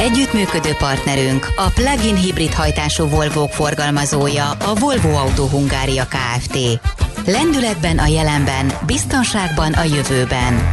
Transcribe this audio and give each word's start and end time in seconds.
Együttműködő 0.00 0.72
partnerünk 0.78 1.46
a 1.56 1.70
plug-in 1.74 2.16
hibrid 2.16 2.52
hajtású 2.52 3.08
volvo 3.08 3.46
forgalmazója 3.46 4.50
a 4.50 4.74
Volvo 4.74 5.08
Auto 5.08 5.46
Hungária 5.46 6.04
Kft. 6.04 6.58
Lendületben 7.26 7.98
a 7.98 8.06
jelenben, 8.06 8.72
biztonságban 8.86 9.72
a 9.72 9.82
jövőben. 9.82 10.70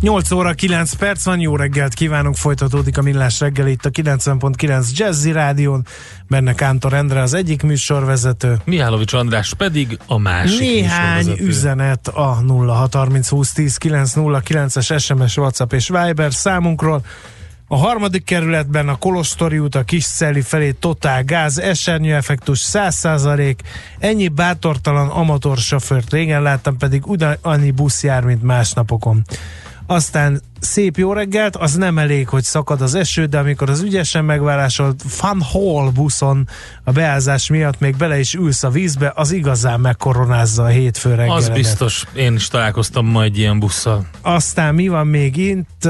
8 0.00 0.30
óra 0.30 0.52
9 0.52 0.92
perc 0.92 1.24
van, 1.24 1.40
jó 1.40 1.56
reggelt 1.56 1.94
kívánunk, 1.94 2.36
folytatódik 2.36 2.98
a 2.98 3.02
Millás 3.02 3.40
reggel 3.40 3.66
itt 3.66 3.84
a 3.84 3.90
90.9 3.90 4.90
Jazzy 4.90 5.32
Rádión, 5.32 5.86
benne 6.28 6.54
Kántor 6.54 6.92
Endre 6.92 7.20
az 7.22 7.34
egyik 7.34 7.62
műsorvezető. 7.62 8.56
Mihálovics 8.64 9.12
András 9.12 9.54
pedig 9.54 9.98
a 10.06 10.18
másik 10.18 10.58
Néhány 10.58 11.34
üzenet 11.38 12.08
a 12.08 12.38
0630 12.46 13.28
20 13.28 13.52
10 13.52 13.78
909-es 13.80 15.02
SMS, 15.02 15.36
WhatsApp 15.36 15.72
és 15.72 15.88
Viber 15.88 16.32
számunkról. 16.32 17.02
A 17.68 17.76
harmadik 17.76 18.24
kerületben 18.24 18.88
a 18.88 18.96
Kolostori 18.96 19.58
út, 19.58 19.74
a 19.74 19.82
Kiscelli 19.82 20.40
felé 20.40 20.70
totál 20.70 21.24
gáz, 21.24 21.58
esernyő 21.58 22.14
effektus 22.14 22.68
100%, 22.72 23.56
ennyi 23.98 24.28
bátortalan 24.28 25.08
amatőr 25.08 25.56
sofőrt 25.56 26.12
régen 26.12 26.42
láttam, 26.42 26.76
pedig 26.76 27.06
ugyanannyi 27.06 27.70
busz 27.70 28.02
jár, 28.02 28.24
mint 28.24 28.42
más 28.42 28.72
napokon. 28.72 29.22
Aztán 29.86 30.40
szép 30.64 30.96
jó 30.96 31.12
reggelt, 31.12 31.56
az 31.56 31.74
nem 31.74 31.98
elég, 31.98 32.28
hogy 32.28 32.42
szakad 32.42 32.80
az 32.80 32.94
eső, 32.94 33.24
de 33.24 33.38
amikor 33.38 33.70
az 33.70 33.80
ügyesen 33.80 34.24
megválásolt 34.24 35.02
Van 35.20 35.42
Hall 35.42 35.90
buszon 35.94 36.48
a 36.84 36.92
beázás 36.92 37.48
miatt 37.48 37.80
még 37.80 37.96
bele 37.96 38.18
is 38.18 38.34
ülsz 38.34 38.62
a 38.62 38.70
vízbe, 38.70 39.12
az 39.14 39.32
igazán 39.32 39.80
megkoronázza 39.80 40.62
a 40.62 40.66
hétfő 40.66 41.10
reggeledet. 41.10 41.36
Az 41.36 41.48
biztos, 41.48 42.04
én 42.14 42.34
is 42.34 42.48
találkoztam 42.48 43.06
majd 43.06 43.36
ilyen 43.36 43.58
busszal. 43.58 44.06
Aztán 44.20 44.74
mi 44.74 44.88
van 44.88 45.06
még 45.06 45.36
itt? 45.36 45.88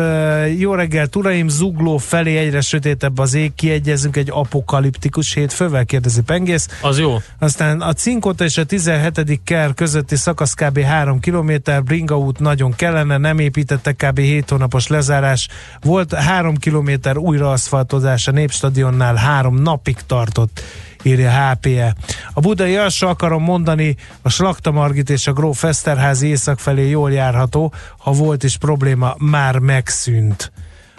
Jó 0.58 0.74
reggelt, 0.74 1.16
uraim, 1.16 1.48
zugló 1.48 1.96
felé 1.96 2.36
egyre 2.36 2.60
sötétebb 2.60 3.18
az 3.18 3.34
ég, 3.34 3.54
kiegyezünk 3.54 4.16
egy 4.16 4.30
apokaliptikus 4.30 5.34
hétfővel, 5.34 5.84
kérdezi 5.84 6.22
Pengész. 6.22 6.68
Az 6.80 6.98
jó. 6.98 7.16
Aztán 7.38 7.80
a 7.80 7.92
Cinkota 7.92 8.44
és 8.44 8.56
a 8.56 8.64
17. 8.64 9.40
ker 9.44 9.74
közötti 9.74 10.16
szakasz 10.16 10.54
kb. 10.54 10.80
3 10.80 11.20
km, 11.20 11.52
Bringa 11.84 12.18
út 12.18 12.38
nagyon 12.38 12.74
kellene, 12.76 13.16
nem 13.16 13.38
építettek 13.38 13.96
kb. 13.96 14.18
7 14.18 14.50
hónap 14.50 14.63
hónapos 14.64 14.86
lezárás 14.86 15.48
volt, 15.80 16.14
három 16.14 16.56
kilométer 16.56 17.16
újraaszfaltozás 17.16 18.28
a 18.28 18.30
Népstadionnál 18.30 19.14
három 19.14 19.54
napig 19.54 19.96
tartott 20.06 20.62
írja 21.02 21.30
HPE. 21.30 21.94
A 22.32 22.40
budai 22.40 22.76
alsó 22.76 23.08
akarom 23.08 23.42
mondani, 23.42 23.96
a 24.22 24.28
Slakta 24.28 24.70
Margit 24.70 25.10
és 25.10 25.26
a 25.26 25.32
Gróf 25.32 25.64
Eszterházi 25.64 26.26
észak 26.26 26.58
felé 26.58 26.88
jól 26.88 27.12
járható, 27.12 27.72
ha 27.98 28.12
volt 28.12 28.42
is 28.42 28.56
probléma, 28.56 29.14
már 29.18 29.58
megszűnt. 29.58 30.52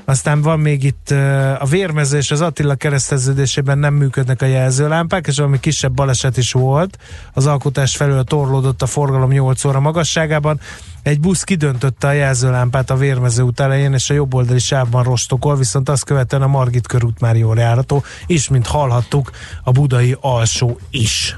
Aztán 0.06 0.42
van 0.42 0.60
még 0.60 0.84
itt 0.84 1.10
a 1.60 1.66
vérmező 1.70 2.18
és 2.18 2.32
az 2.32 2.42
Attila 2.42 2.76
kereszteződésében 2.76 3.78
nem 3.78 3.94
működnek 3.94 4.42
a 4.42 4.46
jelzőlámpák, 4.46 5.28
és 5.28 5.38
valami 5.38 5.60
kisebb 5.60 5.94
baleset 5.94 6.38
is 6.38 6.52
volt. 6.52 6.98
Az 7.34 7.46
alkotás 7.46 7.96
felől 7.96 8.24
torlódott 8.24 8.82
a 8.82 8.86
forgalom 8.86 9.30
8 9.30 9.66
óra 9.66 9.80
magasságában. 9.80 10.60
Egy 11.04 11.20
busz 11.20 11.44
kidöntötte 11.44 12.08
a 12.08 12.12
jelzőlámpát 12.12 12.90
a 12.90 12.96
vérmező 12.96 13.44
út 13.44 13.60
elején, 13.60 13.94
és 13.94 14.10
a 14.10 14.14
jobboldali 14.14 14.60
sávban 14.60 15.04
rostokol, 15.04 15.56
viszont 15.56 15.90
azt 15.90 16.06
követően 16.06 16.42
a 16.42 16.48
Margit 16.48 16.88
körút 16.88 17.20
már 17.20 17.36
jól 17.36 17.58
járható, 17.58 18.04
és 18.26 18.50
mint 18.50 18.68
hallhattuk, 18.68 19.32
a 19.64 19.72
budai 19.72 20.18
alsó 20.22 20.80
is. 20.90 21.38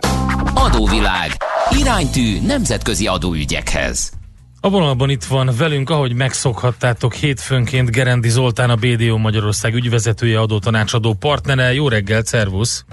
Adóvilág. 0.61 1.31
Iránytű 1.79 2.41
nemzetközi 2.45 3.07
adóügyekhez. 3.07 4.11
A 4.59 4.69
vonalban 4.69 5.09
itt 5.09 5.23
van 5.23 5.49
velünk, 5.57 5.89
ahogy 5.89 6.13
megszokhattátok, 6.13 7.13
hétfőnként 7.13 7.91
Gerendi 7.91 8.29
Zoltán, 8.29 8.69
a 8.69 8.75
BDO 8.75 9.17
Magyarország 9.17 9.73
ügyvezetője, 9.73 10.39
adótanácsadó 10.39 11.13
partnere. 11.13 11.73
Jó 11.73 11.87
reggelt, 11.87 12.25
szervusz! 12.25 12.85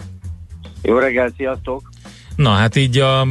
Jó 0.83 0.99
reggelt, 0.99 1.35
sziasztok! 1.37 1.91
Na 2.37 2.51
hát 2.51 2.77
így 2.77 2.99
a 2.99 3.27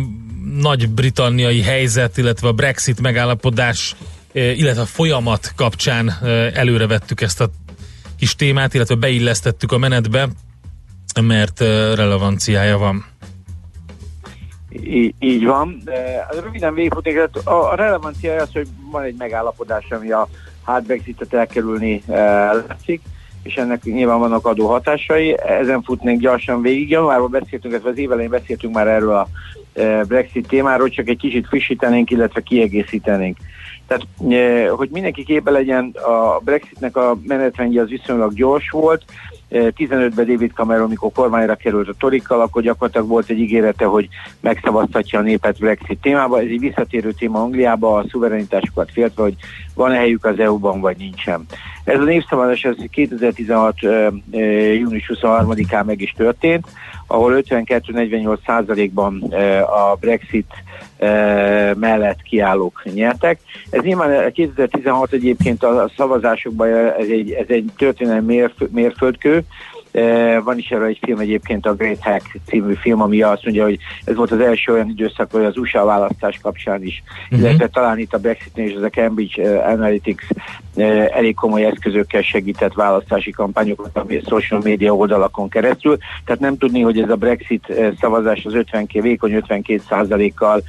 nagy-britanniai 0.55 1.61
helyzet, 1.61 2.17
illetve 2.17 2.47
a 2.47 2.53
Brexit 2.53 3.01
megállapodás, 3.01 3.95
eh, 4.33 4.57
illetve 4.59 4.81
a 4.81 4.85
folyamat 4.85 5.53
kapcsán 5.55 6.09
eh, 6.09 6.51
előrevettük 6.53 7.21
ezt 7.21 7.41
a 7.41 7.49
kis 8.17 8.35
témát, 8.35 8.73
illetve 8.73 8.95
beillesztettük 8.95 9.71
a 9.71 9.77
menetbe, 9.77 10.27
mert 11.21 11.61
eh, 11.61 11.95
relevanciája 11.95 12.77
van. 12.77 13.05
Í- 14.83 15.15
így 15.19 15.45
van. 15.45 15.81
De 15.83 16.27
röviden 16.43 16.73
végigfutnék, 16.73 17.29
a, 17.43 17.71
a 17.71 17.75
relevancia 17.75 18.41
az, 18.41 18.49
hogy 18.53 18.67
van 18.91 19.03
egy 19.03 19.15
megállapodás, 19.17 19.85
ami 19.89 20.11
a 20.11 20.27
hard 20.63 20.85
Brexitet 20.85 21.33
elkerülni 21.33 22.03
e, 22.07 22.13
látszik, 22.53 23.01
és 23.43 23.55
ennek 23.55 23.83
nyilván 23.83 24.19
vannak 24.19 24.45
adó 24.45 24.67
hatásai. 24.67 25.37
Ezen 25.39 25.81
futnék 25.81 26.19
gyorsan 26.19 26.61
végig. 26.61 26.89
Januárban 26.89 27.31
beszéltünk, 27.31 27.73
ez 27.73 27.85
az 27.85 27.97
évelején 27.97 28.29
beszéltünk 28.29 28.73
már 28.73 28.87
erről 28.87 29.15
a 29.15 29.27
e, 29.73 30.03
Brexit 30.03 30.47
témáról, 30.47 30.89
csak 30.89 31.07
egy 31.07 31.17
kicsit 31.17 31.47
frissítenénk, 31.47 32.11
illetve 32.11 32.41
kiegészítenénk. 32.41 33.37
Tehát, 33.87 34.03
e, 34.29 34.69
hogy 34.69 34.89
mindenki 34.89 35.23
képbe 35.23 35.51
legyen, 35.51 35.85
a 35.89 36.39
Brexitnek 36.43 36.95
a 36.97 37.17
menetrendje 37.23 37.81
az 37.81 37.89
viszonylag 37.89 38.33
gyors 38.33 38.69
volt, 38.69 39.03
15-ben 39.51 40.25
David 40.25 40.51
Cameron, 40.51 40.85
amikor 40.85 41.11
kormányra 41.11 41.55
került 41.55 41.87
a 41.87 41.93
Torikkal, 41.97 42.41
akkor 42.41 42.61
gyakorlatilag 42.61 43.07
volt 43.07 43.29
egy 43.29 43.39
ígérete, 43.39 43.85
hogy 43.85 44.07
megszavaztatja 44.39 45.19
a 45.19 45.21
népet 45.21 45.59
Brexit 45.59 46.01
témába. 46.01 46.39
Ez 46.39 46.47
egy 46.49 46.59
visszatérő 46.59 47.11
téma 47.11 47.41
Angliába, 47.41 47.97
a 47.97 48.05
szuverenitásukat 48.09 48.91
féltve, 48.91 49.21
hogy 49.21 49.35
van-e 49.75 49.95
helyük 49.95 50.25
az 50.25 50.39
EU-ban, 50.39 50.81
vagy 50.81 50.97
nincsen. 50.97 51.45
Ez 51.87 51.99
a 51.99 52.03
népszavazás 52.03 52.63
ez 52.63 52.75
2016. 52.91 53.75
június 54.79 55.11
23-án 55.13 55.85
meg 55.85 56.01
is 56.01 56.13
történt, 56.17 56.67
ahol 57.07 57.41
52-48 57.41 58.37
százalékban 58.45 59.21
a 59.61 59.95
Brexit 59.99 60.53
mellett 61.75 62.21
kiállók 62.21 62.83
nyertek. 62.93 63.39
Ez 63.69 63.81
nyilván 63.81 64.31
2016 64.31 65.11
egyébként 65.11 65.63
a 65.63 65.91
szavazásokban 65.97 66.67
ez 66.75 67.07
egy, 67.09 67.31
ez 67.31 67.45
egy 67.47 67.71
történelmi 67.77 68.43
mérföldkő, 68.69 69.43
van 70.43 70.57
is 70.57 70.69
erre 70.69 70.85
egy 70.85 70.99
film 71.01 71.19
egyébként, 71.19 71.65
a 71.65 71.73
Great 71.73 72.01
Hack 72.01 72.39
című 72.45 72.73
film, 72.73 73.01
ami 73.01 73.21
azt 73.21 73.43
mondja, 73.43 73.63
hogy 73.63 73.77
ez 74.03 74.15
volt 74.15 74.31
az 74.31 74.39
első 74.39 74.73
olyan 74.73 74.89
időszak, 74.89 75.31
hogy 75.31 75.43
az 75.43 75.57
USA 75.57 75.85
választás 75.85 76.39
kapcsán 76.41 76.83
is, 76.83 77.03
uh-huh. 77.23 77.39
illetve 77.39 77.67
talán 77.67 77.99
itt 77.99 78.13
a 78.13 78.17
brexit 78.17 78.57
és 78.57 78.73
az 78.75 78.83
a 78.83 78.89
Cambridge 78.89 79.59
Analytics 79.59 80.21
elég 81.09 81.35
komoly 81.35 81.65
eszközökkel 81.65 82.21
segített 82.21 82.73
választási 82.73 83.31
kampányokat, 83.31 83.97
a 83.97 84.05
social 84.27 84.61
media 84.63 84.95
oldalakon 84.95 85.49
keresztül. 85.49 85.97
Tehát 86.25 86.41
nem 86.41 86.57
tudni, 86.57 86.81
hogy 86.81 86.99
ez 86.99 87.09
a 87.09 87.15
Brexit 87.15 87.73
szavazás 87.99 88.45
az 88.45 88.53
50 88.53 88.87
vékony 88.91 89.33
52 89.33 89.81
százalékkal 89.89 90.61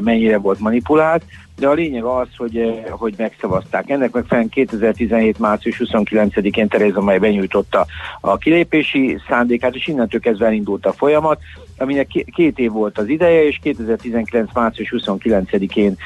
mennyire 0.00 0.38
volt 0.38 0.58
manipulált 0.58 1.22
de 1.56 1.68
a 1.68 1.72
lényeg 1.72 2.04
az, 2.04 2.28
hogy, 2.36 2.56
eh, 2.56 2.84
hogy 2.90 3.14
megszavazták. 3.16 3.90
Ennek 3.90 4.12
megfelelően 4.12 4.50
2017. 4.50 5.38
március 5.38 5.80
29-én 5.84 6.68
Tereza 6.68 7.00
May 7.00 7.18
benyújtotta 7.18 7.86
a 8.20 8.36
kilépési 8.36 9.18
szándékát, 9.28 9.74
és 9.74 9.86
innentől 9.86 10.20
kezdve 10.20 10.46
elindult 10.46 10.86
a 10.86 10.92
folyamat. 10.92 11.40
aminek 11.78 12.06
két 12.34 12.58
év 12.58 12.70
volt 12.70 12.98
az 12.98 13.08
ideje, 13.08 13.46
és 13.46 13.58
2019. 13.62 14.52
március 14.54 14.94
29-én 14.96 15.96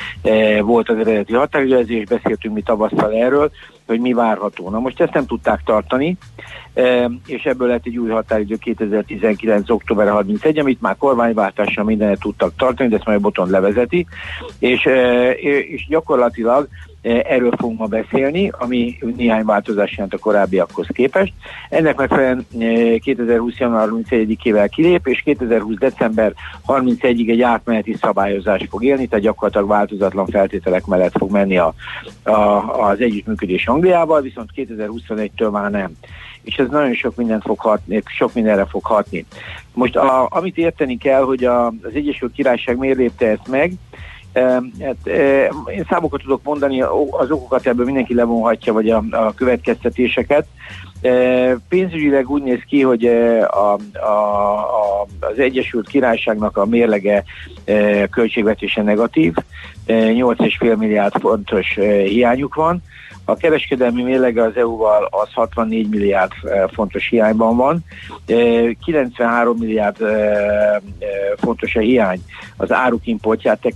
volt 0.61 0.89
az 0.89 0.99
eredeti 0.99 1.33
határidő, 1.33 1.79
és 1.79 2.05
beszéltünk 2.05 2.55
mi 2.55 2.63
tavasszal 2.63 3.13
erről, 3.13 3.51
hogy 3.91 4.01
mi 4.01 4.13
várható. 4.13 4.71
Na 4.71 4.79
most 4.79 5.01
ezt 5.01 5.13
nem 5.13 5.27
tudták 5.27 5.63
tartani, 5.65 6.17
és 7.27 7.43
ebből 7.45 7.69
lett 7.69 7.87
egy 7.87 7.99
új 7.99 8.11
határidő 8.11 8.57
2019. 8.57 9.71
október 9.71 10.09
31, 10.09 10.59
amit 10.59 10.81
már 10.81 10.97
kormányváltással 10.97 11.85
mindenet 11.85 12.21
tudtak 12.21 12.53
tartani, 12.57 12.89
de 12.89 12.97
ezt 12.97 13.07
majd 13.07 13.21
Boton 13.21 13.51
levezeti, 13.51 14.07
és, 14.59 14.89
és 15.71 15.87
gyakorlatilag 15.89 16.69
Erről 17.03 17.53
fogunk 17.57 17.79
ma 17.79 17.87
beszélni, 17.87 18.51
ami 18.59 18.99
néhány 19.17 19.45
változás 19.45 19.93
jelent 19.93 20.15
a 20.15 20.19
korábbiakhoz 20.19 20.87
képest. 20.93 21.33
Ennek 21.69 21.97
megfelelően 21.97 22.47
2020. 22.99 23.59
január 23.59 23.89
31-ével 23.91 24.69
kilép, 24.71 25.07
és 25.07 25.21
2020. 25.21 25.77
december 25.79 26.33
31-ig 26.67 27.31
egy 27.31 27.43
átmeneti 27.43 27.97
szabályozás 28.01 28.67
fog 28.71 28.85
élni, 28.85 29.07
tehát 29.07 29.25
gyakorlatilag 29.25 29.69
változatlan 29.69 30.27
feltételek 30.27 30.87
mellett 30.87 31.17
fog 31.17 31.31
menni 31.31 31.59
a, 31.59 31.75
a, 32.23 32.33
az 32.89 33.01
együttműködés 33.01 33.67
Angliával, 33.67 34.21
viszont 34.21 34.51
2021-től 34.57 35.51
már 35.51 35.71
nem 35.71 35.93
és 36.43 36.57
ez 36.57 36.69
nagyon 36.71 36.95
sok 36.95 37.17
mindent 37.17 37.43
fog 37.43 37.59
hatni, 37.59 38.03
sok 38.05 38.35
mindenre 38.35 38.65
fog 38.65 38.85
hatni. 38.85 39.27
Most 39.75 39.97
a, 39.97 40.27
amit 40.31 40.59
érteni 40.59 40.97
kell, 40.97 41.23
hogy 41.23 41.45
a, 41.45 41.67
az 41.67 41.95
Egyesült 41.95 42.33
Királyság 42.33 42.77
miért 42.79 42.99
lépte 42.99 43.27
ezt 43.27 43.49
meg, 43.49 43.73
Hát, 44.33 45.07
én 45.67 45.87
számokat 45.89 46.21
tudok 46.21 46.43
mondani, 46.43 46.81
az 47.11 47.31
okokat 47.31 47.67
ebből 47.67 47.85
mindenki 47.85 48.15
levonhatja, 48.15 48.73
vagy 48.73 48.91
a, 48.91 49.05
a 49.11 49.35
következtetéseket. 49.35 50.47
Pénzügyileg 51.69 52.31
úgy 52.31 52.43
néz 52.43 52.61
ki, 52.69 52.83
hogy 52.83 53.07
a, 53.07 53.73
a, 53.73 53.79
a, 53.95 55.07
az 55.21 55.39
Egyesült 55.39 55.89
Királyságnak 55.89 56.57
a 56.57 56.67
mérlege 56.67 57.25
költségvetése 58.11 58.83
negatív, 58.83 59.35
8,5 59.87 60.77
milliárd 60.77 61.21
fontos 61.21 61.75
hiányuk 62.05 62.55
van, 62.55 62.83
a 63.31 63.37
kereskedelmi 63.37 64.03
mérlege 64.03 64.43
az 64.43 64.57
EU-val 64.57 65.09
az 65.11 65.33
64 65.33 65.89
milliárd 65.89 66.33
fontos 66.73 67.09
hiányban 67.09 67.57
van. 67.57 67.85
93 68.85 69.53
eh, 69.53 69.61
milliárd 69.61 69.97
fontos 71.37 71.77
a 71.77 71.81
hiány 71.81 72.21
az 72.57 72.73
áruk 72.73 73.07
importját 73.07 73.69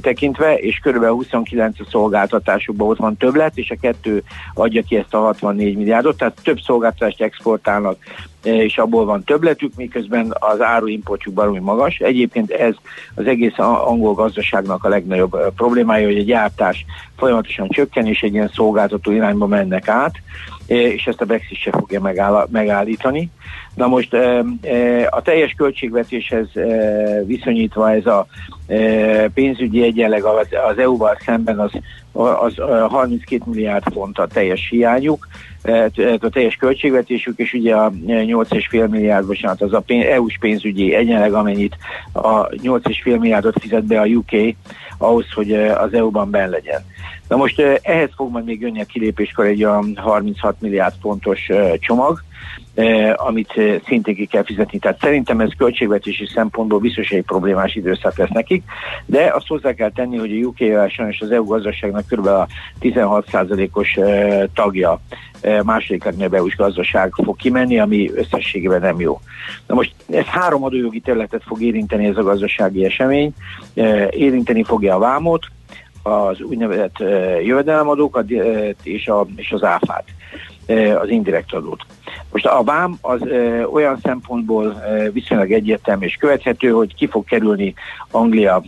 tekintve, 0.00 0.54
és 0.58 0.78
kb. 0.78 1.04
29 1.04 1.80
a 1.80 1.84
szolgáltatásokban 1.90 2.88
ott 2.88 2.98
van 2.98 3.16
többlet, 3.16 3.56
és 3.56 3.70
a 3.70 3.76
kettő 3.80 4.22
adja 4.54 4.82
ki 4.82 4.96
ezt 4.96 5.14
a 5.14 5.18
64 5.18 5.76
milliárdot, 5.76 6.16
tehát 6.16 6.40
több 6.42 6.57
szolgáltatást 6.64 7.22
exportálnak 7.22 7.96
és 8.42 8.78
abból 8.78 9.04
van 9.04 9.24
többletük, 9.24 9.72
miközben 9.76 10.34
az 10.38 10.60
áruimportjuk 10.60 11.34
baromi 11.34 11.58
magas. 11.58 11.98
Egyébként 11.98 12.50
ez 12.50 12.74
az 13.14 13.26
egész 13.26 13.58
angol 13.58 14.14
gazdaságnak 14.14 14.84
a 14.84 14.88
legnagyobb 14.88 15.52
problémája, 15.56 16.06
hogy 16.06 16.18
a 16.18 16.22
gyártás 16.22 16.84
folyamatosan 17.16 17.68
csökken, 17.68 18.06
és 18.06 18.20
egy 18.22 18.32
ilyen 18.32 18.50
szolgáltató 18.54 19.10
irányba 19.10 19.46
mennek 19.46 19.88
át, 19.88 20.14
és 20.66 21.06
ezt 21.06 21.20
a 21.20 21.24
Brexit 21.24 21.58
se 21.58 21.70
fogja 21.70 22.00
megállítani. 22.50 23.30
Na 23.74 23.86
most 23.86 24.14
a 25.10 25.22
teljes 25.22 25.54
költségvetéshez 25.56 26.48
viszonyítva 27.26 27.92
ez 27.92 28.06
a 28.06 28.26
pénzügyi 29.34 29.82
egyenleg 29.82 30.24
az 30.70 30.78
EU-val 30.78 31.18
szemben 31.24 31.58
az, 31.58 31.70
az 32.18 32.54
32 32.88 33.42
milliárd 33.44 33.92
font 33.92 34.18
a 34.18 34.26
teljes 34.26 34.68
hiányuk, 34.70 35.28
a 36.20 36.28
teljes 36.28 36.56
költségvetésük, 36.56 37.38
és 37.38 37.52
ugye 37.52 37.74
a 37.74 37.90
8,5 37.90 38.88
milliárd, 38.88 39.26
bocsánat, 39.26 39.62
az 39.62 39.72
a 39.72 39.80
pénz, 39.80 40.04
EU-s 40.04 40.38
pénzügyi 40.40 40.94
egyenleg, 40.94 41.32
amennyit 41.32 41.76
a 42.12 42.46
8,5 42.48 43.04
milliárdot 43.04 43.60
fizet 43.60 43.84
be 43.84 44.00
a 44.00 44.06
UK 44.06 44.56
ahhoz, 44.98 45.32
hogy 45.34 45.52
az 45.52 45.94
EU-ban 45.94 46.30
ben 46.30 46.50
legyen. 46.50 46.80
Na 47.28 47.36
most 47.36 47.60
ehhez 47.82 48.10
fog 48.16 48.30
majd 48.30 48.44
még 48.44 48.60
jönni 48.60 48.80
a 48.80 48.84
kilépéskor 48.84 49.46
egy 49.46 49.64
olyan 49.64 49.96
36 49.96 50.60
milliárd 50.60 50.94
fontos 51.00 51.48
csomag, 51.78 52.22
amit 53.14 53.60
szintén 53.86 54.14
ki 54.14 54.26
kell 54.26 54.44
fizetni. 54.44 54.78
Tehát 54.78 55.00
szerintem 55.00 55.40
ez 55.40 55.50
költségvetési 55.58 56.26
szempontból 56.34 56.78
biztos 56.78 57.10
egy 57.10 57.24
problémás 57.24 57.74
időszak 57.74 58.18
lesz 58.18 58.28
nekik, 58.28 58.64
de 59.06 59.32
azt 59.34 59.46
hozzá 59.46 59.72
kell 59.72 59.90
tenni, 59.90 60.16
hogy 60.16 60.30
a 60.32 60.46
UK 60.46 60.90
sajnos 60.90 61.20
az 61.20 61.30
EU 61.30 61.44
gazdaságnak 61.44 62.06
kb. 62.08 62.26
a 62.26 62.46
16%-os 62.80 63.98
tagja 64.54 65.00
második 65.64 66.04
legnagyobb 66.04 66.34
EU-s 66.34 66.56
gazdaság 66.56 67.12
fog 67.24 67.36
kimenni, 67.36 67.78
ami 67.78 68.10
összességében 68.14 68.80
nem 68.80 69.00
jó. 69.00 69.20
Na 69.66 69.74
most 69.74 69.94
ez 70.10 70.24
három 70.24 70.64
adójogi 70.64 71.00
területet 71.00 71.42
fog 71.46 71.62
érinteni 71.62 72.06
ez 72.06 72.16
a 72.16 72.22
gazdasági 72.22 72.84
esemény. 72.84 73.32
Érinteni 74.10 74.62
fogja 74.62 74.94
a 74.94 74.98
vámot, 74.98 75.46
az 76.02 76.40
úgynevezett 76.40 76.98
jövedelemadókat 77.44 78.30
és, 78.82 79.08
a, 79.08 79.26
és 79.36 79.52
az 79.52 79.62
áfát, 79.62 80.04
az 81.00 81.08
indirekt 81.08 81.52
adót. 81.52 81.86
Most 82.32 82.46
a 82.46 82.62
vám 82.62 82.98
az 83.00 83.20
olyan 83.72 83.98
szempontból 84.02 84.82
viszonylag 85.12 85.52
egyértelmű 85.52 86.06
és 86.06 86.14
követhető, 86.14 86.70
hogy 86.70 86.94
ki 86.94 87.06
fog 87.06 87.24
kerülni 87.24 87.74
Anglia 88.10 88.62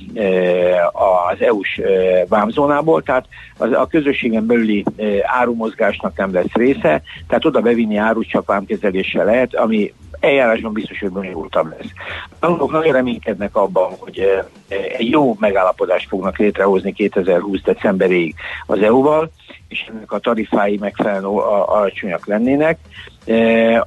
az 1.30 1.40
EU-s 1.40 1.80
vámzónából, 2.28 3.02
tehát 3.02 3.26
az, 3.58 3.72
a 3.72 3.86
közösségen 3.86 4.46
belüli 4.46 4.84
árumozgásnak 5.22 6.16
nem 6.16 6.32
lesz 6.32 6.52
része, 6.52 7.02
tehát 7.28 7.44
oda 7.44 7.60
bevinni 7.60 7.96
árut 7.96 8.28
csak 8.28 8.46
vámkezeléssel 8.46 9.24
lehet, 9.24 9.54
ami 9.54 9.92
eljárásban 10.20 10.72
biztos, 10.72 10.98
hogy 10.98 11.10
bonyolultabb 11.10 11.70
lesz. 11.70 11.90
Angolok 12.38 12.70
nagyon 12.70 12.92
reménykednek 12.92 13.56
abban, 13.56 13.92
hogy 13.98 14.44
egy 14.68 15.10
jó 15.10 15.36
megállapodást 15.38 16.08
fognak 16.08 16.38
létrehozni 16.38 16.92
2020. 16.92 17.62
decemberig 17.62 18.34
az 18.66 18.82
EU-val, 18.82 19.30
és 19.68 19.86
ennek 19.88 20.12
a 20.12 20.18
tarifái 20.18 20.76
megfelelően 20.76 21.24
alacsonyak 21.24 22.26
lennének, 22.26 22.78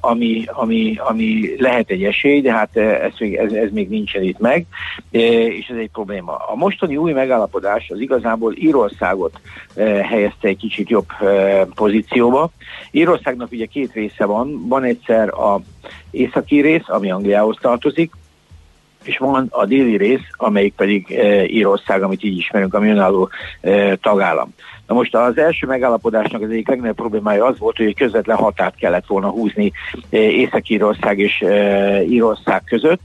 ami, 0.00 0.44
ami, 0.46 0.96
ami 0.98 1.54
lehet 1.58 1.90
egy 1.90 2.04
esély, 2.04 2.40
de 2.40 2.52
hát 2.52 2.76
ez, 2.76 3.12
ez, 3.18 3.52
ez 3.52 3.70
még 3.70 3.88
nincsen 3.88 4.22
itt 4.22 4.38
meg, 4.38 4.66
és 5.10 5.66
ez 5.68 5.76
egy 5.76 5.90
probléma. 5.92 6.32
A 6.32 6.54
mostani 6.54 6.96
új 6.96 7.12
megállapodás 7.12 7.90
az 7.90 8.00
igazából 8.00 8.54
Írországot 8.56 9.40
helyezte 10.02 10.48
egy 10.48 10.56
kicsit 10.56 10.88
jobb 10.88 11.08
pozícióba. 11.74 12.50
Írországnak 12.90 13.52
ugye 13.52 13.66
két 13.66 13.92
része 13.92 14.24
van, 14.24 14.68
van 14.68 14.84
egyszer 14.84 15.28
a 15.28 15.60
északi 16.10 16.60
rész, 16.60 16.88
ami 16.88 17.10
Angliához 17.10 17.56
tartozik, 17.60 18.12
és 19.04 19.18
van 19.18 19.46
a 19.50 19.64
déli 19.64 19.96
rész, 19.96 20.26
amelyik 20.36 20.74
pedig 20.74 21.12
e, 21.12 21.44
Írország, 21.44 22.02
amit 22.02 22.22
így 22.22 22.36
ismerünk, 22.36 22.74
ami 22.74 22.90
önálló 22.90 23.28
e, 23.60 23.96
tagállam. 23.96 24.54
Na 24.86 24.94
most 24.94 25.14
az 25.14 25.38
első 25.38 25.66
megállapodásnak 25.66 26.42
az 26.42 26.50
egyik 26.50 26.68
legnagyobb 26.68 26.96
problémája 26.96 27.44
az 27.44 27.58
volt, 27.58 27.76
hogy 27.76 27.86
egy 27.86 27.96
közvetlen 27.96 28.36
határt 28.36 28.76
kellett 28.76 29.06
volna 29.06 29.28
húzni 29.28 29.72
e, 30.10 30.18
Észak-Írország 30.18 31.18
és 31.18 31.44
Írország 32.08 32.62
között, 32.64 33.02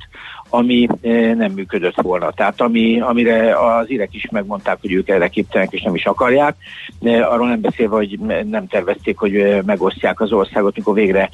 ami 0.50 0.88
eh, 1.02 1.34
nem 1.34 1.52
működött 1.52 2.02
volna. 2.02 2.32
Tehát 2.32 2.62
ami, 2.62 3.00
amire 3.00 3.56
az 3.56 3.92
írek 3.92 4.14
is 4.14 4.28
megmondták, 4.32 4.78
hogy 4.82 4.94
ők 4.94 5.10
erre 5.10 5.28
képtelenek 5.28 5.74
és 5.74 5.82
nem 5.82 5.96
is 5.96 6.06
akarják, 6.06 6.56
eh, 7.02 7.32
arról 7.32 7.48
nem 7.48 7.62
beszélve, 7.62 7.96
hogy 7.96 8.20
nem 8.50 8.68
tervezték, 8.68 9.18
hogy 9.18 9.36
eh, 9.36 9.62
megosztják 9.66 10.22
az 10.22 10.32
országot, 10.32 10.76
mikor 10.76 10.94
végre 10.94 11.30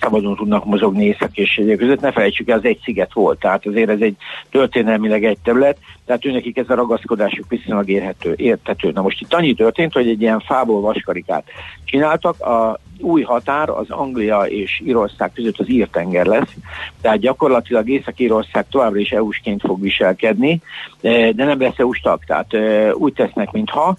szabadon 0.00 0.36
tudnak 0.36 0.64
mozogni 0.64 1.04
észak 1.04 1.36
és 1.36 1.62
között. 1.78 2.00
Ne 2.00 2.12
felejtsük 2.12 2.48
el, 2.48 2.58
az 2.58 2.64
egy 2.64 2.80
sziget 2.84 3.12
volt, 3.12 3.38
tehát 3.38 3.66
azért 3.66 3.90
ez 3.90 4.00
egy 4.00 4.16
történelmileg 4.50 5.24
egy 5.24 5.38
terület, 5.44 5.78
tehát 6.06 6.24
őnekik 6.24 6.56
ez 6.56 6.68
a 6.68 6.74
ragaszkodásuk 6.74 7.48
viszonylag 7.48 7.88
érhető, 7.88 8.34
értető. 8.36 8.90
Na 8.90 9.02
most 9.02 9.20
itt 9.20 9.34
annyi 9.34 9.54
történt, 9.54 9.92
hogy 9.92 10.08
egy 10.08 10.20
ilyen 10.20 10.40
fából 10.40 10.80
vaskarikát 10.80 11.44
csináltak, 11.84 12.40
a 12.40 12.78
új 13.00 13.22
határ 13.22 13.68
az 13.68 13.90
Anglia 13.90 14.40
és 14.40 14.80
Írország 14.84 15.32
között 15.32 15.58
az 15.58 15.70
írtenger 15.70 16.26
lesz, 16.26 16.54
tehát 17.00 17.18
gyakorlatilag 17.18 17.88
Észak-Írország 17.88 18.66
továbbra 18.70 18.98
is 18.98 19.10
EU-sként 19.10 19.60
fog 19.60 19.80
viselkedni, 19.80 20.60
de 21.00 21.32
nem 21.34 21.60
lesz 21.60 21.78
EU-s 21.78 22.00
tag, 22.00 22.20
tehát 22.26 22.56
úgy 22.94 23.12
tesznek, 23.12 23.50
mintha 23.50 23.96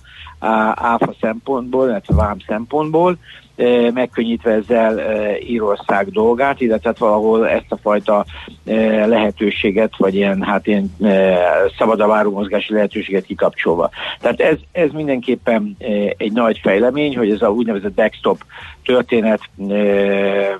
áfa 0.73 1.13
szempontból, 1.21 1.87
illetve 1.87 2.15
vám 2.15 2.37
szempontból, 2.47 3.17
megkönnyítve 3.93 4.51
ezzel 4.51 5.01
Írország 5.39 6.09
dolgát, 6.09 6.61
illetve 6.61 6.93
valahol 6.97 7.49
ezt 7.49 7.65
a 7.69 7.77
fajta 7.77 8.25
lehetőséget, 9.05 9.97
vagy 9.97 10.15
ilyen, 10.15 10.41
hát 10.41 10.67
ilyen 10.67 10.95
szabad 11.77 12.27
mozgási 12.31 12.73
lehetőséget 12.73 13.25
kikapcsolva. 13.25 13.89
Tehát 14.19 14.39
ez, 14.39 14.57
ez 14.71 14.89
mindenképpen 14.91 15.75
egy 16.17 16.31
nagy 16.31 16.59
fejlemény, 16.59 17.17
hogy 17.17 17.31
ez 17.31 17.41
a 17.41 17.51
úgynevezett 17.51 17.93
backstop 17.93 18.43
történet 18.83 19.41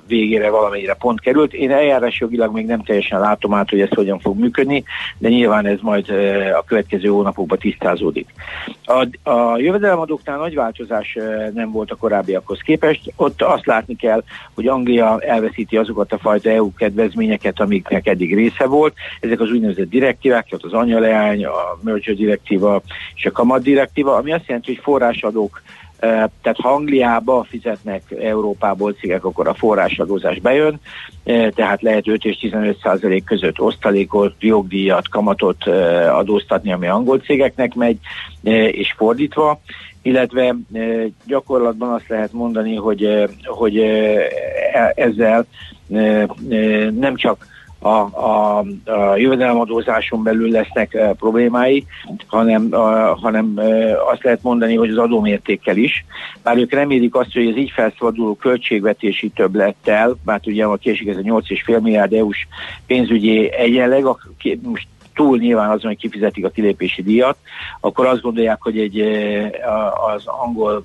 végére 0.06 0.50
valamennyire 0.50 0.94
pont 0.94 1.20
került. 1.20 1.52
Én 1.52 1.70
eljárás 1.70 2.20
jogilag 2.20 2.54
még 2.54 2.66
nem 2.66 2.82
teljesen 2.82 3.20
látom 3.20 3.54
át, 3.54 3.70
hogy 3.70 3.80
ez 3.80 3.94
hogyan 3.94 4.18
fog 4.18 4.38
működni, 4.38 4.84
de 5.18 5.28
nyilván 5.28 5.66
ez 5.66 5.78
majd 5.80 6.08
a 6.58 6.64
következő 6.66 7.08
hónapokban 7.08 7.58
tisztázódik. 7.58 8.26
A, 8.84 9.30
a 9.30 9.58
jövedelemadóknál 9.58 10.38
nagy 10.38 10.54
változás 10.54 11.18
nem 11.54 11.70
volt 11.70 11.90
a 11.90 11.96
korábbiakhoz 11.96 12.60
képest, 12.60 12.89
képest. 12.90 13.12
Ott 13.16 13.42
azt 13.42 13.66
látni 13.66 13.96
kell, 13.96 14.22
hogy 14.54 14.66
Anglia 14.66 15.20
elveszíti 15.20 15.76
azokat 15.76 16.12
a 16.12 16.18
fajta 16.18 16.50
EU 16.50 16.72
kedvezményeket, 16.74 17.60
amiknek 17.60 18.06
eddig 18.06 18.34
része 18.34 18.66
volt. 18.66 18.94
Ezek 19.20 19.40
az 19.40 19.50
úgynevezett 19.50 19.88
direktívák, 19.88 20.44
tehát 20.44 20.64
az 20.64 20.72
anyaleány, 20.72 21.44
a 21.44 21.78
merger 21.82 22.14
direktíva 22.14 22.82
és 23.14 23.26
a 23.26 23.32
kamat 23.32 23.62
direktíva, 23.62 24.16
ami 24.16 24.32
azt 24.32 24.46
jelenti, 24.46 24.74
hogy 24.74 24.82
forrásadók 24.82 25.62
tehát 26.00 26.56
ha 26.62 26.68
Angliába 26.68 27.46
fizetnek 27.48 28.02
Európából 28.20 28.92
cégek, 28.92 29.24
akkor 29.24 29.48
a 29.48 29.54
forrásadózás 29.54 30.38
bejön, 30.38 30.80
tehát 31.54 31.82
lehet 31.82 32.08
5 32.08 32.24
és 32.24 32.36
15 32.36 32.78
százalék 32.82 33.24
között 33.24 33.60
osztalékot, 33.60 34.34
jogdíjat, 34.38 35.08
kamatot 35.08 35.66
adóztatni, 36.12 36.72
ami 36.72 36.86
angol 36.86 37.18
cégeknek 37.18 37.74
megy, 37.74 37.98
és 38.70 38.94
fordítva 38.96 39.60
illetve 40.02 40.56
gyakorlatban 41.26 41.92
azt 41.92 42.08
lehet 42.08 42.32
mondani, 42.32 42.74
hogy, 42.74 43.28
hogy 43.44 43.76
e, 43.76 44.92
ezzel 44.94 45.46
nem 46.98 47.16
csak 47.16 47.46
a, 47.80 47.88
a, 47.88 48.58
a 48.84 49.16
jövedelemadózáson 49.16 50.22
belül 50.22 50.50
lesznek 50.50 50.98
problémái, 51.18 51.86
hanem, 52.26 52.68
a, 52.70 53.14
hanem 53.14 53.60
azt 54.12 54.22
lehet 54.24 54.42
mondani, 54.42 54.76
hogy 54.76 54.90
az 54.90 54.96
adómértékkel 54.96 55.76
is. 55.76 56.04
Bár 56.42 56.56
ők 56.56 56.72
remélik 56.72 57.14
azt, 57.14 57.32
hogy 57.32 57.46
az 57.46 57.56
így 57.56 57.70
felszabaduló 57.70 58.34
költségvetési 58.34 59.28
többlettel, 59.28 60.16
bár 60.24 60.40
ugye 60.46 60.64
a 60.64 60.76
késik 60.76 61.08
ez 61.08 61.16
a 61.16 61.20
8,5 61.20 61.80
milliárd 61.80 62.12
EU-s 62.12 62.46
pénzügyi 62.86 63.52
egyenleg, 63.52 64.04
a, 64.06 64.18
most 64.62 64.86
túl 65.20 65.38
nyilván 65.38 65.70
azon, 65.70 65.90
hogy 65.90 65.98
kifizetik 65.98 66.44
a 66.44 66.50
kilépési 66.50 67.02
díjat, 67.02 67.36
akkor 67.80 68.06
azt 68.06 68.20
gondolják, 68.20 68.62
hogy 68.62 68.78
egy, 68.78 69.00
e, 69.00 69.50
az 70.14 70.26
angol 70.26 70.82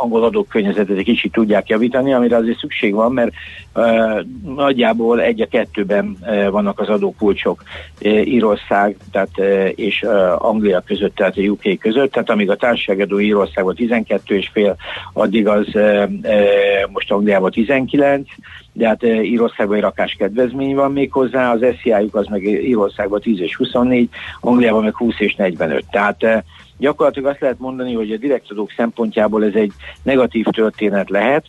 angol 0.00 0.24
adókörnyezetet 0.24 0.98
egy 0.98 1.04
kicsit 1.04 1.32
tudják 1.32 1.68
javítani, 1.68 2.12
amire 2.12 2.36
azért 2.36 2.58
szükség 2.58 2.94
van, 2.94 3.12
mert 3.12 3.32
uh, 3.74 4.20
nagyjából 4.54 5.20
egy 5.22 5.40
a 5.40 5.46
kettőben 5.46 6.16
uh, 6.20 6.50
vannak 6.50 6.80
az 6.80 6.88
adókulcsok 6.88 7.62
uh, 8.02 8.26
Írország 8.26 8.96
tehát, 9.12 9.30
uh, 9.36 9.68
és 9.74 10.02
uh, 10.02 10.44
Anglia 10.44 10.82
között, 10.86 11.14
tehát 11.14 11.36
a 11.36 11.40
UK 11.40 11.78
között, 11.78 12.12
tehát 12.12 12.30
amíg 12.30 12.50
a 12.50 12.56
társaságadó 12.56 13.20
Írországban 13.20 13.74
12 13.74 14.36
és 14.36 14.50
fél, 14.52 14.76
addig 15.12 15.46
az 15.46 15.66
uh, 15.72 16.08
uh, 16.22 16.90
most 16.92 17.12
Angliában 17.12 17.50
19, 17.50 18.28
de 18.72 18.86
hát 18.86 19.02
Írországban 19.02 19.76
egy 19.76 19.82
rakás 19.82 20.14
kedvezmény 20.18 20.74
van 20.74 20.92
még 20.92 21.12
hozzá, 21.12 21.52
az 21.52 21.64
SZIA-juk 21.80 22.14
az 22.14 22.26
meg 22.26 22.42
Írországban 22.44 23.20
10 23.20 23.40
és 23.40 23.56
24, 23.56 24.08
Angliában 24.40 24.82
meg 24.82 24.94
20 24.96 25.14
és 25.18 25.34
45. 25.34 25.84
Tehát 25.90 26.44
Gyakorlatilag 26.78 27.30
azt 27.30 27.40
lehet 27.40 27.58
mondani, 27.58 27.94
hogy 27.94 28.12
a 28.12 28.16
direktadók 28.16 28.72
szempontjából 28.76 29.44
ez 29.44 29.54
egy 29.54 29.72
negatív 30.02 30.44
történet 30.44 31.10
lehet, 31.10 31.44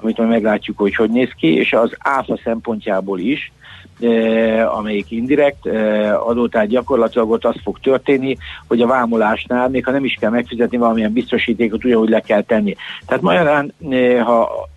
amit 0.00 0.16
majd 0.18 0.28
meglátjuk, 0.28 0.78
hogy 0.78 0.94
hogy 0.94 1.10
néz 1.10 1.30
ki, 1.38 1.54
és 1.54 1.72
az 1.72 1.96
áfa 1.98 2.38
szempontjából 2.44 3.18
is, 3.18 3.52
eh, 4.00 4.76
amelyik 4.76 5.10
indirekt 5.10 5.66
eh, 5.66 6.28
adó, 6.28 6.48
tehát 6.48 6.68
gyakorlatilag 6.68 7.30
ott 7.30 7.44
az 7.44 7.56
fog 7.62 7.78
történni, 7.80 8.36
hogy 8.68 8.80
a 8.80 8.86
vámolásnál, 8.86 9.68
még 9.68 9.84
ha 9.84 9.90
nem 9.90 10.04
is 10.04 10.16
kell 10.20 10.30
megfizetni 10.30 10.76
valamilyen 10.76 11.12
biztosítékot, 11.12 11.84
ugyanúgy 11.84 12.08
le 12.08 12.20
kell 12.20 12.42
tenni. 12.42 12.76
Tehát 13.06 13.22
magyarán, 13.22 13.72
eh, 13.90 14.24
ha 14.24 14.68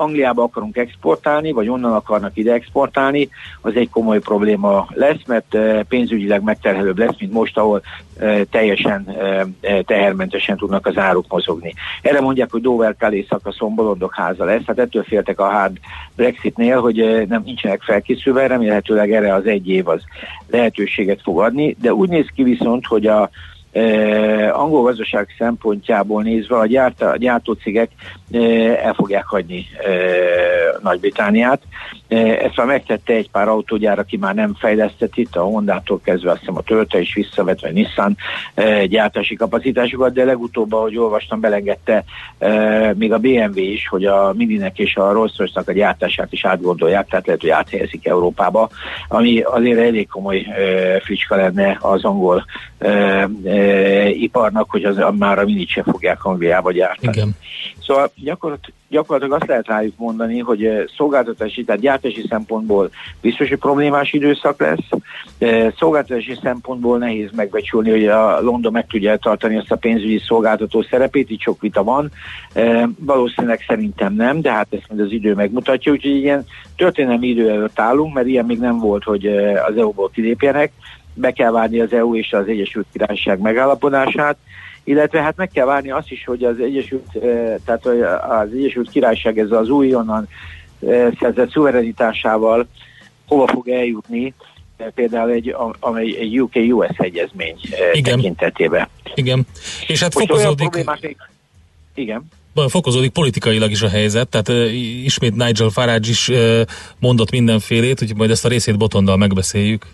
Angliába 0.00 0.42
akarunk 0.42 0.76
exportálni, 0.76 1.52
vagy 1.52 1.68
onnan 1.68 1.92
akarnak 1.92 2.36
ide 2.36 2.52
exportálni, 2.52 3.28
az 3.60 3.74
egy 3.74 3.90
komoly 3.90 4.18
probléma 4.18 4.86
lesz, 4.90 5.20
mert 5.26 5.54
eh, 5.54 5.82
pénzügyileg 5.82 6.42
megterhelőbb 6.42 6.98
lesz, 6.98 7.18
mint 7.18 7.32
most, 7.32 7.58
ahol 7.58 7.82
eh, 8.18 8.40
teljesen 8.50 9.08
eh, 9.60 9.80
tehermentesen 9.84 10.56
tudnak 10.56 10.86
az 10.86 10.98
áruk 10.98 11.24
mozogni. 11.28 11.74
Erre 12.02 12.20
mondják, 12.20 12.50
hogy 12.50 12.60
Dover 12.60 12.94
Calais 12.98 13.26
szakaszon 13.28 13.74
bolondok 13.74 14.14
háza 14.14 14.44
lesz, 14.44 14.64
hát 14.66 14.78
ettől 14.78 15.02
féltek 15.02 15.40
a 15.40 15.50
hard 15.50 15.76
Brexitnél, 16.16 16.80
hogy 16.80 17.26
nem 17.28 17.42
nincsenek 17.44 17.82
felkészülve, 17.82 18.46
remélhetőleg 18.46 19.12
erre 19.12 19.34
az 19.34 19.46
egy 19.46 19.68
év 19.68 19.88
az 19.88 20.02
lehetőséget 20.50 21.22
fog 21.22 21.40
adni, 21.40 21.76
de 21.80 21.92
úgy 21.94 22.08
néz 22.08 22.26
ki 22.34 22.42
viszont, 22.42 22.86
hogy 22.86 23.06
a 23.06 23.30
Eh, 23.72 24.60
angol 24.60 24.82
gazdaság 24.82 25.34
szempontjából 25.38 26.22
nézve 26.22 26.56
a, 26.56 26.66
gyárt, 26.66 27.02
a 27.02 27.16
gyártócégek 27.16 27.90
eh, 28.30 28.84
el 28.84 28.94
fogják 28.94 29.26
hagyni 29.26 29.66
eh, 29.84 30.58
Nagy-Britániát. 30.82 31.62
Eh, 32.08 32.38
ezt 32.44 32.56
már 32.56 32.66
megtette 32.66 33.12
egy 33.12 33.30
pár 33.30 33.48
autógyár, 33.48 33.98
aki 33.98 34.16
már 34.16 34.34
nem 34.34 34.54
fejlesztett 34.54 35.16
itt, 35.16 35.36
a 35.36 35.42
Honda-tól 35.42 36.00
kezdve 36.04 36.30
azt 36.30 36.38
hiszem 36.38 36.56
a 36.56 36.62
Toyota 36.62 36.98
is 36.98 37.14
visszavetve 37.14 37.70
Nissan 37.70 38.16
eh, 38.54 38.84
gyártási 38.84 39.34
kapacitásokat, 39.34 40.12
de 40.12 40.24
legutóbb, 40.24 40.72
ahogy 40.72 40.98
olvastam, 40.98 41.40
belengedte 41.40 42.04
eh, 42.38 42.90
még 42.94 43.12
a 43.12 43.18
BMW 43.18 43.58
is, 43.58 43.88
hogy 43.88 44.04
a 44.04 44.32
Mininek 44.36 44.78
és 44.78 44.96
a 44.96 45.12
rolls 45.12 45.38
a 45.54 45.72
gyártását 45.72 46.32
is 46.32 46.44
átgondolják, 46.44 47.08
tehát 47.08 47.26
lehet, 47.26 47.40
hogy 47.40 47.50
áthelyezik 47.50 48.06
Európába, 48.06 48.68
ami 49.08 49.40
azért 49.40 49.78
elég 49.78 50.08
komoly 50.08 50.46
fricska 51.02 51.36
lenne 51.36 51.76
az 51.80 52.04
angol 52.04 52.44
iparnak, 54.12 54.70
hogy 54.70 54.84
az, 54.84 55.00
már 55.18 55.38
a 55.38 55.44
minit 55.44 55.68
se 55.68 55.82
fogják 55.82 56.24
Angliába 56.24 56.72
gyártani. 56.72 57.16
Igen. 57.16 57.36
Szóval 57.88 58.10
gyakorlat, 58.14 58.60
gyakorlatilag 58.88 59.40
azt 59.40 59.48
lehet 59.48 59.66
rájuk 59.66 59.94
mondani, 59.96 60.38
hogy 60.38 60.68
szolgáltatási, 60.96 61.64
tehát 61.64 61.80
gyártási 61.80 62.24
szempontból 62.28 62.90
biztos, 63.20 63.48
hogy 63.48 63.58
problémás 63.58 64.12
időszak 64.12 64.60
lesz. 64.60 64.88
Szolgáltatási 65.78 66.38
szempontból 66.42 66.98
nehéz 66.98 67.30
megbecsülni, 67.36 67.90
hogy 67.90 68.06
a 68.06 68.40
London 68.40 68.72
meg 68.72 68.86
tudja 68.86 69.16
tartani 69.16 69.56
ezt 69.56 69.72
a 69.72 69.76
pénzügyi 69.76 70.18
szolgáltató 70.26 70.82
szerepét, 70.82 71.30
itt 71.30 71.40
sok 71.40 71.60
vita 71.60 71.84
van. 71.84 72.10
Valószínűleg 72.98 73.64
szerintem 73.66 74.14
nem, 74.14 74.40
de 74.40 74.52
hát 74.52 74.66
ezt 74.70 74.88
mind 74.88 75.00
az 75.00 75.12
idő 75.12 75.34
megmutatja, 75.34 75.92
úgyhogy 75.92 76.16
ilyen 76.16 76.44
történelmi 76.76 77.26
idő 77.26 77.50
előtt 77.50 77.80
állunk, 77.80 78.14
mert 78.14 78.26
ilyen 78.26 78.44
még 78.44 78.58
nem 78.58 78.78
volt, 78.78 79.04
hogy 79.04 79.26
az 79.68 79.76
EU-ból 79.76 80.10
kilépjenek 80.10 80.72
be 81.18 81.32
kell 81.32 81.50
várni 81.50 81.80
az 81.80 81.92
EU 81.92 82.16
és 82.16 82.32
az 82.32 82.46
Egyesült 82.46 82.86
Királyság 82.92 83.38
megállapodását, 83.38 84.36
illetve 84.84 85.22
hát 85.22 85.36
meg 85.36 85.50
kell 85.50 85.66
várni 85.66 85.90
azt 85.90 86.10
is, 86.10 86.24
hogy 86.24 86.44
az 86.44 86.60
Egyesült, 86.60 87.14
eh, 87.14 87.54
tehát 87.64 87.86
az 88.28 88.48
Egyesült 88.52 88.90
Királyság 88.90 89.38
ez 89.38 89.50
az 89.50 89.68
újonnan 89.68 90.28
eh, 90.86 91.08
szerzett 91.20 91.50
szuverenitásával 91.50 92.66
hova 93.26 93.46
fog 93.46 93.68
eljutni, 93.68 94.34
eh, 94.76 94.86
például 94.94 95.30
egy, 95.30 95.54
amely 95.80 96.16
egy 96.18 96.40
UK-US 96.40 96.96
egyezmény 96.96 97.56
Igen. 97.92 98.14
tekintetében. 98.16 98.88
Igen, 99.14 99.46
és 99.86 100.00
hát 100.00 100.14
Most 100.14 100.26
fokozódik... 100.26 100.86
Még... 101.00 101.16
Igen 101.94 102.24
fokozódik 102.66 103.10
politikailag 103.10 103.70
is 103.70 103.82
a 103.82 103.88
helyzet, 103.88 104.28
tehát 104.28 104.48
uh, 104.48 104.74
ismét 105.04 105.34
Nigel 105.34 105.68
Farage 105.68 106.08
is 106.08 106.28
uh, 106.28 106.60
mondott 106.98 107.30
mindenfélét, 107.30 108.02
úgyhogy 108.02 108.16
majd 108.16 108.30
ezt 108.30 108.44
a 108.44 108.48
részét 108.48 108.78
Botondal 108.78 109.16
megbeszéljük. 109.16 109.86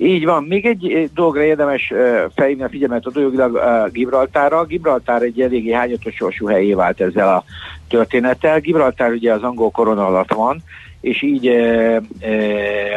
Így 0.00 0.24
van. 0.24 0.44
Még 0.44 0.66
egy 0.66 0.92
eh, 0.92 1.04
dologra 1.14 1.42
érdemes 1.42 1.90
eh, 1.90 2.24
felhívni 2.34 2.62
a 2.62 2.68
figyelmet 2.68 3.06
a 3.06 3.10
dolgilag 3.10 3.56
eh, 3.56 3.84
Gibraltárra. 3.92 4.64
Gibraltár 4.64 5.22
egy 5.22 5.40
eléggé 5.40 5.72
hányatos 5.72 6.14
sorsú 6.14 6.46
helyé 6.46 6.72
vált 6.72 7.00
ezzel 7.00 7.28
a 7.28 7.44
történettel. 7.88 8.60
Gibraltár 8.60 9.10
ugye 9.10 9.32
az 9.32 9.42
angol 9.42 9.70
korona 9.70 10.06
alatt 10.06 10.32
van, 10.32 10.62
és 11.00 11.22
így 11.22 11.46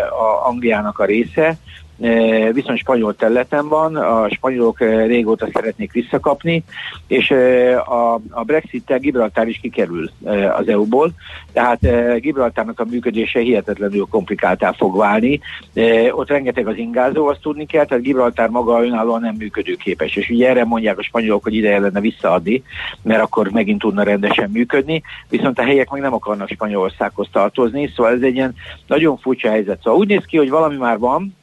a 0.10 0.48
Angliának 0.48 1.00
a 1.00 1.06
része, 1.06 1.48
E, 1.48 1.91
viszont 2.52 2.78
spanyol 2.78 3.16
területen 3.16 3.68
van, 3.68 3.96
a 3.96 4.30
spanyolok 4.30 4.82
e, 4.82 5.06
régóta 5.06 5.48
szeretnék 5.54 5.92
visszakapni, 5.92 6.64
és 7.08 7.32
e, 7.32 7.78
a, 7.80 8.14
a 8.30 8.44
Brexit-tel 8.44 9.00
Gibraltár 9.00 9.48
is 9.48 9.60
kikerül 9.62 10.10
az 10.58 10.68
EU-ból, 10.68 11.12
tehát 11.54 11.80
Gibraltárnak 12.20 12.80
a 12.80 12.86
működése 12.90 13.40
hihetetlenül 13.40 14.06
komplikáltá 14.10 14.72
fog 14.72 14.98
válni. 14.98 15.40
Ott 16.12 16.30
rengeteg 16.30 16.68
az 16.68 16.78
ingázó, 16.78 17.28
azt 17.28 17.42
tudni 17.42 17.66
kell, 17.66 17.86
tehát 17.86 18.04
Gibraltár 18.04 18.50
maga 18.50 18.84
önállóan 18.84 19.22
nem 19.22 19.36
működőképes, 19.38 20.16
és 20.16 20.30
ugye 20.30 20.50
erre 20.50 20.66
mondják 20.66 20.98
a 20.98 21.04
spanyolok, 21.04 21.44
hogy 21.44 21.56
ideje 21.56 21.80
lenne 21.80 22.00
visszaadni, 22.00 22.64
mert 23.02 23.22
akkor 23.22 23.50
megint 23.52 23.80
tudna 23.80 24.04
rendesen 24.04 24.50
működni, 24.50 25.02
viszont 25.30 25.60
a 25.60 25.64
helyek 25.64 25.90
meg 25.90 26.02
nem 26.02 26.14
akarnak 26.14 26.50
Spanyolországhoz 26.50 27.28
tartozni, 27.32 27.92
szóval 27.96 28.14
ez 28.14 28.22
egy 28.22 28.36
ilyen 28.36 28.56
nagyon 28.88 29.18
furcsa 29.18 29.50
helyzet. 29.50 29.82
Szóval 29.84 30.00
úgy 30.00 30.08
néz 30.08 30.26
ki, 30.26 30.38
hogy 30.38 30.50
valami 30.50 30.76
már 30.76 31.00
van, 31.00 31.40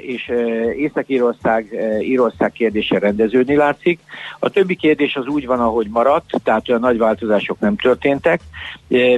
és 0.00 0.32
Észak-Írország 0.76 1.76
Írország 2.02 2.52
kérdése 2.52 2.98
rendeződni 2.98 3.54
látszik. 3.54 4.00
A 4.38 4.48
többi 4.48 4.76
kérdés 4.76 5.16
az 5.16 5.26
úgy 5.26 5.46
van, 5.46 5.60
ahogy 5.60 5.86
maradt, 5.90 6.30
tehát 6.44 6.68
olyan 6.68 6.80
nagy 6.80 6.98
változások 6.98 7.60
nem 7.60 7.76
történtek, 7.76 8.40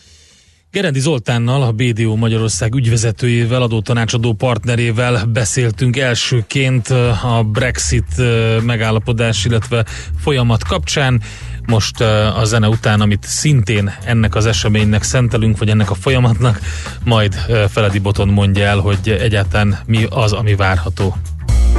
Gerendi 0.75 0.99
Zoltánnal, 0.99 1.61
a 1.61 1.71
BDO 1.71 2.15
Magyarország 2.15 2.73
ügyvezetőjével, 2.73 3.61
adótanácsadó 3.61 4.33
partnerével 4.33 5.25
beszéltünk 5.25 5.97
elsőként 5.97 6.87
a 7.23 7.43
Brexit 7.51 8.21
megállapodás, 8.61 9.45
illetve 9.45 9.85
folyamat 10.19 10.63
kapcsán. 10.63 11.21
Most 11.65 12.01
a 12.01 12.41
zene 12.43 12.67
után, 12.67 13.01
amit 13.01 13.23
szintén 13.23 13.93
ennek 14.05 14.35
az 14.35 14.45
eseménynek 14.45 15.03
szentelünk, 15.03 15.57
vagy 15.57 15.69
ennek 15.69 15.91
a 15.91 15.95
folyamatnak, 15.95 16.59
majd 17.03 17.33
Feledi 17.69 17.99
Boton 17.99 18.27
mondja 18.27 18.63
el, 18.63 18.77
hogy 18.77 19.09
egyáltalán 19.09 19.79
mi 19.85 20.05
az, 20.09 20.31
ami 20.31 20.55
várható. 20.55 21.17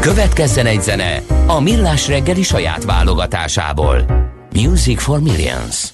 Következzen 0.01 0.67
egy 0.67 0.83
zene 0.83 1.23
a 1.47 1.61
Millás 1.61 2.09
reggeli 2.09 2.43
saját 2.43 2.85
válogatásából. 2.85 4.07
Music 4.53 5.03
for 5.03 5.21
Millions. 5.21 5.89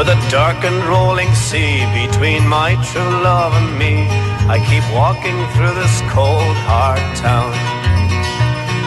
With 0.00 0.08
a 0.08 0.30
dark 0.30 0.64
and 0.64 0.80
rolling 0.88 1.28
sea 1.34 1.84
between 1.92 2.48
my 2.48 2.72
true 2.88 3.20
love 3.20 3.52
and 3.52 3.78
me, 3.78 4.08
I 4.48 4.56
keep 4.64 4.80
walking 4.96 5.36
through 5.52 5.74
this 5.76 6.00
cold, 6.08 6.56
hard 6.64 7.04
town. 7.20 7.52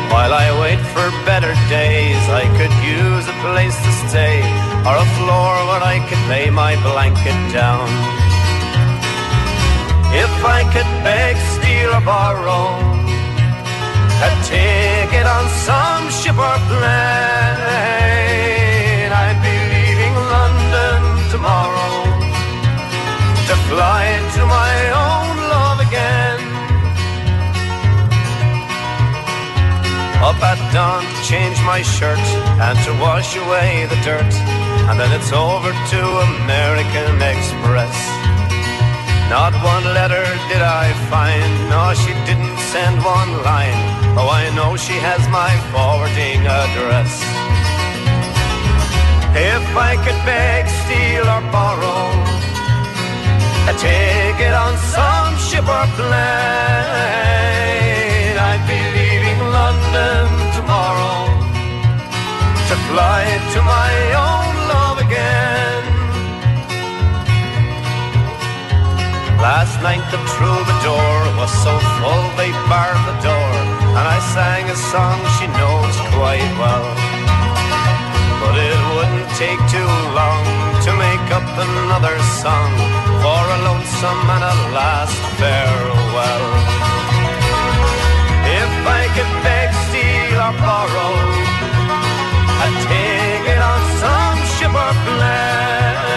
While 0.10 0.34
I 0.34 0.50
wait 0.58 0.82
for 0.90 1.06
better 1.22 1.54
days, 1.70 2.18
I 2.42 2.50
could 2.58 2.74
use 2.82 3.30
a 3.30 3.38
place 3.46 3.78
to 3.86 3.92
stay 4.10 4.42
or 4.90 4.98
a 4.98 5.08
floor 5.22 5.54
where 5.70 5.86
I 5.86 6.02
could 6.10 6.24
lay 6.34 6.50
my 6.50 6.82
blanket 6.82 7.38
down. 7.54 7.86
If 10.18 10.34
I 10.42 10.66
could 10.74 10.90
beg, 11.06 11.38
steal, 11.54 11.94
or 11.94 12.02
borrow, 12.02 12.74
a 14.18 14.32
ticket 14.50 15.28
on 15.30 15.46
some 15.62 16.10
ship 16.10 16.42
or 16.42 16.58
plane, 16.74 18.23
fly 23.70 24.06
to 24.36 24.44
my 24.46 24.76
own 25.06 25.36
love 25.54 25.80
again. 25.88 26.40
Up 30.24 30.40
at 30.42 30.60
dawn 30.74 31.04
to 31.04 31.20
change 31.28 31.58
my 31.64 31.82
shirt 31.82 32.26
and 32.66 32.78
to 32.86 32.92
wash 33.04 33.36
away 33.36 33.86
the 33.92 34.00
dirt, 34.08 34.34
and 34.88 34.96
then 35.00 35.12
it's 35.18 35.32
over 35.32 35.72
to 35.94 36.02
American 36.32 37.16
Express. 37.22 37.98
Not 39.30 39.54
one 39.64 39.86
letter 39.98 40.26
did 40.50 40.62
I 40.62 40.94
find, 41.12 41.50
no, 41.70 41.94
she 41.94 42.14
didn't 42.28 42.58
send 42.72 42.96
one 43.04 43.32
line. 43.44 43.82
Oh, 44.16 44.30
I 44.30 44.44
know 44.56 44.78
she 44.78 44.98
has 45.08 45.22
my 45.30 45.52
forwarding 45.72 46.42
address. 46.46 47.12
If 49.36 49.66
I 49.76 49.94
could 50.04 50.20
beg, 50.30 50.64
steal, 50.84 51.26
or 51.36 51.42
borrow 51.52 52.43
a 53.72 53.74
ticket 53.80 54.54
on 54.54 54.76
some 54.92 55.38
ship 55.38 55.64
or 55.64 55.88
plane, 55.96 56.12
I'd 58.36 58.64
be 58.68 58.76
leaving 58.96 59.40
London 59.40 60.28
tomorrow 60.58 61.32
to 62.68 62.76
fly 62.92 63.24
to 63.54 63.60
my 63.64 63.94
own 64.28 64.54
love 64.68 64.98
again. 65.00 65.84
Last 69.40 69.80
night 69.82 70.04
the 70.12 70.20
troubadour 70.36 71.16
was 71.40 71.52
so 71.64 71.74
full 71.98 72.26
they 72.36 72.52
barred 72.68 73.04
the 73.08 73.16
door, 73.24 73.52
and 73.98 74.06
I 74.16 74.20
sang 74.36 74.66
a 74.70 74.76
song 74.92 75.20
she 75.40 75.48
knows 75.48 75.96
quite 76.12 76.52
well. 76.60 77.13
It 79.24 79.30
wouldn't 79.30 79.40
take 79.40 79.60
too 79.72 79.94
long 80.20 80.44
to 80.84 80.92
make 80.98 81.32
up 81.32 81.48
another 81.58 82.20
song 82.44 82.72
for 83.24 83.44
a 83.56 83.60
lonesome 83.64 84.30
and 84.36 84.44
a 84.44 84.56
last 84.76 85.16
farewell. 85.40 86.48
If 88.62 88.74
I 88.86 89.04
could 89.16 89.32
beg, 89.44 89.70
steal, 89.88 90.40
or 90.48 90.54
borrow 90.60 91.14
a 92.64 92.70
ticket 92.84 93.62
on 93.72 93.82
some 94.02 94.40
ship 94.56 94.74
or 94.76 94.94
plane, 95.06 96.13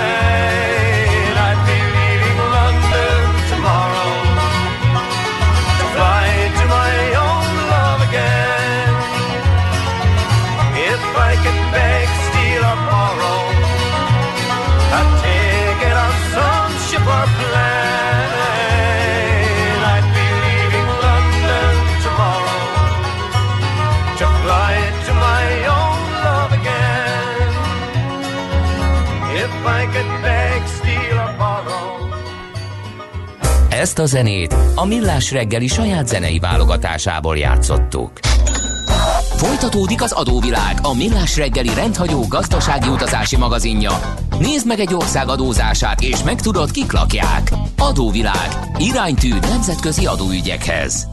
Ezt 33.86 33.98
a 33.98 34.06
zenét 34.06 34.56
a 34.74 34.86
Millás 34.86 35.32
reggeli 35.32 35.66
saját 35.66 36.08
zenei 36.08 36.38
válogatásából 36.38 37.36
játszottuk. 37.36 38.10
Folytatódik 39.36 40.02
az 40.02 40.12
adóvilág, 40.12 40.78
a 40.82 40.94
Millás 40.94 41.36
reggeli 41.36 41.74
rendhagyó 41.74 42.24
gazdasági 42.28 42.88
utazási 42.88 43.36
magazinja. 43.36 43.90
Nézd 44.38 44.66
meg 44.66 44.78
egy 44.78 44.94
ország 44.94 45.28
adózását, 45.28 46.00
és 46.00 46.22
megtudod, 46.22 46.70
kik 46.70 46.92
lakják. 46.92 47.50
Adóvilág. 47.78 48.48
Iránytű 48.78 49.28
nemzetközi 49.28 50.06
adóügyekhez. 50.06 51.06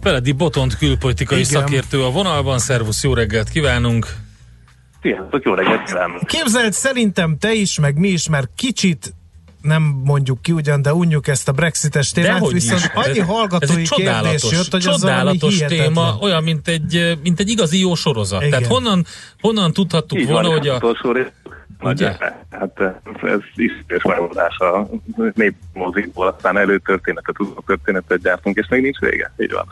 Feledi 0.00 0.32
Botont 0.32 0.78
külpolitikai 0.78 1.38
Igen. 1.38 1.50
szakértő 1.50 2.02
a 2.02 2.10
vonalban. 2.10 2.58
Szervusz, 2.58 3.04
jó 3.04 3.14
reggelt 3.14 3.48
kívánunk! 3.48 4.06
Sziasztok, 5.02 5.44
jó 5.44 5.54
reggelt 5.54 5.82
kívánok! 5.82 6.26
Képzeld, 6.26 6.72
szerintem 6.72 7.38
te 7.38 7.52
is, 7.52 7.78
meg 7.78 7.98
mi 7.98 8.08
is, 8.08 8.28
mert 8.28 8.48
kicsit 8.56 9.14
nem 9.62 9.82
mondjuk 10.04 10.42
ki 10.42 10.52
ugyan, 10.52 10.82
de 10.82 10.94
unjuk 10.94 11.28
ezt 11.28 11.48
a 11.48 11.52
brexites 11.52 12.10
témát, 12.10 12.30
Dehogy 12.30 12.52
viszont 12.52 12.80
is. 12.80 12.90
annyi 12.94 13.18
hallgatói 13.18 13.68
ez 13.68 13.76
egy 13.76 13.82
csodálatos, 13.82 14.40
kérdés 14.40 14.58
jött, 14.58 14.70
hogy 14.70 14.86
az 14.86 15.02
valami 15.02 15.18
csodálatos 15.18 15.54
hihetetlen. 15.54 15.86
téma, 15.86 16.16
olyan, 16.20 16.42
mint 16.42 16.68
egy, 16.68 17.18
mint 17.22 17.40
egy 17.40 17.48
igazi 17.48 17.80
jó 17.80 17.94
sorozat. 17.94 18.40
Igen. 18.40 18.50
Tehát 18.50 18.66
honnan, 18.66 19.06
honnan 19.40 19.72
tudhattuk 19.72 20.18
Így 20.18 20.28
volna, 20.28 20.48
van, 20.48 20.58
hogy 20.58 20.68
a... 20.68 20.96
Nagy, 21.80 22.02
hát 22.50 22.80
ez 23.22 23.40
ismerős 23.54 24.02
megoldás 24.02 24.56
a 24.58 24.88
népmozikból, 25.34 26.26
aztán 26.26 26.56
előtörténetet, 26.56 27.36
történetet 27.66 28.22
gyártunk, 28.22 28.56
és 28.56 28.66
még 28.68 28.82
nincs 28.82 28.98
vége. 28.98 29.32
Így 29.36 29.52
van. 29.52 29.66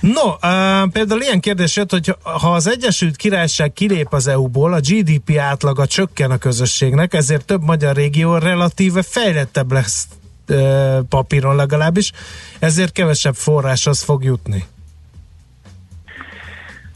No, 0.00 0.28
uh, 0.30 0.90
például 0.92 1.20
ilyen 1.20 1.40
kérdés 1.40 1.76
jött, 1.76 1.90
hogy 1.90 2.14
ha 2.22 2.54
az 2.54 2.66
Egyesült 2.66 3.16
Királyság 3.16 3.72
kilép 3.72 4.12
az 4.12 4.26
EU-ból, 4.26 4.72
a 4.72 4.80
GDP 4.80 5.36
átlaga 5.38 5.86
csökken 5.86 6.30
a 6.30 6.38
közösségnek, 6.38 7.14
ezért 7.14 7.44
több 7.46 7.62
magyar 7.62 7.96
régió 7.96 8.36
relatíve 8.36 9.02
fejlettebb 9.02 9.72
lesz 9.72 10.08
uh, 10.48 10.98
papíron 11.08 11.56
legalábbis, 11.56 12.12
ezért 12.58 12.92
kevesebb 12.92 13.34
forráshoz 13.34 14.02
fog 14.02 14.24
jutni. 14.24 14.64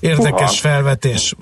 Érdekes 0.00 0.60
Húha. 0.60 0.72
felvetés. 0.72 1.34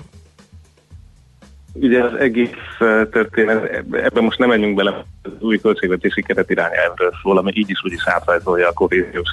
Ugye 1.73 2.03
az 2.03 2.15
egész 2.15 2.49
eh, 2.79 3.05
történet, 3.11 3.83
ebben 3.91 4.23
most 4.23 4.39
nem 4.39 4.49
menjünk 4.49 4.75
bele, 4.75 5.05
az 5.23 5.31
új 5.39 5.59
költségvetési 5.59 6.21
keret 6.21 6.49
irányelvről 6.49 7.11
szól, 7.21 7.37
ami 7.37 7.51
így 7.55 7.69
is 7.69 7.83
úgy 7.83 7.91
is 7.91 8.07
átrajzolja 8.07 8.67
a 8.67 8.73
kohéziós 8.73 9.29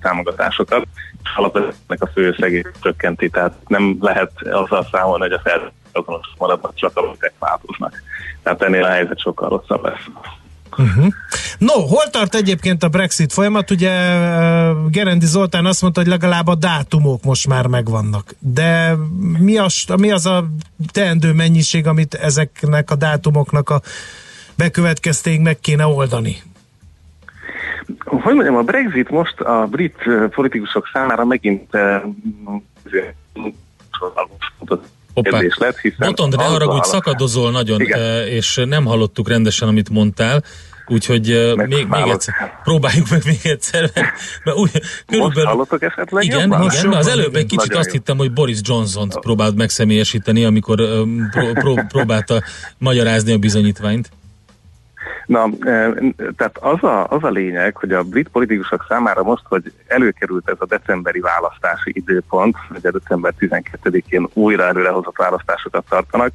támogatásokat, 0.00 0.86
és 1.22 1.30
alapvetően 1.36 1.74
a 1.86 2.06
főösszegét 2.06 2.72
csökkenti, 2.82 3.30
tehát 3.30 3.54
nem 3.66 3.96
lehet 4.00 4.30
azzal 4.42 4.86
számolni, 4.92 5.22
hogy 5.22 5.32
a 5.32 5.40
feltétlenül 5.44 6.20
maradnak, 6.38 6.74
csak 6.74 6.96
a 6.96 7.16
változnak. 7.38 8.02
Tehát 8.42 8.62
ennél 8.62 8.84
a 8.84 8.90
helyzet 8.90 9.20
sokkal 9.20 9.48
rosszabb 9.48 9.84
lesz. 9.84 10.06
Uh-huh. 10.70 11.06
No, 11.58 11.72
hol 11.72 12.10
tart 12.10 12.34
egyébként 12.34 12.82
a 12.82 12.88
Brexit 12.88 13.32
folyamat? 13.32 13.70
Ugye 13.70 13.90
uh, 13.90 14.90
Gerendi 14.90 15.26
Zoltán 15.26 15.66
azt 15.66 15.82
mondta, 15.82 16.00
hogy 16.00 16.08
legalább 16.08 16.46
a 16.46 16.54
dátumok 16.54 17.24
most 17.24 17.48
már 17.48 17.66
megvannak. 17.66 18.34
De 18.38 18.94
mi 19.38 19.56
az, 19.58 19.84
mi 19.96 20.10
az 20.10 20.26
a 20.26 20.46
teendő 20.92 21.32
mennyiség, 21.32 21.86
amit 21.86 22.14
ezeknek 22.14 22.90
a 22.90 22.94
dátumoknak 22.94 23.70
a 23.70 23.80
bekövetkeztéig 24.56 25.40
meg 25.40 25.60
kéne 25.60 25.86
oldani? 25.86 26.36
Hogy 28.04 28.34
mondjam, 28.34 28.56
a 28.56 28.62
Brexit 28.62 29.10
most 29.10 29.40
a 29.40 29.66
brit 29.70 29.96
eh, 29.98 30.28
politikusok 30.28 30.88
számára 30.92 31.24
megint 31.24 31.74
eh. 31.74 32.02
Kérdés 35.22 35.56
lett, 35.58 35.78
hiszen 35.78 36.08
Botond, 36.08 36.36
ne 36.36 36.44
haragudj, 36.44 36.88
szakadozol 36.88 37.50
nagyon, 37.50 37.80
Igen. 37.80 38.00
eh, 38.00 38.32
és 38.32 38.62
nem 38.66 38.84
hallottuk 38.84 39.28
rendesen, 39.28 39.68
amit 39.68 39.90
mondtál. 39.90 40.42
Úgyhogy 40.88 41.32
uh, 41.32 41.66
még, 41.66 41.86
még 41.86 42.08
egyszer, 42.08 42.34
próbáljuk 42.62 43.10
meg 43.10 43.22
még 43.24 43.40
egyszer. 43.42 43.90
Mert, 43.94 44.10
mert 44.44 44.56
úgy, 44.56 44.70
körülbelül, 45.06 45.52
most 45.52 45.72
esetleg 45.82 46.24
Igen, 46.24 46.40
jobban? 46.40 46.62
igen, 46.62 46.88
mert 46.88 47.00
az 47.00 47.06
előbb 47.06 47.34
egy 47.34 47.46
kicsit 47.46 47.74
azt 47.74 47.90
hittem, 47.90 48.16
hogy 48.16 48.32
Boris 48.32 48.58
Johnson-t 48.62 49.20
próbált 49.20 49.56
megszemélyesíteni, 49.56 50.44
amikor 50.44 50.80
um, 50.80 51.28
pró, 51.30 51.52
pró, 51.52 51.74
próbálta 51.88 52.42
magyarázni 52.78 53.32
a 53.32 53.38
bizonyítványt. 53.38 54.10
Na, 55.26 55.48
tehát 56.36 56.58
az 56.60 56.82
a, 56.82 57.06
az 57.08 57.24
a 57.24 57.30
lényeg, 57.30 57.76
hogy 57.76 57.92
a 57.92 58.02
brit 58.02 58.28
politikusok 58.28 58.84
számára 58.88 59.22
most, 59.22 59.42
hogy 59.48 59.72
előkerült 59.86 60.48
ez 60.48 60.56
a 60.58 60.66
decemberi 60.66 61.20
választási 61.20 61.92
időpont, 61.94 62.56
a 62.82 62.90
december 62.90 63.34
12-én 63.40 64.28
újra 64.32 64.64
előrehozott 64.64 65.16
választásokat 65.16 65.84
tartanak, 65.88 66.32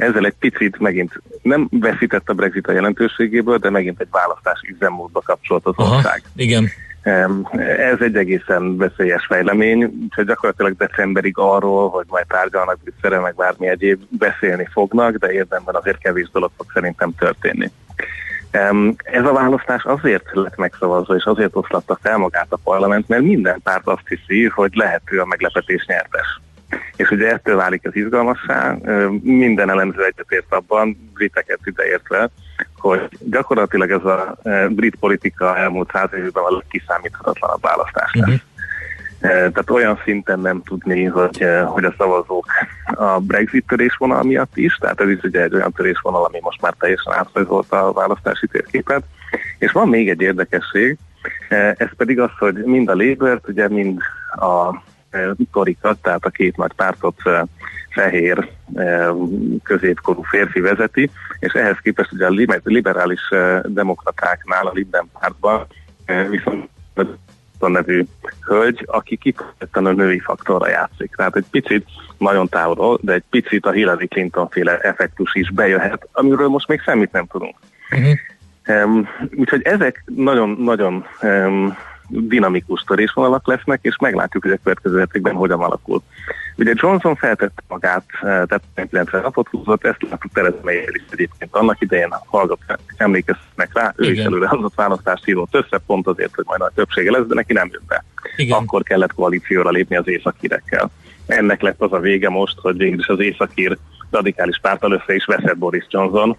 ezzel 0.00 0.24
egy 0.24 0.34
picit 0.38 0.78
megint 0.78 1.22
nem 1.42 1.68
veszített 1.70 2.28
a 2.28 2.34
Brexit 2.34 2.66
a 2.66 2.72
jelentőségéből, 2.72 3.58
de 3.58 3.70
megint 3.70 4.00
egy 4.00 4.08
választási 4.10 4.70
üzemmódba 4.70 5.20
kapcsolt 5.20 5.66
az 5.66 5.74
Aha, 5.76 5.96
ország. 5.96 6.22
Igen. 6.36 6.68
Ez 7.02 8.00
egy 8.00 8.16
egészen 8.16 8.76
veszélyes 8.76 9.26
fejlemény, 9.26 9.84
úgyhogy 9.84 10.26
gyakorlatilag 10.26 10.76
decemberig 10.76 11.38
arról, 11.38 11.88
hogy 11.88 12.04
majd 12.08 12.26
tárgyalnak 12.26 12.78
Brüsszelre, 12.82 13.18
meg 13.18 13.34
bármi 13.34 13.68
egyéb 13.68 14.00
beszélni 14.08 14.66
fognak, 14.72 15.16
de 15.16 15.32
érdemben 15.32 15.74
azért 15.74 15.98
kevés 15.98 16.30
dolog 16.32 16.50
fog 16.56 16.66
szerintem 16.72 17.14
történni. 17.18 17.70
Ez 18.96 19.24
a 19.24 19.32
választás 19.32 19.84
azért 19.84 20.24
lett 20.32 20.56
megszavazva, 20.56 21.14
és 21.14 21.24
azért 21.24 21.56
oszlatta 21.56 21.98
fel 22.02 22.16
magát 22.16 22.46
a 22.48 22.58
parlament, 22.64 23.08
mert 23.08 23.22
minden 23.22 23.60
párt 23.62 23.86
azt 23.86 24.08
hiszi, 24.08 24.46
hogy 24.46 24.74
lehető 24.74 25.20
a 25.20 25.26
meglepetés 25.26 25.84
nyertes. 25.86 26.40
És 26.96 27.10
ugye 27.10 27.32
ettől 27.32 27.56
válik 27.56 27.86
az 27.86 27.96
izgalmassá, 27.96 28.76
minden 29.22 29.70
elemző 29.70 30.04
egyetért 30.04 30.54
abban, 30.54 31.10
briteket 31.14 31.58
ideértve, 31.64 32.30
hogy 32.80 33.08
gyakorlatilag 33.20 33.90
ez 33.90 34.04
a 34.04 34.36
brit 34.68 34.96
politika 34.96 35.56
elmúlt 35.56 35.90
száz 35.92 36.08
évben 36.12 36.44
a 36.44 36.56
legkiszámíthatatlanabb 36.56 37.62
választás 37.62 38.12
lesz. 38.12 38.24
Uh-huh. 38.24 38.40
Tehát 39.20 39.70
olyan 39.70 40.00
szinten 40.04 40.40
nem 40.40 40.62
tudni, 40.62 41.04
hogy, 41.04 41.44
hogy 41.66 41.84
a 41.84 41.94
szavazók 41.98 42.46
a 42.84 43.18
Brexit 43.18 43.66
törésvonal 43.66 44.22
miatt 44.22 44.56
is, 44.56 44.74
tehát 44.74 45.00
ez 45.00 45.08
is 45.08 45.22
ugye 45.22 45.42
egy 45.42 45.54
olyan 45.54 45.72
törésvonal, 45.72 46.24
ami 46.24 46.38
most 46.40 46.60
már 46.60 46.74
teljesen 46.78 47.12
átrajzolta 47.12 47.86
a 47.86 47.92
választási 47.92 48.46
térképet. 48.46 49.02
És 49.58 49.72
van 49.72 49.88
még 49.88 50.08
egy 50.08 50.20
érdekesség, 50.20 50.98
ez 51.76 51.88
pedig 51.96 52.20
az, 52.20 52.30
hogy 52.38 52.54
mind 52.54 52.88
a 52.88 52.94
Labour-t, 52.94 53.48
ugye 53.48 53.68
mind 53.68 54.00
a 54.30 54.82
Torikat, 55.52 55.98
tehát 56.02 56.24
a 56.24 56.30
két 56.30 56.56
nagy 56.56 56.72
pártot 56.72 57.22
fehér 57.90 58.48
középkorú 59.62 60.22
férfi 60.22 60.60
vezeti, 60.60 61.10
és 61.38 61.52
ehhez 61.52 61.76
képest 61.82 62.12
ugye 62.12 62.26
a 62.26 62.58
liberális 62.62 63.20
demokratáknál, 63.64 64.66
a 64.66 64.72
Libden 64.74 65.10
pártban 65.20 65.66
viszont 66.30 66.68
a 67.58 67.68
nevű 67.68 68.04
hölgy, 68.46 68.84
aki 68.86 69.16
kifejezetten 69.16 69.86
a 69.86 69.92
női 69.92 70.18
faktorra 70.18 70.68
játszik. 70.68 71.14
Tehát 71.16 71.36
egy 71.36 71.46
picit, 71.50 71.86
nagyon 72.18 72.48
távolról, 72.48 72.98
de 73.02 73.12
egy 73.12 73.24
picit 73.30 73.66
a 73.66 73.70
Hillary 73.70 74.06
Clinton 74.06 74.48
féle 74.48 74.78
effektus 74.78 75.34
is 75.34 75.50
bejöhet, 75.50 76.08
amiről 76.12 76.48
most 76.48 76.68
még 76.68 76.80
semmit 76.80 77.12
nem 77.12 77.26
tudunk. 77.26 77.56
Uh-huh. 77.90 78.18
Um, 78.84 79.08
úgyhogy 79.34 79.62
ezek 79.62 80.02
nagyon-nagyon 80.06 81.06
um, 81.22 81.76
dinamikus 82.10 82.82
törésvonalak 82.82 83.46
lesznek, 83.46 83.78
és 83.82 83.96
meglátjuk, 84.00 84.42
hogy 84.42 84.52
a 84.52 84.58
következő 84.62 84.98
hetekben 84.98 85.34
hogyan 85.34 85.60
alakul. 85.60 86.02
Ugye 86.56 86.72
Johnson 86.74 87.14
feltette 87.14 87.62
magát, 87.68 88.04
eh, 88.12 88.20
tehát 88.20 88.62
90 88.74 89.22
napot 89.22 89.48
húzott, 89.48 89.84
ezt 89.84 90.02
láttuk 90.10 90.32
Tereza 90.32 90.72
is 90.72 91.02
egyébként 91.10 91.54
annak 91.54 91.80
idején 91.80 92.14
hallgat, 92.26 92.58
emlékeznek 92.96 93.70
rá, 93.72 93.92
ő 93.96 94.04
Igen. 94.04 94.16
is 94.16 94.24
előre 94.24 94.48
hozott 94.48 94.74
választást 94.74 95.24
hívott 95.24 95.54
össze, 95.54 95.78
pont 95.86 96.06
azért, 96.06 96.34
hogy 96.34 96.44
majd 96.46 96.60
a 96.60 96.72
többsége 96.74 97.10
lesz, 97.10 97.26
de 97.26 97.34
neki 97.34 97.52
nem 97.52 97.68
jött 97.72 97.86
be. 97.86 98.04
Igen. 98.36 98.58
Akkor 98.58 98.82
kellett 98.82 99.14
koalícióra 99.14 99.70
lépni 99.70 99.96
az 99.96 100.08
északírekkel. 100.08 100.90
Ennek 101.26 101.60
lett 101.60 101.80
az 101.80 101.92
a 101.92 101.98
vége 101.98 102.28
most, 102.28 102.58
hogy 102.58 102.76
végül 102.76 102.98
is 102.98 103.06
az 103.06 103.20
északír 103.20 103.78
radikális 104.10 104.58
pártal 104.62 104.92
össze 104.92 105.14
is 105.14 105.24
veszett 105.24 105.58
Boris 105.58 105.86
Johnson, 105.90 106.36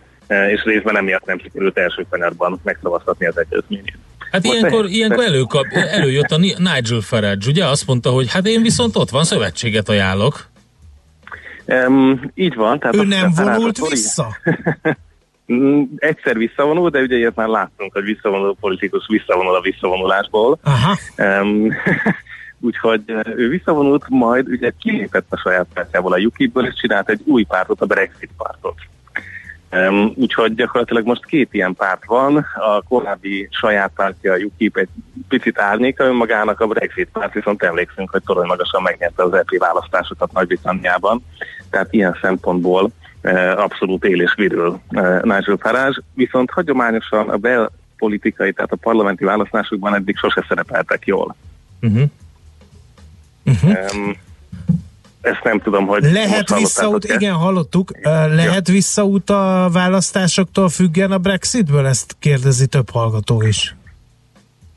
és 0.50 0.63
részben 0.63 0.98
emiatt 0.98 1.26
nem 1.26 1.39
sikerült 1.39 1.78
első 1.78 2.06
kanyarban 2.10 2.60
megszavaztatni 2.63 3.26
az 3.26 3.38
egyezményét. 3.38 3.98
Hát 4.32 4.46
ilyenkor, 4.46 4.86
ilyenkor 4.86 5.24
előkap, 5.24 5.65
előjött 5.72 6.32
a 6.32 6.38
Nigel 6.38 7.02
Farage, 7.02 7.48
ugye? 7.48 7.65
Azt 7.65 7.88
mondta, 7.88 8.10
hogy 8.10 8.32
hát 8.32 8.48
én 8.48 8.62
viszont 8.62 8.96
ott 8.96 9.10
van, 9.10 9.24
szövetséget 9.24 9.89
ajánlok. 9.89 10.50
Um, 11.65 12.32
így 12.34 12.56
van. 12.56 12.80
Tehát 12.80 12.96
ő 12.96 13.04
nem 13.04 13.32
vonult 13.36 13.88
vissza? 13.89 14.28
Mm, 15.54 15.84
egyszer 15.96 16.38
visszavonul, 16.38 16.89
de 16.89 17.02
ugye 17.02 17.17
ilyet 17.17 17.36
már 17.36 17.48
láttunk, 17.48 17.94
hogy 17.94 18.04
visszavonuló 18.04 18.58
politikus 18.60 19.06
visszavonul 19.08 19.56
a 19.56 19.62
visszavonulásból. 19.62 20.60
Aha. 20.63 20.98
Um, 21.17 21.74
úgyhogy 22.67 23.02
ő 23.36 23.50
visszavonult, 23.50 24.06
majd 24.10 24.48
ugye 24.48 24.72
kilépett 24.80 25.26
a 25.30 25.38
saját 25.38 25.67
pártjából 25.74 26.13
a 26.13 26.17
UKIP-ből, 26.17 26.65
és 26.65 26.74
csinált 26.74 27.10
egy 27.10 27.22
új 27.26 27.44
pártot, 27.44 27.82
a 27.82 27.86
Brexit 27.86 28.30
pártot. 28.38 28.76
Um, 29.73 30.13
úgyhogy 30.15 30.55
gyakorlatilag 30.55 31.05
most 31.05 31.25
két 31.25 31.53
ilyen 31.53 31.73
párt 31.73 32.05
van, 32.05 32.45
a 32.55 32.81
korábbi 32.81 33.47
saját 33.51 33.91
pártja, 33.95 34.34
a 34.34 34.38
UKIP 34.38 34.77
egy 34.77 34.89
picit 35.27 35.60
árnyéka 35.60 36.03
önmagának, 36.03 36.60
a 36.60 36.67
Brexit 36.67 37.10
párt 37.12 37.34
viszont 37.34 37.63
emlékszünk, 37.63 38.10
hogy 38.10 38.21
torony 38.25 38.47
magasan 38.47 38.81
megnyerte 38.81 39.23
az 39.23 39.34
EP 39.34 39.57
választásokat 39.57 40.31
Nagy-Britanniában, 40.31 41.25
tehát 41.69 41.93
ilyen 41.93 42.17
szempontból 42.21 42.91
uh, 43.23 43.53
abszolút 43.57 44.05
él 44.05 44.21
és 44.21 44.34
virül 44.36 44.79
uh, 44.89 45.21
Nigel 45.21 45.57
Farage, 45.60 46.01
viszont 46.13 46.51
hagyományosan 46.51 47.29
a 47.29 47.38
belpolitikai, 47.38 48.53
tehát 48.53 48.71
a 48.71 48.75
parlamenti 48.81 49.23
választásokban 49.23 49.95
eddig 49.95 50.17
sose 50.17 50.45
szerepeltek 50.47 51.05
jól. 51.05 51.36
Uh-huh. 51.81 52.03
Uh-huh. 53.45 53.75
Um, 53.93 54.15
ezt 55.21 55.43
nem 55.43 55.60
tudom, 55.60 55.86
hogy 55.86 56.03
Lehet 56.03 56.55
visszaút, 56.57 57.03
igen, 57.03 57.34
hallottuk, 57.34 57.91
lehet 58.36 58.67
ja. 58.67 58.73
visszaút 58.73 59.29
a 59.29 59.69
választásoktól 59.71 60.69
függen 60.69 61.12
a 61.12 61.17
Brexitből? 61.17 61.86
Ezt 61.86 62.15
kérdezi 62.19 62.67
több 62.67 62.89
hallgató 62.89 63.41
is. 63.41 63.75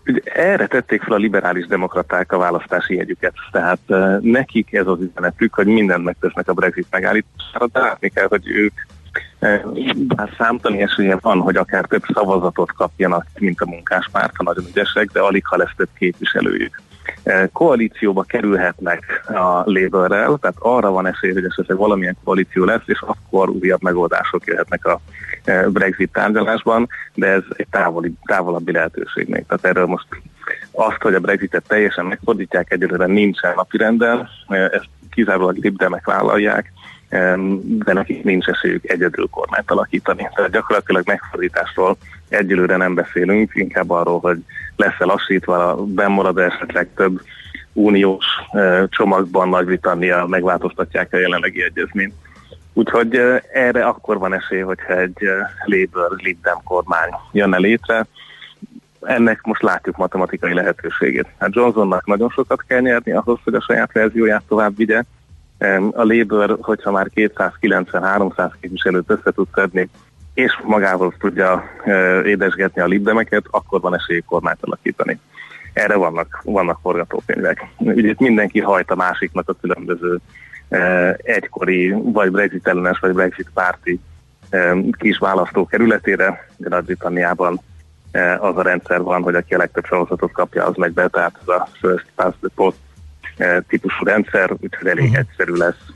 Ugye 0.07 0.21
erre 0.25 0.67
tették 0.67 1.03
fel 1.03 1.13
a 1.13 1.19
liberális 1.19 1.67
demokraták 1.67 2.33
a 2.33 2.39
választási 2.39 2.95
jegyüket, 2.95 3.35
tehát 3.53 3.79
uh, 3.87 4.21
nekik 4.21 4.73
ez 4.73 4.87
az 4.87 4.99
üzenetük, 5.01 5.55
hogy 5.55 5.67
mindent 5.67 6.05
megtesznek 6.05 6.49
a 6.49 6.53
Brexit 6.53 6.87
megállítására, 6.91 7.67
de 7.73 7.81
látni 7.81 8.09
kell, 8.09 8.27
hogy 8.29 8.49
ők 8.49 8.73
bár 9.95 10.31
számtani 10.39 10.83
esélye 10.83 11.19
van, 11.21 11.41
hogy 11.41 11.57
akár 11.57 11.85
több 11.85 12.03
szavazatot 12.15 12.73
kapjanak, 12.73 13.27
mint 13.39 13.61
a 13.61 13.67
munkáspárt, 13.67 14.37
ha 14.37 14.43
nagyon 14.43 14.65
ügyesek, 14.69 15.11
de 15.13 15.21
alig 15.21 15.47
ha 15.47 15.57
lesz 15.57 15.75
több 15.77 15.89
képviselőjük. 15.99 16.83
Eh, 17.23 17.49
koalícióba 17.53 18.23
kerülhetnek 18.23 19.23
a 19.27 19.63
Labourrel, 19.65 20.39
tehát 20.41 20.57
arra 20.59 20.91
van 20.91 21.07
esély, 21.07 21.33
hogy 21.33 21.45
esetleg 21.45 21.77
valamilyen 21.77 22.17
koalíció 22.25 22.65
lesz, 22.65 22.83
és 22.87 23.05
akkor 23.07 23.49
újabb 23.49 23.83
megoldások 23.83 24.47
jöhetnek 24.47 24.85
a 24.87 25.01
eh, 25.45 25.67
Brexit 25.67 26.13
tárgyalásban, 26.13 26.89
de 27.15 27.27
ez 27.27 27.43
egy 27.57 27.67
távoli, 27.71 28.13
távolabbi 28.25 28.73
lehetőség 28.73 29.29
még. 29.29 29.45
Tehát 29.47 29.65
erről 29.65 29.87
most 29.87 30.07
azt, 30.73 31.03
hogy 31.03 31.15
a 31.15 31.21
Brexitet 31.21 31.65
teljesen 31.69 32.07
megfordítják, 32.07 32.73
egyelőre 32.73 33.07
nincsen 33.07 33.53
napirenden, 33.57 34.29
eh, 34.49 34.65
ezt 34.65 34.89
kizárólag 35.11 35.57
libdemek 35.57 36.07
vállalják, 36.07 36.73
de 37.65 37.93
nekik 37.93 38.25
nincs 38.25 38.47
esélyük 38.47 38.91
egyedül 38.91 39.29
kormányt 39.31 39.71
alakítani. 39.71 40.29
Tehát 40.35 40.51
gyakorlatilag 40.51 41.07
megfordításról 41.07 41.97
egyelőre 42.29 42.77
nem 42.77 42.95
beszélünk, 42.95 43.51
inkább 43.55 43.91
arról, 43.91 44.21
hogy 44.21 44.39
lesz-e 44.77 45.05
lassítva, 45.05 45.85
bemarad 45.85 46.39
esetleg 46.39 46.89
több 46.95 47.21
uniós 47.73 48.25
csomagban 48.89 49.49
Nagy-Britannia 49.49 50.27
megváltoztatják 50.27 51.13
a 51.13 51.19
jelenlegi 51.19 51.63
egyezményt. 51.63 52.15
Úgyhogy 52.73 53.21
erre 53.53 53.85
akkor 53.85 54.19
van 54.19 54.35
esély, 54.35 54.61
hogyha 54.61 54.99
egy 54.99 55.19
Labour 55.65 56.17
Lib 56.17 56.47
kormány 56.65 57.11
jönne 57.33 57.59
létre. 57.59 58.07
Ennek 59.01 59.43
most 59.43 59.63
látjuk 59.63 59.97
matematikai 59.97 60.55
lehetőségét. 60.55 61.27
Hát 61.39 61.55
Johnsonnak 61.55 62.07
nagyon 62.07 62.29
sokat 62.29 62.65
kell 62.67 62.81
nyerni 62.81 63.13
ahhoz, 63.13 63.39
hogy 63.45 63.55
a 63.55 63.61
saját 63.61 63.93
verzióját 63.93 64.43
tovább 64.49 64.77
vigye. 64.77 65.03
A 65.93 66.03
Labour, 66.03 66.59
hogyha 66.61 66.91
már 66.91 67.11
290-300 67.15 68.53
képviselőt 68.61 69.11
össze 69.11 69.31
tud 69.31 69.47
szedni, 69.55 69.89
és 70.35 70.61
magához 70.65 71.15
tudja 71.19 71.65
édesgetni 72.25 72.81
a 72.81 72.87
libdemeket, 72.87 73.45
akkor 73.51 73.81
van 73.81 73.95
esély 73.95 74.21
kormányt 74.21 74.59
alakítani. 74.61 75.21
Erre 75.73 75.97
vannak, 75.97 76.41
vannak 76.45 76.79
forgatókönyvek. 76.83 77.67
Ugye 77.79 78.09
itt 78.09 78.19
mindenki 78.19 78.61
hajt 78.61 78.91
a 78.91 78.95
másiknak 78.95 79.49
a 79.49 79.57
különböző 79.61 80.19
egykori, 81.17 81.91
vagy 81.91 82.31
Brexit 82.31 82.69
ellenes, 82.69 82.99
vagy 82.99 83.13
Brexit 83.13 83.51
párti 83.55 84.01
kis 84.91 85.19
választókerületére, 85.19 86.49
de 86.57 86.69
Nagy-Britanniában 86.69 87.61
az 88.39 88.57
a 88.57 88.63
rendszer 88.63 89.03
van, 89.03 89.23
hogy 89.23 89.35
aki 89.35 89.55
a 89.55 89.59
legtöbb 89.59 89.85
szavazatot 89.89 90.33
kapja, 90.33 90.65
az 90.65 90.77
megy 90.77 90.93
be, 90.93 91.09
tehát 91.09 91.39
ez 91.41 91.49
a 91.49 91.69
first 91.81 92.07
past 92.15 92.37
the 92.41 92.49
post 92.55 92.77
típusú 93.69 94.05
rendszer, 94.05 94.51
úgyhogy 94.61 94.87
elég 94.87 95.05
uh-huh. 95.05 95.19
egyszerű 95.19 95.53
lesz 95.53 95.93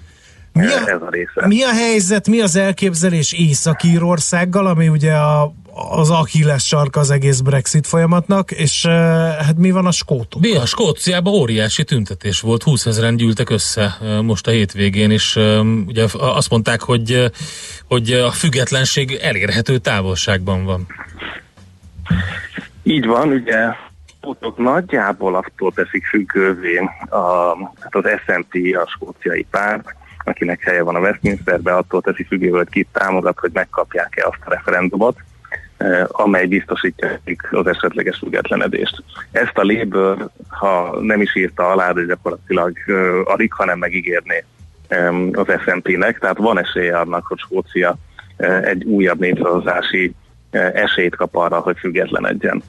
mi 0.59 0.66
a, 0.66 0.88
ez 0.88 1.03
a 1.03 1.09
része. 1.11 1.46
Mi 1.46 1.62
a 1.62 1.72
helyzet, 1.72 2.29
mi 2.29 2.40
az 2.40 2.57
elképzelés 2.57 3.33
Észak-Írországgal, 3.33 4.66
ami 4.66 4.88
ugye 4.88 5.12
a, 5.12 5.53
az 5.98 6.11
Achilles 6.11 6.66
sarka 6.66 7.01
az 7.01 7.11
egész 7.11 7.40
Brexit 7.40 7.87
folyamatnak, 7.87 8.51
és 8.51 8.85
uh, 8.85 8.92
hát 9.37 9.57
mi 9.57 9.70
van 9.70 9.87
a 9.87 9.90
skótok? 9.90 10.40
Mi 10.40 10.57
a 10.57 10.66
Skóciában 10.66 11.35
óriási 11.35 11.85
tüntetés 11.85 12.40
volt, 12.40 12.62
20 12.62 12.87
ezeren 12.87 13.16
gyűltek 13.16 13.51
össze 13.51 13.96
uh, 14.01 14.22
most 14.22 14.46
a 14.46 14.51
hétvégén, 14.51 15.11
és 15.11 15.37
uh, 15.37 15.66
ugye 15.87 16.07
azt 16.12 16.51
mondták, 16.51 16.81
hogy, 16.81 17.31
hogy 17.88 18.12
a 18.12 18.31
függetlenség 18.31 19.18
elérhető 19.22 19.79
távolságban 19.79 20.64
van. 20.64 20.87
Így 22.83 23.07
van, 23.07 23.29
ugye 23.29 23.57
pótok 24.20 24.59
nagyjából 24.59 25.35
attól 25.35 25.72
teszik 25.72 26.07
függővé 26.07 26.78
a, 27.09 27.57
hát 27.81 27.94
az 27.94 28.04
SNP, 28.26 28.76
a 28.76 28.88
skóciai 28.88 29.46
párt, 29.50 29.94
akinek 30.24 30.62
helye 30.62 30.83
van 30.83 30.94
a 30.94 31.00
Westminsterbe, 31.00 31.74
attól 31.74 32.00
teszi 32.00 32.24
függővé, 32.24 32.57
hogy 32.57 32.68
kit 32.68 32.88
támogat, 32.92 33.38
hogy 33.38 33.50
megkapják-e 33.52 34.26
azt 34.26 34.42
a 34.44 34.50
referendumot, 34.50 35.16
eh, 35.76 36.04
amely 36.09 36.46
biztosítja 36.46 37.20
az 37.50 37.66
esetleges 37.66 38.18
függetlenedést. 38.18 39.02
Ezt 39.31 39.59
a 39.59 39.64
Labour, 39.64 40.31
ha 40.48 41.00
nem 41.00 41.20
is 41.20 41.37
írta 41.37 41.70
alá, 41.70 41.92
de 41.92 42.04
gyakorlatilag 42.04 42.76
uh, 42.87 43.20
alig, 43.24 43.52
hanem 43.52 43.78
megígérné 43.78 44.44
um, 44.90 45.31
az 45.33 45.46
SNP-nek, 45.64 46.18
tehát 46.18 46.38
van 46.38 46.59
esélye 46.59 46.98
annak, 46.98 47.26
hogy 47.26 47.38
Skócia 47.38 47.96
egy 48.62 48.85
újabb 48.85 49.18
népszavazási 49.18 50.14
esélyt 50.50 51.16
kap 51.16 51.37
arra, 51.37 51.58
hogy 51.58 51.78
függetlenedjen. 51.78 52.62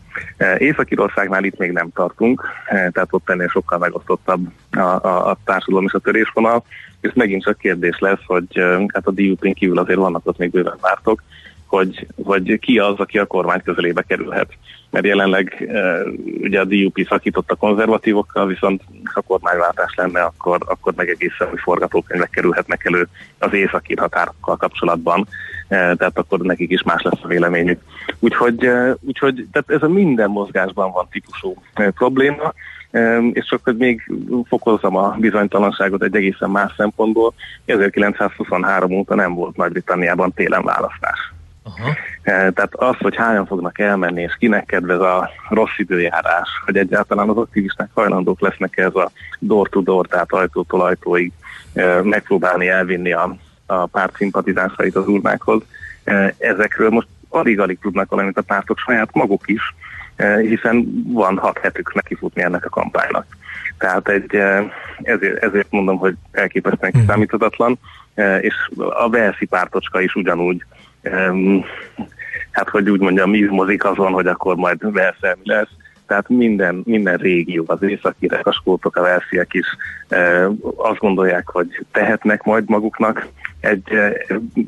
Észak-Írországnál 0.58 1.44
itt 1.44 1.58
még 1.58 1.72
nem 1.72 1.90
tartunk, 1.94 2.48
tehát 2.68 3.08
ott 3.10 3.30
ennél 3.30 3.48
sokkal 3.48 3.78
megosztottabb 3.78 4.48
a, 4.72 4.80
a, 4.80 5.30
a 5.30 5.38
társadalom 5.46 5.86
és 5.86 5.94
a 5.94 6.00
törésvonal, 6.00 6.64
és 7.02 7.12
megint 7.14 7.44
csak 7.44 7.58
kérdés 7.58 8.00
lesz, 8.00 8.24
hogy 8.26 8.64
hát 8.94 9.08
a 9.08 9.12
DUP-n 9.12 9.52
kívül 9.52 9.78
azért 9.78 10.00
vannak 10.00 10.26
ott 10.26 10.38
még 10.38 10.52
bőven 10.52 10.78
pártok, 10.82 11.24
hogy, 11.70 12.08
hogy 12.24 12.60
ki 12.60 12.80
az, 12.80 12.98
aki 12.98 13.18
a 13.18 13.26
kormány 13.26 13.62
közelébe 13.64 14.02
kerülhet. 14.02 14.48
Mert 14.90 15.06
jelenleg 15.06 15.70
ugye 16.42 16.60
a 16.60 16.66
DUP 16.66 17.08
szakított 17.10 17.52
a 17.52 17.56
konzervatívokkal, 17.56 18.48
viszont 18.48 18.82
ha 19.14 19.22
kormányváltás 19.22 19.94
lenne, 19.96 20.22
akkor, 20.22 20.58
akkor 20.66 20.94
meg 20.96 21.10
egészen 21.10 21.48
új 21.52 21.58
forgatókönyvek 21.58 22.30
kerülhetnek 22.30 22.86
elő 22.86 23.08
az 23.40 23.54
északír 23.54 24.00
határokkal 24.00 24.58
kapcsolatban, 24.58 25.28
tehát 25.68 26.18
akkor 26.18 26.40
nekik 26.40 26.72
is 26.72 26.84
más 26.84 27.02
lesz 27.02 27.20
a 27.22 27.28
véleményük. 27.28 27.82
Úgyhogy, 28.20 28.70
úgyhogy 29.02 29.48
tehát 29.52 29.70
ez 29.70 29.84
a 29.84 29.94
minden 29.94 30.30
mozgásban 30.30 30.92
van 30.92 31.08
típusú 31.12 31.56
probléma, 31.74 32.54
és 33.34 33.46
csak 33.46 33.64
hogy 33.64 33.78
még 33.78 34.12
fokozzam 34.48 34.96
a 34.96 35.16
bizonytalanságot 35.20 36.04
egy 36.04 36.16
egészen 36.16 36.50
más 36.50 36.74
szempontból, 36.78 37.34
1923 37.66 38.92
óta 38.92 39.16
nem 39.16 39.34
volt 39.34 39.56
Nagy-Britanniában 39.56 40.34
télen 40.34 40.64
választás. 40.64 41.34
Aha. 41.78 41.96
Tehát 42.24 42.76
az, 42.76 42.96
hogy 43.00 43.16
hányan 43.16 43.46
fognak 43.46 43.80
elmenni, 43.80 44.22
és 44.22 44.36
kinek 44.40 44.66
kedvez 44.66 45.00
a 45.00 45.30
rossz 45.50 45.78
időjárás, 45.78 46.50
hogy 46.66 46.78
egyáltalán 46.78 47.30
az 47.30 47.38
aktivisták 47.38 47.90
hajlandók 47.94 48.42
lesznek 48.42 48.78
ez 48.78 48.96
a 48.96 49.12
door-to-door, 49.40 50.08
tehát 50.08 50.32
ajtótól 50.34 50.82
ajtóig 50.82 51.32
megpróbálni 52.04 52.68
elvinni 52.68 53.12
a, 53.12 53.36
a 53.66 53.86
párt 53.86 54.16
szimpatizánsait 54.16 54.96
az 54.96 55.08
urnákhoz. 55.08 55.62
Ezekről 56.38 56.90
most 56.90 57.08
alig-alig 57.30 57.80
tudnak 57.82 58.10
valamit 58.10 58.38
a 58.38 58.42
pártok 58.42 58.78
saját 58.78 59.14
maguk 59.14 59.44
is, 59.46 59.76
hiszen 60.42 61.04
van 61.08 61.38
hat 61.38 61.58
hetük 61.58 61.94
nekifutni 61.94 62.42
ennek 62.42 62.66
a 62.66 62.70
kampánynak. 62.70 63.26
Tehát 63.78 64.10
egy, 64.10 64.36
ezért, 65.02 65.44
ezért 65.44 65.72
mondom, 65.72 65.98
hogy 65.98 66.16
elképesztően 66.32 66.92
mhm. 66.92 67.02
kiszámíthatatlan, 67.02 67.80
és 68.42 68.54
a 68.76 69.10
Velszi 69.10 69.46
pártocska 69.46 70.02
is 70.02 70.16
ugyanúgy 70.16 70.64
hát 72.52 72.70
hogy 72.70 72.90
úgy 72.90 73.00
mondjam, 73.00 73.34
izmozik 73.34 73.86
azon, 73.86 74.12
hogy 74.12 74.28
akkor 74.28 74.56
majd 74.56 74.92
Velszel 74.92 75.38
mi 75.44 75.50
lesz. 75.50 75.70
Tehát 76.08 76.30
minden, 76.30 76.82
minden 76.86 77.18
régió, 77.18 77.64
az 77.68 77.82
északírek, 77.82 78.48
a 78.48 78.52
skótok, 78.52 78.96
a 78.96 79.02
velsziek 79.02 79.54
is 79.54 79.66
azt 80.76 81.00
gondolják, 81.00 81.50
hogy 81.50 81.86
tehetnek 81.92 82.44
majd 82.44 82.70
maguknak 82.70 83.28
egy, 83.60 83.84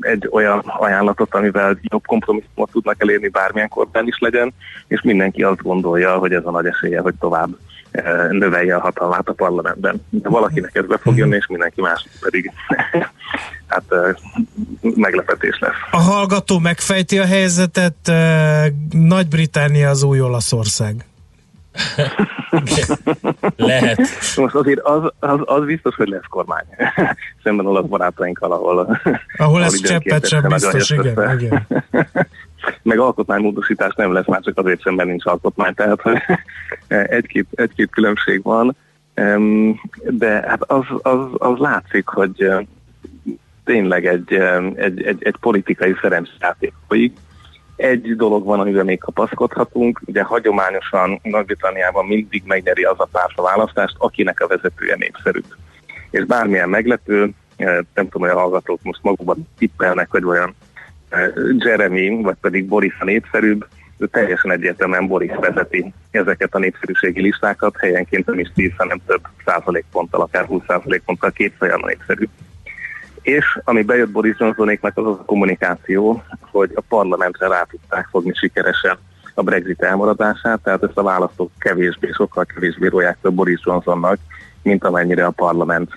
egy 0.00 0.28
olyan 0.30 0.58
ajánlatot, 0.58 1.34
amivel 1.34 1.78
jobb 1.80 2.06
kompromisszumot 2.06 2.70
tudnak 2.70 2.96
elérni 2.98 3.28
bármilyen 3.28 3.68
korban 3.68 4.06
is 4.06 4.18
legyen, 4.18 4.54
és 4.88 5.02
mindenki 5.02 5.42
azt 5.42 5.62
gondolja, 5.62 6.16
hogy 6.16 6.32
ez 6.32 6.44
a 6.44 6.50
nagy 6.50 6.66
esélye, 6.66 7.00
hogy 7.00 7.14
tovább 7.20 7.48
növelje 8.30 8.74
a 8.74 8.80
hatalmát 8.80 9.28
a 9.28 9.32
parlamentben. 9.32 10.04
De 10.08 10.28
valakinek 10.28 10.74
ez 10.74 10.86
be 10.86 10.98
fog 10.98 11.16
jönni, 11.16 11.36
és 11.36 11.46
mindenki 11.46 11.80
más 11.80 12.06
pedig 12.20 12.52
hát 13.72 13.84
meglepetés 14.80 15.58
lesz. 15.58 15.72
A 15.90 16.00
hallgató 16.00 16.58
megfejti 16.58 17.18
a 17.18 17.26
helyzetet, 17.26 18.12
Nagy-Britannia 18.90 19.88
az 19.88 20.02
új 20.02 20.20
Olaszország. 20.20 21.04
Lehet. 23.56 23.98
Most 24.36 24.54
azért 24.54 24.80
az, 24.80 25.12
az, 25.18 25.40
az 25.44 25.64
biztos, 25.64 25.94
hogy 25.94 26.08
lesz 26.08 26.26
kormány. 26.28 26.64
Szemben 27.42 27.66
olasz 27.66 27.86
barátainkkal, 27.86 28.52
ahol... 28.52 29.00
Ahol 29.36 29.64
ez 29.64 29.80
cseppet 29.80 30.28
sem 30.28 30.42
biztos, 30.48 30.90
igen, 30.90 31.38
igen. 31.38 31.66
Meg 32.82 32.98
alkotmánymódosítás 32.98 33.94
nem 33.94 34.12
lesz, 34.12 34.26
már 34.26 34.40
csak 34.40 34.58
azért 34.58 34.80
szemben 34.80 35.06
nincs 35.06 35.26
alkotmány, 35.26 35.74
tehát 35.74 36.02
egy-két, 37.18 37.46
egy-két 37.54 37.90
különbség 37.90 38.42
van, 38.42 38.76
de 40.04 40.44
hát 40.46 40.62
az, 40.62 40.84
az, 41.02 41.18
az 41.32 41.58
látszik, 41.58 42.06
hogy 42.06 42.48
tényleg 43.64 44.06
egy, 44.06 44.32
egy, 44.74 45.02
egy, 45.02 45.24
egy 45.24 45.36
politikai 45.40 45.94
szerencsejáték 46.00 46.72
folyik, 46.88 47.16
egy 47.76 48.16
dolog 48.16 48.44
van, 48.44 48.60
amivel 48.60 48.84
még 48.84 48.98
kapaszkodhatunk, 48.98 50.00
ugye 50.04 50.22
hagyományosan 50.22 51.20
Nagy-Britanniában 51.22 52.06
mindig 52.06 52.42
megnyeri 52.46 52.82
az 52.82 53.00
a 53.00 53.08
párt 53.12 53.38
a 53.38 53.42
választást, 53.42 53.94
akinek 53.98 54.40
a 54.40 54.46
vezetője 54.46 54.96
népszerű. 54.98 55.40
És 56.10 56.24
bármilyen 56.24 56.68
meglepő, 56.68 57.30
nem 57.94 58.08
tudom, 58.08 58.22
hogy 58.22 58.30
a 58.30 58.38
hallgatók 58.38 58.82
most 58.82 59.02
magukban 59.02 59.48
tippelnek, 59.58 60.10
hogy 60.10 60.24
olyan 60.24 60.54
Jeremy, 61.58 62.22
vagy 62.22 62.36
pedig 62.40 62.66
Boris 62.68 62.96
a 62.98 63.04
népszerűbb, 63.04 63.66
de 63.96 64.06
teljesen 64.06 64.50
egyértelműen 64.50 65.06
Boris 65.06 65.32
vezeti 65.40 65.92
ezeket 66.10 66.54
a 66.54 66.58
népszerűségi 66.58 67.20
listákat, 67.20 67.76
helyenként 67.78 68.26
nem 68.26 68.38
is 68.38 68.50
10, 68.54 68.70
hanem 68.76 69.00
több 69.06 69.20
százalékponttal, 69.44 70.20
akár 70.20 70.44
20 70.44 70.62
százalékponttal 70.66 71.30
kétszerűen 71.30 71.80
a 71.80 71.86
népszerű. 71.86 72.24
És 73.22 73.58
ami 73.64 73.82
bejött 73.82 74.10
Boris 74.10 74.36
Johnsonéknak 74.38 74.96
az 74.96 75.06
a 75.06 75.22
kommunikáció, 75.26 76.22
hogy 76.40 76.70
a 76.74 76.80
parlamentre 76.88 77.48
rá 77.48 77.62
tudták 77.62 78.08
fogni 78.10 78.32
sikeresen 78.34 78.98
a 79.34 79.42
Brexit 79.42 79.82
elmaradását, 79.82 80.60
tehát 80.62 80.82
ezt 80.82 80.98
a 80.98 81.02
választók 81.02 81.50
kevésbé, 81.58 82.10
sokkal 82.10 82.44
kevésbé 82.44 82.86
róják 82.86 83.18
több 83.20 83.34
Boris 83.34 83.60
Johnsonnak, 83.64 84.18
mint 84.62 84.84
amennyire 84.84 85.24
a 85.24 85.30
parlament 85.30 85.90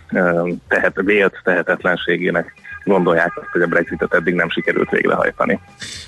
tehet, 0.67 1.01
vélt 1.01 1.41
tehetetlenségének 1.43 2.53
gondolják 2.85 3.37
azt, 3.37 3.49
hogy 3.51 3.61
a 3.61 3.67
Brexitet 3.67 4.13
eddig 4.13 4.33
nem 4.33 4.49
sikerült 4.49 4.89
végrehajtani. 4.89 5.59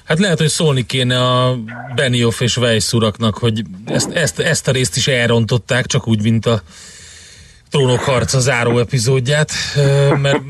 Hát 0.05 0.19
lehet, 0.19 0.37
hogy 0.37 0.47
szólni 0.47 0.85
kéne 0.85 1.21
a 1.21 1.57
Benioff 1.95 2.41
és 2.41 2.57
Weiss 2.57 2.93
uraknak, 2.93 3.37
hogy 3.37 3.61
ezt, 3.85 4.11
ezt, 4.11 4.39
ezt 4.39 4.67
a 4.67 4.71
részt 4.71 4.95
is 4.95 5.07
elrontották, 5.07 5.85
csak 5.85 6.07
úgy, 6.07 6.23
mint 6.23 6.45
a 6.45 6.61
Trónok 7.69 7.99
harca 7.99 8.39
záró 8.39 8.79
epizódját, 8.79 9.51
mert 10.21 10.41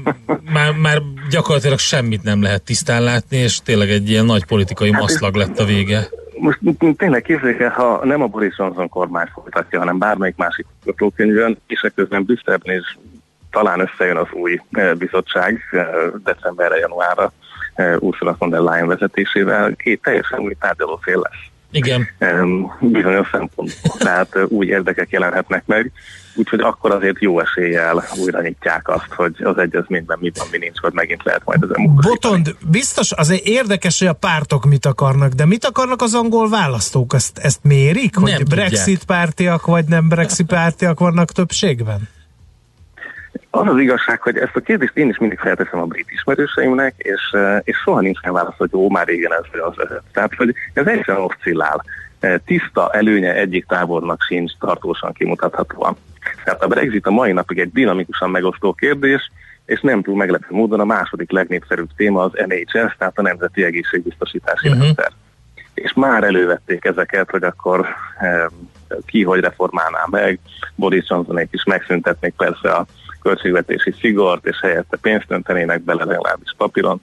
már, 0.53 0.71
már 0.71 1.01
gyakorlatilag 1.29 1.79
semmit 1.79 2.23
nem 2.23 2.41
lehet 2.41 2.61
tisztán 2.61 3.03
látni, 3.03 3.37
és 3.37 3.59
tényleg 3.63 3.89
egy 3.89 4.09
ilyen 4.09 4.25
nagy 4.25 4.45
politikai 4.45 4.91
hát 4.91 5.01
maszlag 5.01 5.35
lett 5.35 5.59
a 5.59 5.65
vége. 5.65 6.07
Most 6.39 6.59
tényleg 6.97 7.21
képzeljük 7.21 7.59
el, 7.59 7.69
ha 7.69 8.05
nem 8.05 8.21
a 8.21 8.27
Boris 8.27 8.55
Johnson 8.57 8.89
kormány 8.89 9.27
folytatja, 9.33 9.79
hanem 9.79 9.97
bármelyik 9.97 10.35
másik 10.35 10.65
könyvön, 11.15 11.57
és 11.67 11.85
közben 11.95 12.23
Brüsszelben 12.23 12.75
is 12.75 12.97
talán 13.57 13.79
összejön 13.79 14.17
az 14.17 14.27
új 14.31 14.61
bizottság 14.97 15.61
decemberre, 16.23 16.77
januárra 16.77 17.31
Ursula 17.99 18.35
von 18.39 18.49
der 18.49 18.59
Leyen 18.59 18.87
vezetésével, 18.87 19.75
két 19.75 20.01
teljesen 20.01 20.39
új 20.39 20.55
tárgyalófél 20.59 21.19
lesz. 21.19 21.41
Igen. 21.71 22.07
Bizonyos 22.79 23.27
szempontból. 23.31 23.97
Tehát 23.97 24.37
új 24.47 24.65
érdekek 24.65 25.09
jelenhetnek 25.09 25.63
meg, 25.65 25.91
úgyhogy 26.35 26.59
akkor 26.59 26.91
azért 26.91 27.21
jó 27.21 27.39
eséllyel 27.39 28.03
újra 28.23 28.41
nyitják 28.41 28.89
azt, 28.89 29.13
hogy 29.15 29.35
az 29.43 29.57
egyezményben 29.57 30.17
mi 30.21 30.31
van, 30.37 30.47
mi 30.51 30.57
nincs, 30.57 30.79
hogy 30.79 30.93
megint 30.93 31.23
lehet 31.23 31.41
majd 31.45 31.63
az 31.63 31.69
Botond, 32.01 32.55
biztos 32.69 33.11
azért 33.11 33.45
érdekes, 33.45 33.99
hogy 33.99 34.07
a 34.07 34.13
pártok 34.13 34.65
mit 34.65 34.85
akarnak, 34.85 35.31
de 35.31 35.45
mit 35.45 35.65
akarnak 35.65 36.01
az 36.01 36.13
angol 36.13 36.49
választók? 36.49 37.13
Ezt, 37.13 37.37
ezt 37.37 37.59
mérik, 37.63 38.15
hogy 38.15 38.31
nem 38.31 38.43
Brexit 38.49 38.99
tudják. 38.99 39.19
pártiak 39.19 39.65
vagy 39.65 39.85
nem 39.85 40.07
Brexit 40.07 40.47
pártiak 40.47 40.99
vannak 40.99 41.31
többségben? 41.31 42.15
Az 43.49 43.67
az 43.67 43.79
igazság, 43.79 44.21
hogy 44.21 44.37
ezt 44.37 44.55
a 44.55 44.59
kérdést 44.59 44.97
én 44.97 45.09
is 45.09 45.17
mindig 45.17 45.39
felteszem 45.39 45.79
a 45.79 45.85
brit 45.85 46.11
ismerőseimnek, 46.11 46.93
és, 46.97 47.21
eh, 47.31 47.59
és 47.63 47.77
soha 47.77 47.99
nincs 47.99 48.19
válasz, 48.19 48.57
hogy 48.57 48.69
ó, 48.73 48.89
már 48.89 49.07
régen 49.07 49.33
ez 49.33 49.45
vagy 49.51 49.61
az 49.61 49.75
vezet. 49.75 50.03
Tehát, 50.13 50.35
hogy 50.35 50.53
ez 50.73 50.87
egyszerűen 50.87 51.23
oszcillál. 51.23 51.83
Eh, 52.19 52.35
tiszta 52.45 52.91
előnye 52.91 53.33
egyik 53.33 53.65
tábornak 53.65 54.21
sincs 54.21 54.51
tartósan 54.59 55.13
kimutathatóan. 55.13 55.95
Tehát 56.43 56.63
a 56.63 56.67
Brexit 56.67 57.05
a 57.05 57.11
mai 57.11 57.31
napig 57.31 57.59
egy 57.59 57.71
dinamikusan 57.71 58.29
megosztó 58.29 58.73
kérdés, 58.73 59.31
és 59.65 59.81
nem 59.81 60.01
túl 60.01 60.15
meglepő 60.15 60.47
módon 60.49 60.79
a 60.79 60.85
második 60.85 61.31
legnépszerűbb 61.31 61.89
téma 61.95 62.23
az 62.23 62.31
NHS, 62.45 62.95
tehát 62.97 63.17
a 63.17 63.21
Nemzeti 63.21 63.63
Egészségbiztosítási 63.63 64.67
uh-huh. 64.67 64.83
Rendszer. 64.83 65.11
és 65.73 65.93
már 65.93 66.23
elővették 66.23 66.85
ezeket, 66.85 67.29
hogy 67.29 67.43
akkor 67.43 67.87
ki 69.05 69.23
hogy 69.23 69.39
reformálná 69.39 70.03
meg, 70.09 70.39
Boris 70.75 71.09
Johnsonék 71.09 71.47
is 71.51 71.63
megszüntetnék 71.63 72.33
persze 72.37 72.69
a 72.69 72.85
költségvetési 73.27 73.93
szigort, 73.99 74.45
és 74.45 74.59
helyette 74.61 74.97
pénzt 75.01 75.25
öntenének 75.27 75.81
bele 75.81 76.03
legalábbis 76.03 76.53
papíron. 76.57 76.99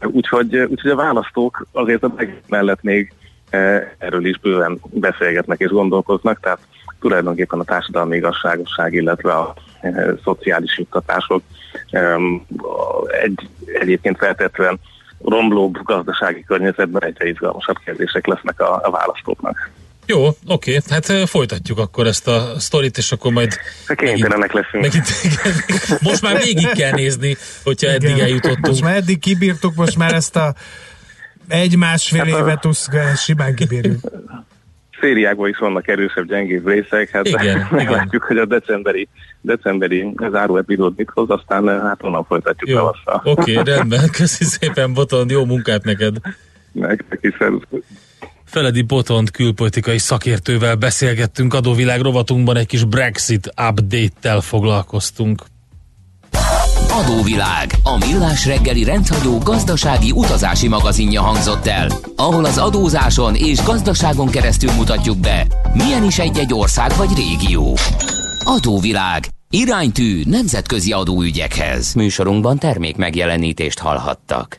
Úgyhogy, 0.00 0.56
úgyhogy 0.56 0.90
a 0.90 0.96
választók 0.96 1.66
azért 1.72 2.02
a 2.02 2.14
mellett 2.48 2.82
még 2.82 3.12
erről 3.98 4.26
is 4.26 4.38
bőven 4.38 4.80
beszélgetnek 4.90 5.58
és 5.60 5.68
gondolkoznak, 5.68 6.40
tehát 6.40 6.58
tulajdonképpen 7.00 7.58
a 7.58 7.64
társadalmi 7.64 8.16
igazságosság, 8.16 8.92
illetve 8.94 9.32
a 9.32 9.54
e, 9.80 10.14
szociális 10.24 10.78
juttatások 10.78 11.42
e, 11.90 12.16
egy, 13.22 13.48
egyébként 13.80 14.16
feltétlenül 14.16 14.78
romlóbb 15.24 15.82
gazdasági 15.82 16.44
környezetben 16.44 17.04
egyre 17.04 17.28
izgalmasabb 17.28 17.76
kérdések 17.84 18.26
lesznek 18.26 18.60
a, 18.60 18.80
a 18.82 18.90
választóknak. 18.90 19.70
Jó, 20.10 20.28
oké, 20.46 20.78
hát 20.90 21.12
folytatjuk 21.28 21.78
akkor 21.78 22.06
ezt 22.06 22.28
a 22.28 22.52
sztorit, 22.58 22.96
és 22.96 23.12
akkor 23.12 23.32
majd... 23.32 23.52
Kénytelenek 23.96 24.52
leszünk. 24.52 24.82
Megint, 24.82 25.06
most 26.08 26.22
már 26.22 26.42
végig 26.42 26.68
kell 26.68 26.92
nézni, 26.92 27.36
hogyha 27.64 27.88
eddig 27.88 28.10
Igen. 28.10 28.20
eljutottunk. 28.20 28.66
Most 28.66 28.82
már 28.82 28.96
eddig 28.96 29.18
kibírtuk, 29.18 29.74
most 29.74 29.96
már 29.96 30.14
ezt 30.14 30.36
a 30.36 30.54
egy-másfél 31.48 32.24
hát 32.24 32.40
évet 32.40 32.64
usz, 32.64 32.88
simán 33.16 33.54
kibírjuk. 33.54 33.98
Szériákban 35.00 35.48
is 35.48 35.58
vannak 35.58 35.88
erősebb, 35.88 36.28
gyengébb 36.28 36.66
részek, 36.68 37.10
hát 37.10 37.28
igen, 37.28 37.68
meglátjuk, 37.70 38.22
hogy 38.22 38.38
a 38.38 38.44
decemberi, 38.44 39.08
decemberi 39.40 40.14
záró 40.30 40.56
epizód 40.56 40.92
mit 40.96 41.10
hoz, 41.14 41.30
aztán 41.30 41.68
hát 41.68 42.02
onnan 42.02 42.24
folytatjuk 42.24 42.70
jó. 42.70 42.86
Oké, 43.22 43.58
okay, 43.58 43.74
rendben, 43.74 44.10
köszi 44.10 44.44
szépen 44.44 44.94
Botond, 44.94 45.30
jó 45.30 45.44
munkát 45.44 45.84
neked! 45.84 46.16
Nektek 46.72 47.18
is, 47.20 47.36
Feledi 48.50 48.82
Botond 48.82 49.30
külpolitikai 49.30 49.98
szakértővel 49.98 50.74
beszélgettünk, 50.74 51.54
adóvilág 51.54 52.00
rovatunkban 52.00 52.56
egy 52.56 52.66
kis 52.66 52.84
Brexit 52.84 53.46
update-tel 53.46 54.40
foglalkoztunk. 54.40 55.44
Adóvilág, 56.90 57.72
a 57.82 57.96
millás 57.96 58.46
reggeli 58.46 58.84
rendhagyó 58.84 59.38
gazdasági 59.38 60.10
utazási 60.10 60.68
magazinja 60.68 61.22
hangzott 61.22 61.66
el, 61.66 61.88
ahol 62.16 62.44
az 62.44 62.58
adózáson 62.58 63.34
és 63.34 63.62
gazdaságon 63.62 64.28
keresztül 64.28 64.72
mutatjuk 64.72 65.18
be, 65.18 65.46
milyen 65.74 66.04
is 66.04 66.18
egy-egy 66.18 66.54
ország 66.54 66.96
vagy 66.96 67.10
régió. 67.16 67.76
Adóvilág, 68.44 69.26
iránytű 69.50 70.22
nemzetközi 70.24 70.92
adóügyekhez. 70.92 71.94
Műsorunkban 71.94 72.58
termék 72.58 72.96
megjelenítést 72.96 73.78
hallhattak. 73.78 74.58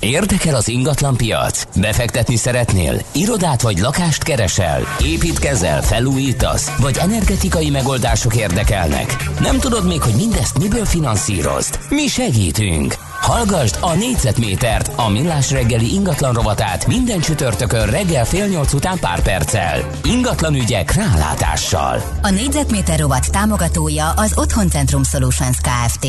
Érdekel 0.00 0.54
az 0.54 0.68
ingatlan 0.68 1.16
piac? 1.16 1.62
Befektetni 1.80 2.36
szeretnél? 2.36 3.02
Irodát 3.12 3.62
vagy 3.62 3.78
lakást 3.78 4.22
keresel? 4.22 4.82
Építkezel, 5.04 5.82
felújítasz? 5.82 6.76
Vagy 6.76 6.96
energetikai 6.98 7.70
megoldások 7.70 8.36
érdekelnek? 8.36 9.16
Nem 9.40 9.58
tudod 9.58 9.86
még, 9.86 10.02
hogy 10.02 10.14
mindezt 10.14 10.58
miből 10.58 10.84
finanszírozd? 10.84 11.78
Mi 11.88 12.06
segítünk! 12.06 13.07
Hallgasd 13.20 13.78
a 13.80 13.94
négyzetmétert, 13.94 14.90
a 14.96 15.08
millás 15.08 15.50
reggeli 15.50 15.94
ingatlan 15.94 16.32
rovatát 16.32 16.86
minden 16.86 17.20
csütörtökön 17.20 17.86
reggel 17.86 18.24
fél 18.24 18.46
nyolc 18.46 18.72
után 18.72 18.98
pár 18.98 19.22
perccel. 19.22 19.90
Ingatlan 20.02 20.54
ügyek 20.54 20.94
rálátással. 20.94 22.02
A 22.22 22.30
négyzetméter 22.30 22.98
rovat 22.98 23.30
támogatója 23.30 24.10
az 24.10 24.32
Otthoncentrum 24.34 25.02
Solutions 25.04 25.56
Kft. 25.56 26.06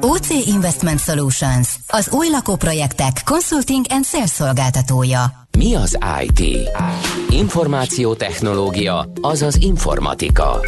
OC 0.00 0.28
Investment 0.28 1.00
Solutions, 1.00 1.68
az 1.86 2.08
új 2.10 2.28
lakóprojektek 2.30 3.22
consulting 3.24 3.84
and 3.88 4.04
sales 4.04 4.30
szolgáltatója. 4.30 5.47
Mi 5.56 5.74
az 5.74 5.98
IT? 6.22 6.68
Információtechnológia, 7.30 9.10
azaz 9.20 9.56
informatika. 9.62 10.60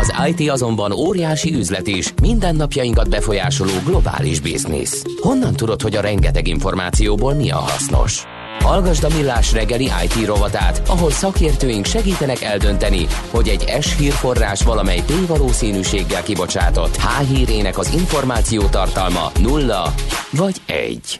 Az 0.00 0.12
IT 0.28 0.50
azonban 0.50 0.92
óriási 0.92 1.54
üzlet 1.54 1.86
is, 1.86 2.14
mindennapjainkat 2.22 3.08
befolyásoló 3.08 3.72
globális 3.84 4.40
biznisz. 4.40 5.04
Honnan 5.20 5.52
tudod, 5.52 5.82
hogy 5.82 5.96
a 5.96 6.00
rengeteg 6.00 6.46
információból 6.48 7.34
mi 7.34 7.50
a 7.50 7.56
hasznos? 7.56 8.24
Hallgasd 8.58 9.04
a 9.04 9.08
Millás 9.14 9.52
reggeli 9.52 9.90
IT 10.04 10.26
rovatát, 10.26 10.82
ahol 10.88 11.10
szakértőink 11.10 11.84
segítenek 11.84 12.42
eldönteni, 12.42 13.06
hogy 13.30 13.48
egy 13.48 13.82
S 13.82 13.96
hírforrás 13.96 14.62
valamely 14.62 15.02
P 15.06 15.26
valószínűséggel 15.26 16.22
kibocsátott 16.22 16.96
H 16.96 17.22
hírének 17.28 17.78
az 17.78 17.92
információ 17.94 18.62
tartalma 18.62 19.30
nulla 19.40 19.94
vagy 20.30 20.56
egy. 20.66 21.18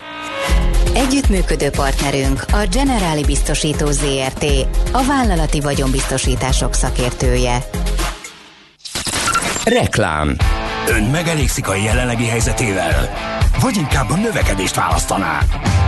Együttműködő 0.94 1.70
partnerünk 1.70 2.44
a 2.52 2.66
Generáli 2.70 3.24
Biztosító 3.24 3.90
ZRT, 3.90 4.44
a 4.92 5.04
vállalati 5.06 5.60
vagyonbiztosítások 5.60 6.74
szakértője. 6.74 7.64
Reklám 9.64 10.36
Ön 10.88 11.02
megelégszik 11.02 11.68
a 11.68 11.74
jelenlegi 11.74 12.26
helyzetével? 12.26 13.10
Vagy 13.60 13.76
inkább 13.76 14.10
a 14.10 14.16
növekedést 14.16 14.74
választaná? 14.74 15.38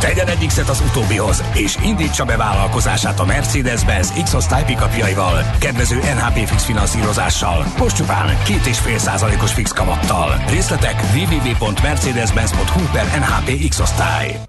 Tegyen 0.01 0.29
egy 0.29 0.47
X-et 0.47 0.69
az 0.69 0.83
utóbbihoz, 0.89 1.43
és 1.55 1.77
indítsa 1.83 2.25
be 2.25 2.37
vállalkozását 2.37 3.21
a 3.21 3.25
Mercedes-Benz 3.25 4.13
X-osztály 4.23 4.65
pickupjaival, 4.65 5.45
kedvező 5.59 5.97
NHP 5.97 6.49
fix 6.49 6.65
finanszírozással, 6.65 7.67
most 7.79 7.97
csupán 7.97 8.27
2,5 8.47 8.97
százalékos 8.97 9.53
fix 9.53 9.73
kamattal. 9.73 10.45
Részletek 10.49 11.03
www.mercedes-benz.hu 11.15 12.81
per 12.93 13.05
NHP 13.19 13.69
X-osztály. 13.69 14.41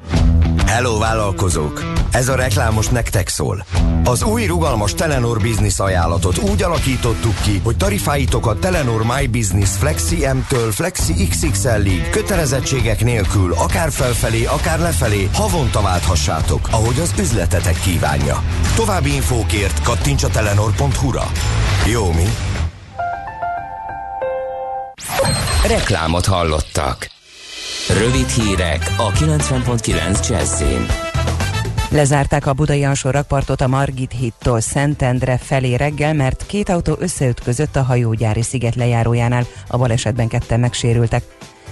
Hello 0.75 0.97
vállalkozók! 0.97 1.83
Ez 2.11 2.27
a 2.27 2.35
reklám 2.35 2.73
most 2.73 2.91
nektek 2.91 3.27
szól. 3.27 3.65
Az 4.03 4.23
új 4.23 4.45
rugalmas 4.45 4.93
Telenor 4.93 5.41
Business 5.41 5.79
ajánlatot 5.79 6.37
úgy 6.37 6.63
alakítottuk 6.63 7.41
ki, 7.41 7.61
hogy 7.63 7.77
tarifáitok 7.77 8.47
a 8.47 8.59
Telenor 8.59 9.03
My 9.03 9.27
Business 9.27 9.69
Flexi 9.77 10.27
M-től 10.27 10.71
Flexi 10.71 11.27
XXL-ig 11.27 12.09
kötelezettségek 12.09 13.03
nélkül 13.03 13.53
akár 13.53 13.91
felfelé, 13.91 14.45
akár 14.45 14.79
lefelé 14.79 15.29
havonta 15.33 15.81
válthassátok, 15.81 16.67
ahogy 16.71 16.99
az 16.99 17.13
üzletetek 17.19 17.79
kívánja. 17.79 18.43
További 18.75 19.13
infókért 19.13 19.83
kattints 19.83 20.23
a 20.23 20.27
telenor.hu-ra. 20.27 21.31
Jó 21.85 22.11
mi? 22.11 22.25
Reklámot 25.67 26.25
hallottak. 26.25 27.13
Rövid 27.89 28.27
hírek 28.27 28.93
a 28.97 29.11
90.9 29.11 30.29
Jazzin. 30.29 30.85
Lezárták 31.89 32.45
a 32.45 32.53
budai 32.53 32.83
alsó 32.83 33.09
a 33.57 33.67
Margit 33.67 34.11
hittól 34.11 34.59
Szentendre 34.59 35.37
felé 35.37 35.73
reggel, 35.73 36.13
mert 36.13 36.45
két 36.45 36.69
autó 36.69 36.95
összeütközött 36.99 37.75
a 37.75 37.83
hajógyári 37.83 38.41
sziget 38.41 38.75
lejárójánál, 38.75 39.45
a 39.67 39.77
balesetben 39.77 40.27
ketten 40.27 40.59
megsérültek. 40.59 41.23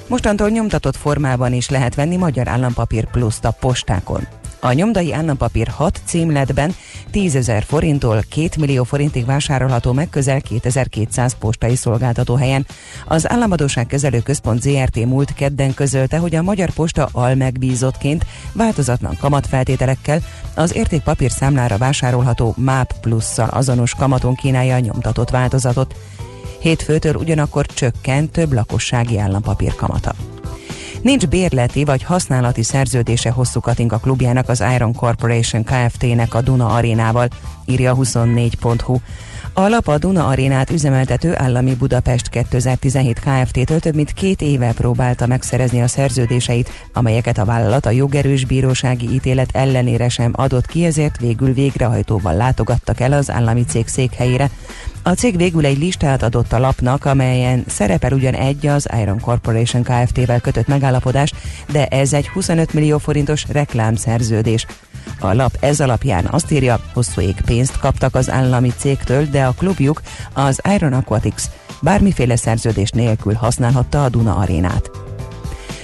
Mostantól 0.08 0.50
nyomtatott 0.50 0.96
formában 0.96 1.54
is 1.54 1.70
lehet 1.70 1.96
venni 1.96 2.16
magyar 2.16 2.48
állampapír 2.48 3.06
pluszt 3.06 3.46
a 3.46 3.52
postákon. 3.60 4.28
A 4.64 4.72
nyomdai 4.72 5.14
állampapír 5.14 5.68
6 5.68 6.02
címletben 6.06 6.76
10 7.12 7.36
ezer 7.36 7.64
forinttól 7.64 8.24
2 8.30 8.50
millió 8.60 8.84
forintig 8.84 9.26
vásárolható 9.26 9.92
meg 9.94 10.10
közel 10.10 10.42
2200 10.42 11.36
postai 11.40 11.76
szolgáltató 11.76 12.36
helyen. 12.36 12.66
Az 13.08 13.30
Államadóság 13.30 13.88
Kezelő 13.88 14.20
Központ 14.20 14.62
ZRT 14.62 15.06
múlt 15.06 15.34
kedden 15.34 15.74
közölte, 15.74 16.18
hogy 16.18 16.36
a 16.36 16.42
Magyar 16.42 16.70
Posta 16.70 17.10
almegbízottként 17.12 18.26
változatlan 18.54 19.18
kamatfeltételekkel 19.20 20.20
az 20.56 20.76
értékpapír 20.76 21.32
számlára 21.32 21.78
vásárolható 21.78 22.54
MÁP 22.58 22.94
plusszal 23.02 23.50
azonos 23.50 23.96
kamaton 23.96 24.36
kínálja 24.36 24.76
a 24.76 24.80
nyomtatott 24.80 25.30
változatot. 25.30 25.96
Hétfőtől 26.60 27.16
ugyanakkor 27.16 27.66
csökkent 27.66 28.32
több 28.32 28.54
lakossági 28.54 29.20
állampapír 29.20 29.76
kamata. 29.76 30.14
Nincs 31.04 31.28
bérleti 31.28 31.84
vagy 31.84 32.04
használati 32.04 32.64
szerződése 32.64 33.32
hosszú 33.32 33.60
Katinka 33.60 33.98
klubjának 33.98 34.50
az 34.50 34.64
Iron 34.76 34.94
Corporation 34.94 35.64
Kft-nek 35.64 36.34
a 36.34 36.42
Duna 36.42 36.68
arénával, 36.68 37.28
írja 37.66 37.96
24.hu. 37.96 38.98
A 39.56 39.68
lap 39.68 39.88
a 39.88 39.98
Duna 39.98 40.28
Arénát 40.28 40.70
üzemeltető 40.70 41.36
állami 41.38 41.76
Budapest 41.76 42.30
2017 42.30 43.20
Kft-től 43.20 43.80
több 43.80 43.96
mint 43.96 44.14
két 44.14 44.42
éve 44.42 44.72
próbálta 44.74 45.28
megszerezni 45.28 45.82
a 45.82 45.88
szerződéseit, 45.88 46.70
amelyeket 46.94 47.38
a 47.38 47.46
vállalat 47.46 47.86
a 47.86 47.90
jogerős 47.90 48.46
bírósági 48.46 49.14
ítélet 49.14 49.50
ellenére 49.52 50.10
sem 50.10 50.32
adott 50.36 50.66
ki, 50.66 50.86
ezért 50.86 51.20
végül 51.20 51.54
végrehajtóval 51.54 52.36
látogattak 52.36 53.00
el 53.00 53.14
az 53.14 53.32
állami 53.32 53.64
cég 53.66 53.88
székhelyére. 53.88 54.50
A 55.04 55.12
cég 55.12 55.38
végül 55.38 55.66
egy 55.66 55.78
listát 55.78 56.24
adott 56.24 56.54
a 56.54 56.60
lapnak, 56.60 57.06
amelyen 57.06 57.64
szerepel 57.68 58.14
ugyan 58.14 58.34
egy 58.34 58.68
az 58.68 58.88
Iron 59.02 59.20
Corporation 59.20 59.84
Kft-vel 59.84 60.40
kötött 60.40 60.68
megállapodás, 60.68 61.34
de 61.72 61.86
ez 61.86 62.14
egy 62.14 62.30
25 62.30 62.74
millió 62.74 62.98
forintos 62.98 63.46
reklámszerződés. 63.50 64.66
A 65.20 65.34
lap 65.34 65.58
ez 65.60 65.80
alapján 65.80 66.28
azt 66.32 66.52
írja, 66.52 66.80
hosszú 66.94 67.22
ég 67.22 67.36
pénzt 67.46 67.80
kaptak 67.80 68.16
az 68.16 68.30
állami 68.30 68.74
cégtől, 68.78 69.26
de 69.26 69.44
a 69.44 69.54
klubjuk, 69.58 70.02
az 70.34 70.62
Iron 70.76 70.94
Aquatics 70.94 71.44
bármiféle 71.82 72.36
szerződés 72.36 72.90
nélkül 72.90 73.34
használhatta 73.34 74.04
a 74.04 74.10
Duna 74.10 74.36
arénát. 74.36 74.90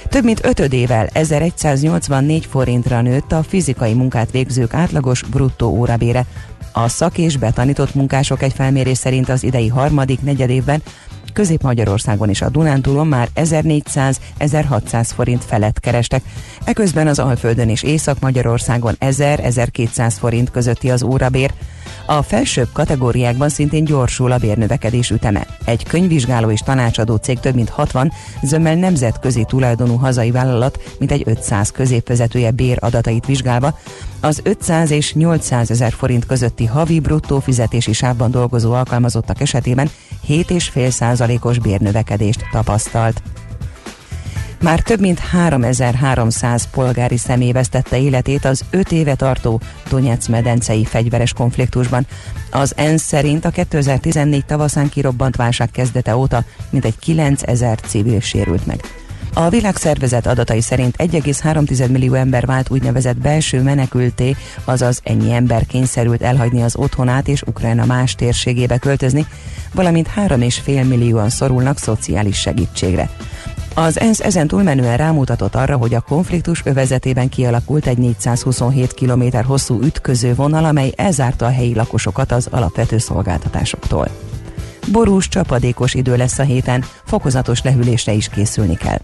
Több 0.08 0.24
mint 0.24 0.44
ötödével 0.44 1.06
1184 1.12 2.46
forintra 2.46 3.00
nőtt 3.00 3.32
a 3.32 3.42
fizikai 3.42 3.94
munkát 3.94 4.30
végzők 4.30 4.74
átlagos 4.74 5.22
bruttó 5.22 5.68
órabére. 5.68 6.24
A 6.72 6.88
szak 6.88 7.18
és 7.18 7.36
betanított 7.36 7.94
munkások 7.94 8.42
egy 8.42 8.52
felmérés 8.52 8.98
szerint 8.98 9.28
az 9.28 9.42
idei 9.42 9.68
harmadik 9.68 10.22
negyedévben 10.22 10.82
Közép-Magyarországon 11.32 12.28
és 12.28 12.42
a 12.42 12.48
Dunántúlon 12.48 13.06
már 13.06 13.28
1400-1600 13.34 15.08
forint 15.14 15.44
felett 15.44 15.80
kerestek. 15.80 16.22
Eközben 16.64 17.06
az 17.06 17.18
Alföldön 17.18 17.68
és 17.68 17.82
Észak-Magyarországon 17.82 18.96
1000-1200 19.00 20.14
forint 20.18 20.50
közötti 20.50 20.90
az 20.90 21.02
órabér. 21.02 21.52
A 22.06 22.22
felsőbb 22.22 22.68
kategóriákban 22.72 23.48
szintén 23.48 23.84
gyorsul 23.84 24.32
a 24.32 24.38
bérnövekedés 24.38 25.10
üteme. 25.10 25.46
Egy 25.64 25.84
könyvvizsgáló 25.84 26.50
és 26.50 26.60
tanácsadó 26.60 27.16
cég 27.16 27.40
több 27.40 27.54
mint 27.54 27.68
60, 27.68 28.12
zömmel 28.42 28.74
nemzetközi 28.74 29.44
tulajdonú 29.44 29.96
hazai 29.96 30.30
vállalat, 30.30 30.94
mint 30.98 31.12
egy 31.12 31.22
500 31.26 31.70
középvezetője 31.70 32.50
bér 32.50 32.78
adatait 32.80 33.26
vizsgálva, 33.26 33.78
az 34.20 34.40
500 34.42 34.90
és 34.90 35.14
800 35.14 35.70
ezer 35.70 35.92
forint 35.92 36.26
közötti 36.26 36.64
havi 36.64 37.00
bruttó 37.00 37.38
fizetési 37.38 37.92
sávban 37.92 38.30
dolgozó 38.30 38.72
alkalmazottak 38.72 39.40
esetében 39.40 39.90
7,5 40.28 40.90
százalékos 40.90 41.58
bérnövekedést 41.58 42.44
tapasztalt. 42.52 43.22
Már 44.62 44.80
több 44.80 45.00
mint 45.00 45.18
3300 45.18 46.70
polgári 46.70 47.16
személy 47.16 47.52
vesztette 47.52 47.98
életét 47.98 48.44
az 48.44 48.64
5 48.70 48.92
éve 48.92 49.14
tartó 49.14 49.60
Donetsz 49.88 50.26
medencei 50.26 50.84
fegyveres 50.84 51.32
konfliktusban. 51.32 52.06
Az 52.50 52.72
ENSZ 52.76 53.02
szerint 53.02 53.44
a 53.44 53.50
2014 53.50 54.44
tavaszán 54.44 54.88
kirobbant 54.88 55.36
válság 55.36 55.70
kezdete 55.70 56.16
óta 56.16 56.44
mintegy 56.70 56.98
9000 56.98 57.78
civil 57.78 58.20
sérült 58.20 58.66
meg. 58.66 58.80
A 59.34 59.48
világszervezet 59.48 60.26
adatai 60.26 60.60
szerint 60.60 60.94
1,3 60.98 61.90
millió 61.90 62.14
ember 62.14 62.46
vált 62.46 62.70
úgynevezett 62.70 63.16
belső 63.16 63.62
menekülté, 63.62 64.36
azaz 64.64 65.00
ennyi 65.04 65.32
ember 65.32 65.66
kényszerült 65.66 66.22
elhagyni 66.22 66.62
az 66.62 66.76
otthonát 66.76 67.28
és 67.28 67.42
Ukrajna 67.42 67.84
más 67.84 68.14
térségébe 68.14 68.78
költözni, 68.78 69.26
valamint 69.74 70.08
3,5 70.16 70.88
millióan 70.88 71.28
szorulnak 71.28 71.78
szociális 71.78 72.38
segítségre. 72.38 73.10
Az 73.74 74.00
ENSZ 74.00 74.20
ezen 74.20 74.46
túlmenően 74.46 74.96
rámutatott 74.96 75.54
arra, 75.54 75.76
hogy 75.76 75.94
a 75.94 76.00
konfliktus 76.00 76.62
övezetében 76.64 77.28
kialakult 77.28 77.86
egy 77.86 77.98
427 77.98 78.94
km 78.94 79.36
hosszú 79.46 79.80
ütköző 79.82 80.34
vonal, 80.34 80.64
amely 80.64 80.92
elzárta 80.96 81.46
a 81.46 81.50
helyi 81.50 81.74
lakosokat 81.74 82.32
az 82.32 82.48
alapvető 82.50 82.98
szolgáltatásoktól. 82.98 84.08
Borús, 84.92 85.28
csapadékos 85.28 85.94
idő 85.94 86.16
lesz 86.16 86.38
a 86.38 86.42
héten, 86.42 86.84
fokozatos 87.04 87.62
lehűlésre 87.62 88.12
is 88.12 88.28
készülni 88.28 88.76
kell. 88.76 88.98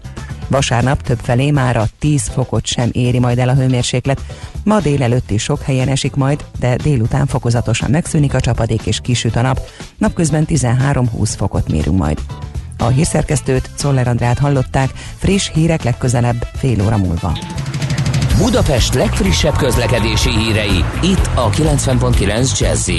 Vasárnap 0.47 1.01
több 1.01 1.19
felé 1.19 1.51
már 1.51 1.77
a 1.77 1.87
10 1.99 2.27
fokot 2.27 2.65
sem 2.65 2.89
éri 2.91 3.19
majd 3.19 3.37
el 3.37 3.49
a 3.49 3.53
hőmérséklet. 3.53 4.21
Ma 4.63 4.79
délelőtt 4.79 5.31
is 5.31 5.43
sok 5.43 5.61
helyen 5.61 5.87
esik 5.87 6.15
majd, 6.15 6.45
de 6.59 6.75
délután 6.75 7.25
fokozatosan 7.25 7.89
megszűnik 7.89 8.33
a 8.33 8.39
csapadék 8.39 8.85
és 8.85 8.99
kisüt 8.99 9.35
a 9.35 9.41
nap. 9.41 9.59
Napközben 9.97 10.45
13-20 10.49 11.33
fokot 11.37 11.71
mérünk 11.71 11.97
majd. 11.97 12.19
A 12.77 12.87
hírszerkesztőt, 12.87 13.69
Czoller 13.75 14.07
Andrát 14.07 14.39
hallották, 14.39 14.91
friss 15.17 15.49
hírek 15.53 15.83
legközelebb 15.83 16.47
fél 16.55 16.85
óra 16.85 16.97
múlva. 16.97 17.37
Budapest 18.37 18.93
legfrissebb 18.93 19.55
közlekedési 19.55 20.29
hírei, 20.29 20.83
itt 21.01 21.29
a 21.35 21.49
90.9 21.49 22.59
jazz 22.59 22.89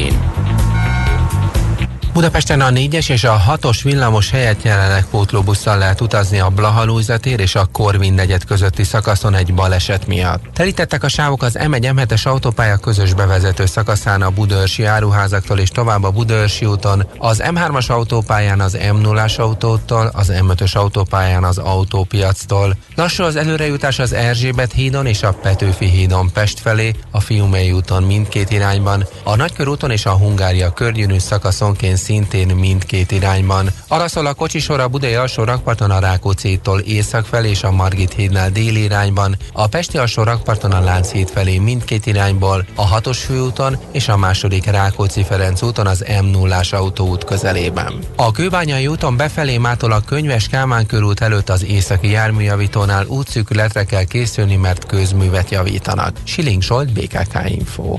Budapesten 2.19 2.61
a 2.61 2.71
4-es 2.71 3.11
és 3.11 3.25
a 3.25 3.43
6-os 3.49 3.81
villamos 3.83 4.31
helyett 4.31 4.63
jelenleg 4.63 5.07
pótlóbusszal 5.11 5.79
lehet 5.79 6.01
utazni 6.01 6.39
a 6.39 6.49
Blahalújza 6.49 7.19
tér 7.19 7.41
és 7.41 7.55
a 7.55 7.69
Korvin 7.73 8.13
negyed 8.13 8.45
közötti 8.45 8.85
szakaszon 8.85 9.35
egy 9.35 9.55
baleset 9.55 10.07
miatt. 10.07 10.43
Telítettek 10.55 11.03
a 11.03 11.09
sávok 11.09 11.43
az 11.43 11.59
M1 11.61 11.93
M7-es 11.97 12.27
autópálya 12.27 12.77
közös 12.77 13.15
bevezető 13.15 13.67
szakaszán 13.67 14.23
a 14.23 14.31
Budörsi 14.31 14.85
áruházaktól 14.85 15.59
és 15.59 15.69
tovább 15.69 16.03
a 16.03 16.11
Budörsi 16.11 16.65
úton, 16.65 17.07
az 17.19 17.43
M3-as 17.45 17.87
autópályán 17.87 18.61
az 18.61 18.77
M0-as 18.81 19.39
autótól, 19.39 20.11
az 20.15 20.33
M5-ös 20.33 20.73
autópályán 20.73 21.45
az 21.45 21.59
autópiactól. 21.59 22.77
Lassú 22.95 23.25
az 23.25 23.37
előrejutás 23.37 23.99
az 23.99 24.13
Erzsébet 24.13 24.73
hídon 24.73 25.07
és 25.07 25.23
a 25.23 25.33
Petőfi 25.33 25.87
hídon 25.87 26.31
Pest 26.33 26.61
felé, 26.61 26.95
a 27.11 27.21
Fiumei 27.21 27.73
úton 27.73 28.03
mindkét 28.03 28.51
irányban, 28.51 29.07
a 29.23 29.37
Nagykörúton 29.37 29.91
és 29.91 30.07
a 30.07 30.13
Hungária 30.13 30.73
körgyűrű 30.73 31.19
szakaszonként 31.19 32.07
szintén 32.09 32.49
mindkét 32.49 33.13
irányban. 33.13 33.69
Arra 33.89 34.09
szól 34.09 34.27
a 34.27 34.35
kocsisor 34.35 34.81
a 34.81 34.89
Budai 34.89 35.15
alsó 35.15 35.45
rakparton 35.45 35.91
a 35.91 35.99
Rákóczi-tól 35.99 36.81
észak 36.81 37.27
felé 37.27 37.49
és 37.49 37.63
a 37.63 37.71
Margit 37.71 38.13
hídnál 38.13 38.51
déli 38.51 38.83
irányban, 38.83 39.37
a 39.53 39.67
Pesti 39.67 39.99
alsó 39.99 40.23
rakparton 40.23 40.73
a 40.73 40.81
Lánchíd 40.81 41.29
felé 41.29 41.59
mindkét 41.59 42.07
irányból, 42.07 42.67
a 42.75 42.87
hatos 42.87 43.19
főúton 43.19 43.77
és 43.93 44.09
a 44.09 44.17
második 44.17 44.65
Rákóczi-Ferenc 44.65 45.63
úton 45.63 45.87
az 45.87 46.05
m 46.23 46.25
0 46.25 46.61
autóút 46.71 47.25
közelében. 47.25 47.93
A 48.17 48.31
Kőbányai 48.31 48.87
úton 48.87 49.17
befelé 49.17 49.59
mától 49.59 49.93
a 49.93 50.01
Könyves 50.01 50.49
Kálmán 50.49 50.87
körút 50.87 51.21
előtt 51.21 51.49
az 51.49 51.65
északi 51.65 52.11
járműjavítónál 52.11 53.07
útszűkületre 53.07 53.85
kell 53.85 54.05
készülni, 54.05 54.57
mert 54.57 54.87
közművet 54.87 55.51
javítanak. 55.51 56.17
Siling 56.25 56.63
Solt, 56.63 56.93
BKK 56.93 57.39
Info. 57.49 57.99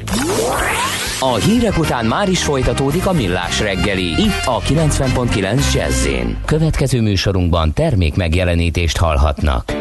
A 1.22 1.36
hírek 1.36 1.78
után 1.78 2.06
már 2.06 2.30
is 2.30 2.44
folytatódik 2.44 3.06
a 3.06 3.12
millás 3.12 3.60
reggeli, 3.60 3.99
itt 4.00 4.46
a 4.46 4.60
90.9 4.60 5.74
jazz 5.74 6.08
Következő 6.46 7.02
műsorunkban 7.02 7.74
termék 7.74 8.16
megjelenítést 8.16 8.98
hallhatnak. 8.98 9.72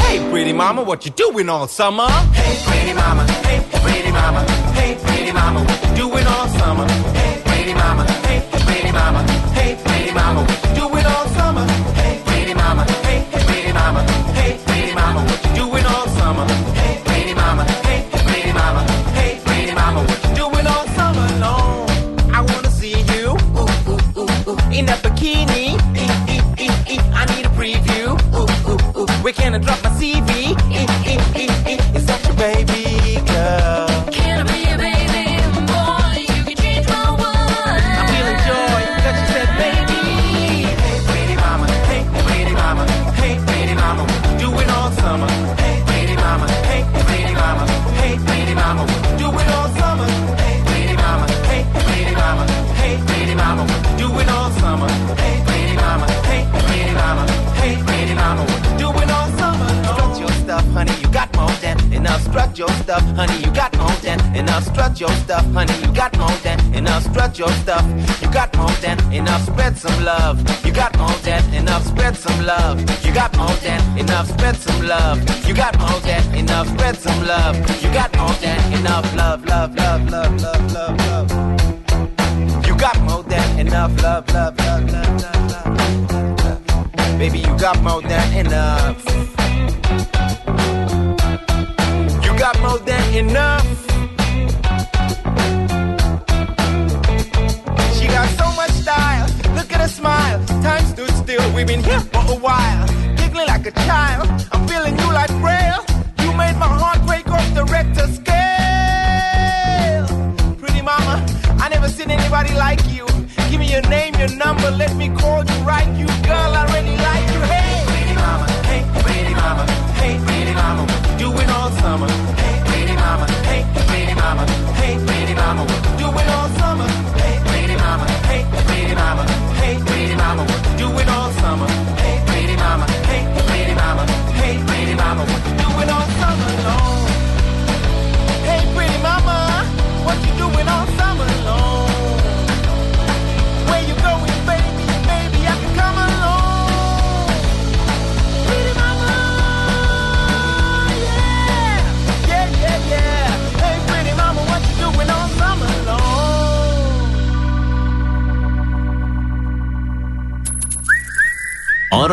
Hey 0.00 0.18
pretty 0.30 0.52
mama, 0.52 0.82
what 0.82 1.04
you 1.04 1.14
doing 1.32 1.48
all 1.48 1.66
summer? 1.66 2.10
Hey 2.32 2.56
pretty 2.66 2.92
mama, 2.92 3.24
hey 3.42 3.60
pretty 3.82 4.10
mama, 4.10 4.44
hey 4.74 4.96
pretty 5.04 5.32
mama, 5.32 5.60
what 5.60 5.82
you 5.82 5.94
doing 5.94 6.26
all 6.26 6.48
summer? 6.58 6.88
Hey 7.14 7.42
pretty 7.44 7.72
mama, 7.72 8.04
hey 8.26 8.42
pretty 8.66 8.92
mama, 8.92 9.20
hey 9.54 9.76
pretty 9.84 10.12
mama, 10.12 10.40
what 10.40 10.64
you 10.64 10.74
doing 10.74 10.87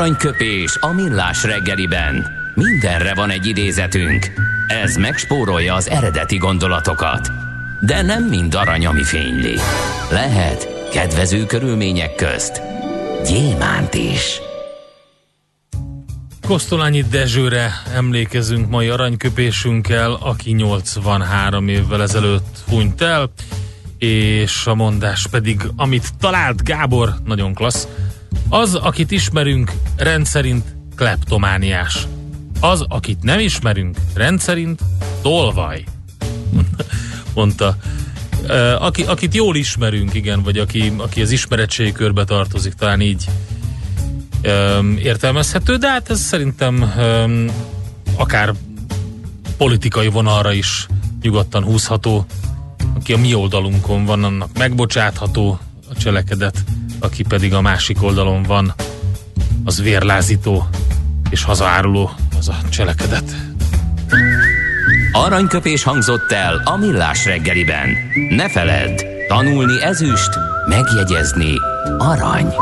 Aranyköpés 0.06 0.78
a 0.80 0.93
millás 0.93 1.43
reggeliben. 1.43 2.28
Mindenre 2.53 3.14
van 3.14 3.30
egy 3.30 3.45
idézetünk. 3.45 4.32
Ez 4.68 4.95
megspórolja 4.95 5.74
az 5.74 5.89
eredeti 5.89 6.38
gondolatokat. 6.38 7.32
De 7.82 8.01
nem 8.01 8.24
mind 8.24 8.56
arany, 8.56 8.86
ami 8.86 9.03
fényli. 9.03 9.56
Lehet 10.12 10.89
kedvező 10.91 11.45
körülmények 11.45 12.16
közt 12.16 12.62
gyémánt 13.28 13.93
is. 13.93 14.41
Kosztolányi 16.47 17.01
Dezsőre 17.01 17.72
emlékezünk 17.93 18.70
mai 18.70 18.88
aranyköpésünkkel, 18.88 20.12
aki 20.12 20.51
83 20.51 21.68
évvel 21.68 22.01
ezelőtt 22.01 22.64
hunyt 22.68 23.01
el, 23.01 23.32
és 23.97 24.66
a 24.66 24.76
mondás 24.76 25.28
pedig, 25.28 25.62
amit 25.76 26.14
talált 26.20 26.64
Gábor, 26.64 27.14
nagyon 27.24 27.53
klassz, 27.53 27.88
az, 28.50 28.76
akit 28.76 29.12
ismerünk, 29.12 29.72
rendszerint 29.98 30.76
kleptomániás. 30.96 32.08
Az, 32.60 32.86
akit 32.88 33.24
nem 33.24 33.39
ismerünk, 33.39 33.98
rendszerint 34.14 34.82
tolvaj. 35.22 35.84
Mondta. 37.34 37.78
Aki, 38.80 39.04
akit 39.04 39.34
jól 39.34 39.56
ismerünk, 39.56 40.14
igen, 40.14 40.43
vagy 40.43 40.58
aki, 40.58 40.93
aki 40.98 41.22
az 41.22 41.32
ismeretségi 41.32 41.91
körbe 41.91 42.24
tartozik, 42.24 42.74
talán 42.74 43.02
így 43.02 43.26
öm, 44.41 44.98
értelmezhető, 44.98 45.76
de 45.76 45.89
hát 45.89 46.10
ez 46.10 46.20
szerintem 46.20 46.93
öm, 46.98 47.52
akár 48.16 48.54
politikai 49.58 50.08
vonalra 50.08 50.52
is 50.52 50.88
nyugodtan 51.22 51.64
húzható. 51.64 52.26
Aki 52.96 53.14
a 53.14 53.18
mi 53.18 53.34
oldalunkon 53.34 54.06
van, 54.06 54.24
annak 54.24 54.58
megbocsátható 54.58 55.60
cselekedet, 55.98 56.64
aki 57.00 57.24
pedig 57.24 57.54
a 57.54 57.62
másik 57.62 58.04
oldalon 58.04 58.43
van, 58.43 58.74
az 59.64 59.82
vérlázító 59.82 60.68
és 61.30 61.43
hazaáruló 61.43 62.12
az 62.38 62.50
a 62.50 62.56
cselekedet. 62.70 63.36
Aranyköpés 65.12 65.84
hangzott 65.84 66.32
el 66.32 66.62
a 66.66 66.78
millás 66.78 67.26
reggeliben. 67.26 67.89
Ne 68.30 68.50
feledd, 68.50 69.02
tanulni 69.28 69.82
ezüst, 69.82 70.30
megjegyezni 70.68 71.54
arany. 71.98 72.54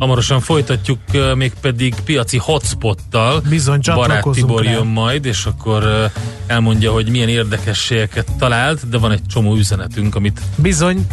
Hamarosan 0.00 0.40
folytatjuk, 0.40 0.98
ö, 1.12 1.34
mégpedig 1.34 1.94
piaci 2.04 2.38
hotspottal. 2.38 3.40
Bizony, 3.48 3.80
csatlakozunk 3.80 4.34
Tibor 4.34 4.64
rá. 4.64 4.70
jön 4.70 4.86
majd, 4.86 5.24
és 5.24 5.44
akkor 5.44 6.10
elmondja, 6.46 6.92
hogy 6.92 7.08
milyen 7.08 7.28
érdekességeket 7.28 8.26
talált, 8.38 8.88
de 8.88 8.98
van 8.98 9.12
egy 9.12 9.26
csomó 9.26 9.56
üzenetünk, 9.56 10.14
amit 10.14 10.40
Bizony, 10.56 11.06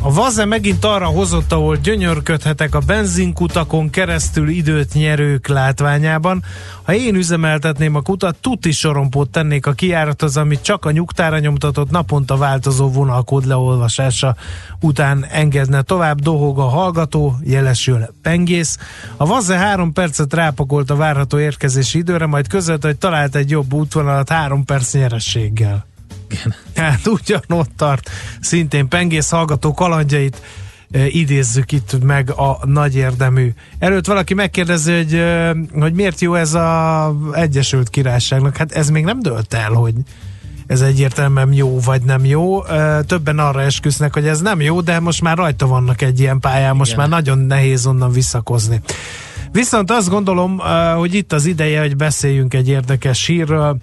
a 0.00 0.12
Vaze 0.12 0.44
megint 0.44 0.84
arra 0.84 1.06
hozott, 1.06 1.52
ahol 1.52 1.76
gyönyörködhetek 1.76 2.74
a 2.74 2.80
benzinkutakon 2.86 3.90
keresztül 3.90 4.48
időt 4.48 4.94
nyerők 4.94 5.46
látványában. 5.46 6.42
Ha 6.82 6.94
én 6.94 7.14
üzemeltetném 7.14 7.94
a 7.94 8.00
kutat, 8.00 8.36
tuti 8.40 8.70
sorompót 8.70 9.30
tennék 9.30 9.66
a 9.66 9.72
kijárathoz, 9.72 10.36
amit 10.36 10.62
csak 10.62 10.84
a 10.84 10.90
nyugtára 10.90 11.38
nyomtatott 11.38 11.90
naponta 11.90 12.36
változó 12.36 12.90
vonalkód 12.90 13.46
leolvasása 13.46 14.36
után 14.80 15.26
engedne 15.30 15.82
tovább, 15.82 16.20
dohog 16.20 16.58
a 16.58 16.68
hallgató, 16.68 17.36
jelesül 17.42 18.14
pengész. 18.22 18.78
A 19.16 19.26
Vaze 19.26 19.56
három 19.56 19.92
percet 19.92 20.34
rápakolt 20.34 20.90
a 20.90 20.96
várható 20.96 21.38
érkezési 21.38 21.98
időre, 21.98 22.26
majd 22.26 22.48
közölt, 22.48 22.82
hogy 22.82 22.98
talált 22.98 23.34
egy 23.34 23.50
jobb 23.50 23.72
útvonalat 23.72 24.28
három 24.28 24.64
perc 24.64 24.92
nyerességgel. 24.92 25.86
Hát 26.74 27.06
ugyanott 27.06 27.70
tart, 27.76 28.10
szintén 28.40 28.88
pengész 28.88 29.30
hallgató 29.30 29.74
kalandjait 29.74 30.42
e, 30.90 31.06
idézzük 31.06 31.72
itt 31.72 32.04
meg 32.04 32.30
a 32.30 32.58
nagy 32.64 32.94
érdemű. 32.94 33.52
Előtt 33.78 34.06
valaki 34.06 34.34
megkérdezi, 34.34 34.92
hogy, 34.96 35.14
e, 35.14 35.56
hogy 35.72 35.92
miért 35.92 36.20
jó 36.20 36.34
ez 36.34 36.54
a 36.54 37.14
Egyesült 37.32 37.88
Királyságnak. 37.88 38.56
Hát 38.56 38.72
ez 38.72 38.90
még 38.90 39.04
nem 39.04 39.20
dölt 39.20 39.54
el, 39.54 39.72
hogy 39.72 39.94
ez 40.66 40.80
egyértelműen 40.80 41.52
jó 41.52 41.80
vagy 41.80 42.02
nem 42.02 42.24
jó. 42.24 42.64
E, 42.64 43.02
Többen 43.02 43.38
arra 43.38 43.62
esküsznek, 43.62 44.14
hogy 44.14 44.26
ez 44.26 44.40
nem 44.40 44.60
jó, 44.60 44.80
de 44.80 45.00
most 45.00 45.22
már 45.22 45.36
rajta 45.36 45.66
vannak 45.66 46.02
egy 46.02 46.20
ilyen 46.20 46.40
pályán, 46.40 46.76
most 46.76 46.92
Igen. 46.92 47.08
már 47.08 47.22
nagyon 47.22 47.38
nehéz 47.38 47.86
onnan 47.86 48.12
visszakozni. 48.12 48.80
Viszont 49.52 49.90
azt 49.90 50.08
gondolom, 50.08 50.58
hogy 50.96 51.14
itt 51.14 51.32
az 51.32 51.46
ideje, 51.46 51.80
hogy 51.80 51.96
beszéljünk 51.96 52.54
egy 52.54 52.68
érdekes 52.68 53.26
hírről. 53.26 53.76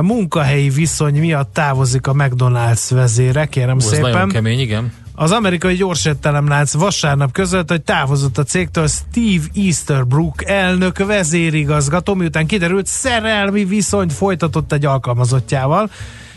Munkahelyi 0.00 0.68
viszony 0.68 1.18
miatt 1.18 1.52
távozik 1.52 2.06
a 2.06 2.12
McDonald's 2.12 2.86
vezére, 2.90 3.46
kérem 3.46 3.76
Ú, 3.76 3.78
ez 3.78 3.90
nagyon 3.90 4.04
szépen. 4.04 4.28
kemény, 4.28 4.60
igen. 4.60 4.92
Az 5.14 5.30
amerikai 5.30 5.74
gyorsettelemlánc 5.74 6.72
vasárnap 6.72 7.32
között, 7.32 7.68
hogy 7.68 7.82
távozott 7.82 8.38
a 8.38 8.42
cégtől 8.42 8.86
Steve 8.86 9.44
Easterbrook 9.54 10.48
elnök 10.48 10.98
vezérigazgató, 10.98 12.14
miután 12.14 12.46
kiderült 12.46 12.86
szerelmi 12.86 13.64
viszonyt 13.64 14.12
folytatott 14.12 14.72
egy 14.72 14.84
alkalmazottjával. 14.84 15.90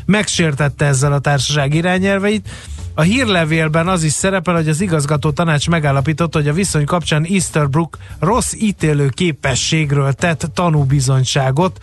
Megsértette 0.05 0.85
ezzel 0.85 1.13
a 1.13 1.19
társaság 1.19 1.73
irányelveit. 1.73 2.49
A 2.93 3.01
hírlevélben 3.01 3.87
az 3.87 4.03
is 4.03 4.11
szerepel, 4.11 4.55
hogy 4.55 4.69
az 4.69 4.81
igazgató 4.81 5.31
tanács 5.31 5.69
megállapította, 5.69 6.37
hogy 6.37 6.47
a 6.47 6.53
viszony 6.53 6.85
kapcsán 6.85 7.25
Easterbrook 7.29 7.97
rossz 8.19 8.53
ítélő 8.53 9.07
képességről 9.07 10.13
tett 10.13 10.49
tanúbizonyságot, 10.53 11.79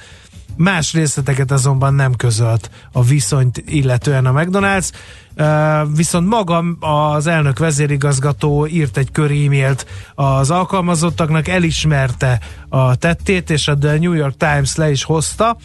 Más 0.57 0.93
részleteket 0.93 1.51
azonban 1.51 1.95
nem 1.95 2.15
közölt 2.15 2.71
a 2.93 3.03
viszonyt 3.03 3.63
illetően 3.67 4.27
a 4.27 4.33
McDonald's, 4.33 4.91
viszont 5.97 6.29
maga 6.29 6.65
az 6.81 7.27
elnök 7.27 7.59
vezérigazgató 7.59 8.67
írt 8.67 8.97
egy 8.97 9.11
kör 9.11 9.31
e-mailt 9.31 9.87
az 10.15 10.51
alkalmazottaknak, 10.51 11.49
elismerte 11.49 12.41
a 12.69 12.95
tettét, 12.95 13.51
és 13.51 13.69
a 13.69 13.79
The 13.79 13.99
New 13.99 14.13
York 14.13 14.37
Times 14.37 14.77
le 14.77 14.91
is 14.91 15.05
hozta. 15.05 15.57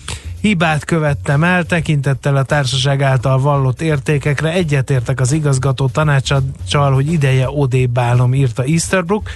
Hibát 0.42 0.86
követtem 0.86 1.44
el, 1.44 1.64
tekintettel 1.64 2.36
a 2.36 2.44
társaság 2.44 3.02
által 3.02 3.40
vallott 3.40 3.82
értékekre, 3.82 4.52
egyetértek 4.52 5.20
az 5.20 5.32
igazgató 5.32 5.88
tanácsacsal, 5.88 6.94
hogy 6.94 7.12
ideje 7.12 7.50
odébb 7.50 7.98
állnom, 7.98 8.34
írta 8.34 8.64
Easterbrook. 8.64 9.30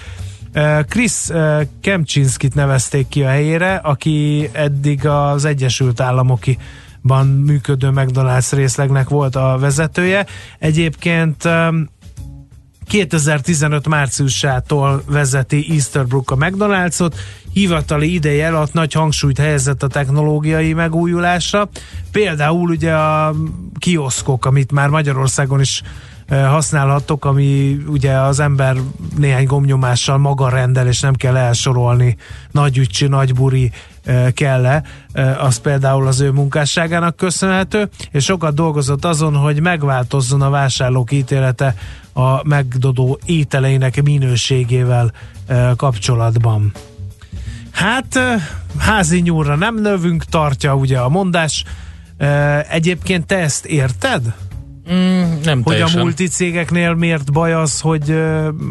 Chris 0.87 1.27
Kemcsinskit 1.81 2.55
nevezték 2.55 3.07
ki 3.07 3.23
a 3.23 3.27
helyére, 3.27 3.75
aki 3.75 4.49
eddig 4.51 5.05
az 5.05 5.45
Egyesült 5.45 5.99
Államokiban 5.99 7.27
működő 7.27 7.89
McDonald's 7.93 8.51
részlegnek 8.51 9.09
volt 9.09 9.35
a 9.35 9.57
vezetője. 9.59 10.25
Egyébként 10.59 11.45
um, 11.45 11.89
2015 12.91 13.87
márciusától 13.87 15.03
vezeti 15.07 15.65
Easterbrook 15.69 16.31
a 16.31 16.35
McDonald'sot, 16.35 17.13
hivatali 17.53 18.13
ideje 18.13 18.47
alatt 18.47 18.73
nagy 18.73 18.93
hangsúlyt 18.93 19.37
helyezett 19.37 19.83
a 19.83 19.87
technológiai 19.87 20.73
megújulásra. 20.73 21.69
Például 22.11 22.69
ugye 22.69 22.93
a 22.93 23.35
kioszkok, 23.79 24.45
amit 24.45 24.71
már 24.71 24.89
Magyarországon 24.89 25.59
is 25.59 25.81
használhattok, 26.31 27.25
ami 27.25 27.77
ugye 27.87 28.13
az 28.13 28.39
ember 28.39 28.77
néhány 29.17 29.45
gomnyomással 29.45 30.17
maga 30.17 30.49
rendel, 30.49 30.87
és 30.87 30.99
nem 30.99 31.13
kell 31.13 31.37
elsorolni 31.37 32.17
nagy 32.51 32.77
ücsi, 32.77 33.07
nagy 33.07 33.33
buri 33.33 33.71
eh, 34.03 34.31
kell 34.31 34.83
az 35.39 35.57
például 35.57 36.07
az 36.07 36.19
ő 36.19 36.31
munkásságának 36.31 37.15
köszönhető, 37.15 37.89
és 38.11 38.23
sokat 38.23 38.53
dolgozott 38.53 39.05
azon, 39.05 39.35
hogy 39.35 39.61
megváltozzon 39.61 40.41
a 40.41 40.49
vásárlók 40.49 41.11
ítélete 41.11 41.75
a 42.13 42.47
megdodó 42.47 43.19
ételeinek 43.25 44.03
minőségével 44.03 45.11
eh, 45.45 45.71
kapcsolatban. 45.75 46.71
Hát 47.71 48.19
házi 48.77 49.19
nyúlra 49.19 49.55
nem 49.55 49.75
növünk, 49.75 50.23
tartja 50.23 50.75
ugye 50.75 50.99
a 50.99 51.09
mondás. 51.09 51.63
Egyébként 52.69 53.25
te 53.25 53.37
ezt 53.37 53.65
érted? 53.65 54.33
Mm, 54.93 55.21
nem 55.43 55.61
hogy 55.63 55.73
teljesen. 55.73 55.99
a 55.99 56.03
multicégeknél 56.03 56.93
miért 56.93 57.31
baj 57.31 57.53
az, 57.53 57.79
hogy 57.79 58.15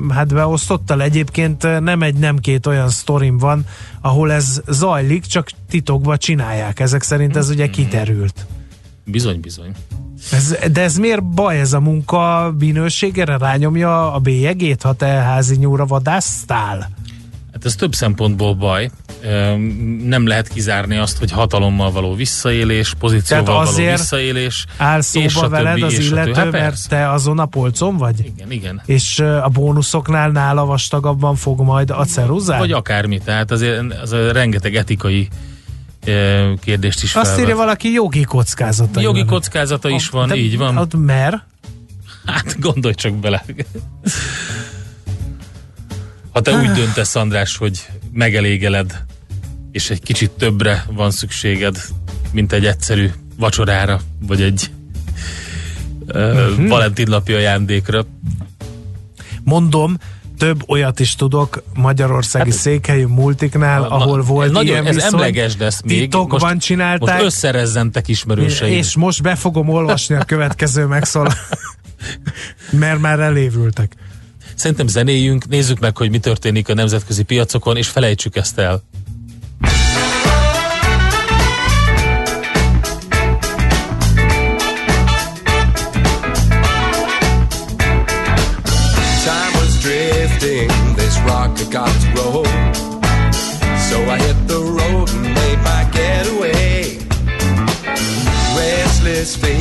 hát 0.09 0.35
beosztottal 0.35 1.03
egyébként 1.03 1.81
nem 1.81 2.03
egy, 2.03 2.15
nem 2.15 2.39
két 2.39 2.67
olyan 2.67 2.89
sztorim 2.89 3.39
van, 3.39 3.65
ahol 4.01 4.33
ez 4.33 4.63
zajlik, 4.69 5.25
csak 5.25 5.51
titokban 5.69 6.19
csinálják. 6.19 6.81
Ezek 6.81 7.03
szerint 7.03 7.37
ez 7.37 7.49
ugye 7.49 7.71
kiderült. 7.71 8.47
Bizony, 9.05 9.41
bizony. 9.41 9.73
Ez, 10.33 10.57
de 10.73 10.81
ez 10.81 10.97
miért 10.97 11.25
baj 11.25 11.61
ez 11.61 11.73
a 11.73 11.81
munka 11.81 12.55
minőségére? 12.59 13.37
Rányomja 13.39 14.13
a 14.13 14.19
bélyegét, 14.19 14.83
ha 14.83 14.93
te 14.93 15.07
házi 15.07 15.57
nyúra 15.57 15.87
vadásztál? 15.87 16.91
Hát 17.53 17.65
ez 17.65 17.75
több 17.75 17.95
szempontból 17.95 18.55
baj. 18.55 18.91
Nem 20.05 20.27
lehet 20.27 20.49
kizárni 20.49 20.97
azt, 20.97 21.19
hogy 21.19 21.31
hatalommal 21.31 21.91
való 21.91 22.15
visszaélés, 22.15 22.95
pozícióval 22.99 23.65
való 23.65 23.91
visszaélés. 23.91 24.67
áll 24.77 25.01
szóba 25.01 25.25
és 25.25 25.37
a 25.37 25.49
veled 25.49 25.73
többi, 25.73 25.83
az 25.83 25.99
a 25.99 26.03
illető. 26.03 26.33
Hát 26.33 26.51
mert 26.51 26.89
te 26.89 27.11
azon 27.11 27.39
a 27.39 27.47
polcon 27.47 27.97
vagy? 27.97 28.25
Igen, 28.25 28.51
igen. 28.51 28.83
És 28.87 29.19
a 29.19 29.49
bónuszoknál 29.53 30.31
nála 30.31 30.65
vastagabban 30.65 31.35
fog 31.35 31.61
majd 31.61 31.91
a 31.91 32.05
ceruzál? 32.05 32.59
Vagy 32.59 32.73
akármi, 32.73 33.19
tehát 33.19 33.51
azért 33.51 34.01
az 34.03 34.13
a 34.13 34.33
rengeteg 34.33 34.75
etikai 34.75 35.29
kérdést 36.61 37.03
is 37.03 37.15
Azt 37.15 37.27
felvet. 37.27 37.41
írja 37.43 37.57
valaki 37.57 37.93
jogi 37.93 38.25
kockázata. 38.25 39.01
Jogi 39.01 39.25
kockázata 39.25 39.89
is 39.89 40.09
van, 40.09 40.29
De 40.29 40.37
így 40.37 40.57
van. 40.57 40.77
Ott 40.77 40.95
mer? 40.97 41.45
Hát 42.27 42.61
gondolj 42.61 42.95
csak 42.95 43.15
bele. 43.15 43.45
Ha 46.33 46.41
te 46.41 46.53
úgy 46.53 46.71
döntesz, 46.71 47.15
András, 47.17 47.57
hogy 47.57 47.87
megelégeled, 48.13 49.05
és 49.73 49.91
egy 49.91 50.03
kicsit 50.03 50.31
többre 50.31 50.85
van 50.91 51.11
szükséged, 51.11 51.79
mint 52.33 52.53
egy 52.53 52.67
egyszerű 52.67 53.11
vacsorára, 53.37 54.01
vagy 54.27 54.43
egy 54.43 54.71
uh, 56.07 56.53
Mhm. 56.57 56.67
Valentin 56.67 57.07
napi 57.09 57.33
ajándékra. 57.33 58.07
Mondom, 59.45 59.97
több 60.39 60.63
olyat 60.69 61.01
is 61.01 61.15
tudok 61.15 61.63
magyarországi 61.75 62.51
hát, 62.51 62.59
székhelyű 62.59 63.07
multiknál, 63.07 63.81
Na, 63.81 63.89
ahol 63.89 64.23
volt 64.23 64.53
nagyon, 64.53 64.67
ilyen 64.67 64.87
ez 64.87 64.95
viszony. 64.95 65.13
emlegesd 65.13 65.63
ezt 65.63 65.85
még. 65.85 65.99
Titokban 66.01 66.53
most, 66.53 66.67
csinálták. 66.67 67.15
Most 67.15 67.25
összerezzentek 67.27 68.09
ismerőseid. 68.09 68.73
És 68.73 68.97
most 68.97 69.23
be 69.23 69.35
fogom 69.35 69.69
olvasni 69.69 70.15
a 70.15 70.25
következő 70.25 70.85
megszól, 70.85 71.33
mert 72.71 73.01
már 73.01 73.21
elévültek. 73.21 73.95
Szerintem 74.61 74.87
zenéjünk, 74.87 75.49
nézzük 75.49 75.79
meg, 75.79 75.97
hogy 75.97 76.11
mi 76.11 76.19
történik 76.19 76.69
a 76.69 76.75
nemzetközi 76.75 77.23
piacokon, 77.23 77.77
és 77.77 77.89
felejtsük 77.89 78.37
ezt 78.37 78.59
el. 78.59 78.83
Rocket 99.21 99.60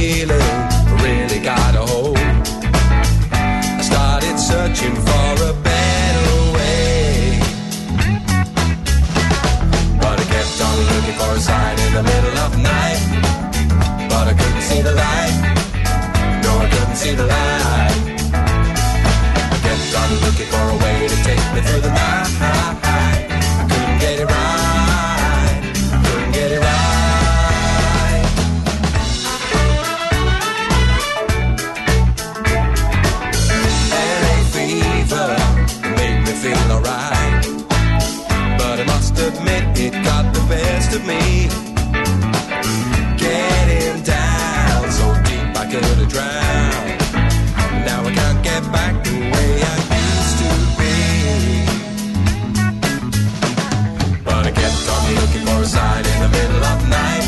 searching 4.79 4.95
for 4.95 5.33
a 5.49 5.53
better 5.61 6.53
way. 6.55 7.39
But 9.99 10.19
I 10.19 10.25
kept 10.33 10.61
on 10.61 10.77
looking 10.91 11.15
for 11.19 11.31
a 11.35 11.39
sign 11.39 11.79
in 11.79 11.93
the 11.93 12.03
middle 12.03 12.37
of 12.39 12.51
the 12.51 12.61
night. 12.63 13.01
But 14.09 14.27
I 14.27 14.33
couldn't 14.33 14.61
see 14.61 14.81
the 14.81 14.93
light. 14.93 15.35
No, 16.43 16.59
I 16.59 16.69
couldn't 16.69 16.95
see 16.95 17.15
the 17.15 17.25
light. 17.25 17.93
I 19.53 19.57
kept 19.63 19.95
on 20.01 20.09
looking 20.25 20.47
for 20.47 20.63
a 20.75 20.77
way 20.83 21.07
to 21.07 21.15
take 21.23 21.43
me 21.53 21.61
through 21.61 21.81
the 21.81 21.91
night. 21.91 22.28
Best 40.89 40.99
of 40.99 41.05
me. 41.05 41.47
Getting 43.17 44.03
down 44.03 44.91
so 44.91 45.13
deep 45.23 45.57
I 45.57 45.65
could 45.69 45.83
have 45.83 46.09
drowned. 46.09 46.99
Now 47.85 48.03
I 48.05 48.11
can't 48.13 48.43
get 48.43 48.63
back 48.71 49.03
the 49.03 49.11
way 49.11 49.61
I 49.61 49.75
used 50.01 50.37
to 50.41 50.49
be. 50.79 50.93
But 54.23 54.47
I 54.47 54.51
kept 54.51 54.89
on 54.89 55.15
looking 55.15 55.45
for 55.45 55.61
a 55.61 55.65
sign 55.65 56.05
in 56.05 56.19
the 56.21 56.29
middle 56.29 56.63
of 56.63 56.81
the 56.81 56.87
night. 56.89 57.27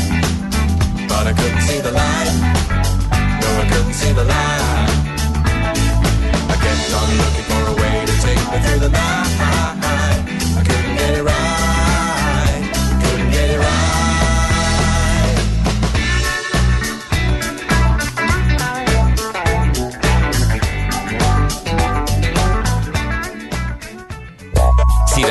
But 1.08 1.26
I 1.26 1.32
couldn't 1.32 1.62
see 1.62 1.80
the 1.80 1.92
light. 1.92 2.32
No, 3.40 3.48
I 3.62 3.68
couldn't 3.70 3.94
see 3.94 4.12
the 4.12 4.24
light. 4.24 4.51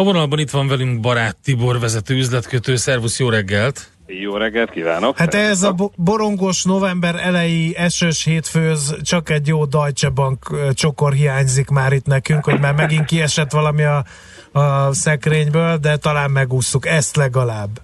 A 0.00 0.04
vonalban 0.04 0.38
itt 0.38 0.50
van 0.50 0.68
velünk 0.68 1.00
barát 1.00 1.36
Tibor 1.44 1.78
vezető 1.80 2.14
üzletkötő. 2.14 2.76
Szervusz, 2.76 3.18
jó 3.18 3.28
reggelt! 3.28 3.88
Jó 4.06 4.36
reggelt 4.36 4.70
kívánok! 4.70 5.18
Hát 5.18 5.34
ez 5.34 5.62
a 5.62 5.72
bo- 5.72 5.92
borongos 5.96 6.64
november 6.64 7.14
elejé 7.14 7.74
esős 7.76 8.24
hétfőz 8.24 8.96
csak 9.02 9.30
egy 9.30 9.46
jó 9.46 9.64
Deutsche 9.64 10.08
Bank 10.08 10.56
csokor 10.74 11.12
hiányzik 11.12 11.68
már 11.68 11.92
itt 11.92 12.06
nekünk, 12.06 12.44
hogy 12.44 12.60
már 12.60 12.74
megint 12.74 13.04
kiesett 13.04 13.52
valami 13.52 13.82
a, 13.82 14.04
a 14.52 14.92
szekrényből, 14.92 15.76
de 15.76 15.96
talán 15.96 16.30
megúsztuk 16.30 16.86
ezt 16.86 17.16
legalább. 17.16 17.80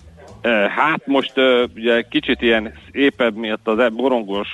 Hát 0.76 1.06
most 1.06 1.32
ugye 1.74 2.02
kicsit 2.10 2.42
ilyen 2.42 2.72
épebb 2.92 3.36
miatt, 3.36 3.66
az 3.68 3.78
e- 3.78 3.88
borongos 3.88 4.48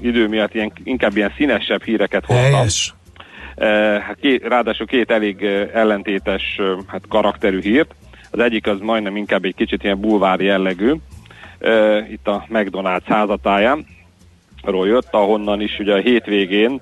idő 0.00 0.28
miatt 0.28 0.54
ilyen, 0.54 0.72
inkább 0.84 1.16
ilyen 1.16 1.32
színesebb 1.36 1.82
híreket 1.82 2.24
hoztam. 2.24 2.52
Helyes. 2.52 2.94
Eh, 3.54 4.00
Hát 4.00 4.16
két, 4.20 4.42
ráadásul 4.42 4.86
két 4.86 5.10
elég 5.10 5.42
eh, 5.42 5.68
ellentétes 5.72 6.56
eh, 6.58 6.66
hát 6.86 7.02
karakterű 7.08 7.60
hírt. 7.60 7.94
Az 8.30 8.38
egyik 8.38 8.66
az 8.66 8.78
majdnem 8.80 9.16
inkább 9.16 9.44
egy 9.44 9.54
kicsit 9.54 9.82
ilyen 9.82 10.00
bulvár 10.00 10.40
jellegű. 10.40 10.94
Itt 12.10 12.28
a 12.28 12.46
McDonald's 12.52 13.04
házatáján 13.04 13.86
ról 14.62 14.86
jött, 14.86 15.08
ahonnan 15.10 15.60
is 15.60 15.78
ugye 15.78 15.94
a 15.94 16.00
hétvégén 16.00 16.80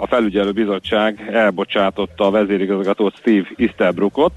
a 0.00 0.06
felügyelő 0.06 0.52
bizottság 0.52 1.28
elbocsátotta 1.32 2.26
a 2.26 2.30
vezérigazgatót 2.30 3.16
Steve 3.16 3.46
Easterbrookot, 3.56 4.32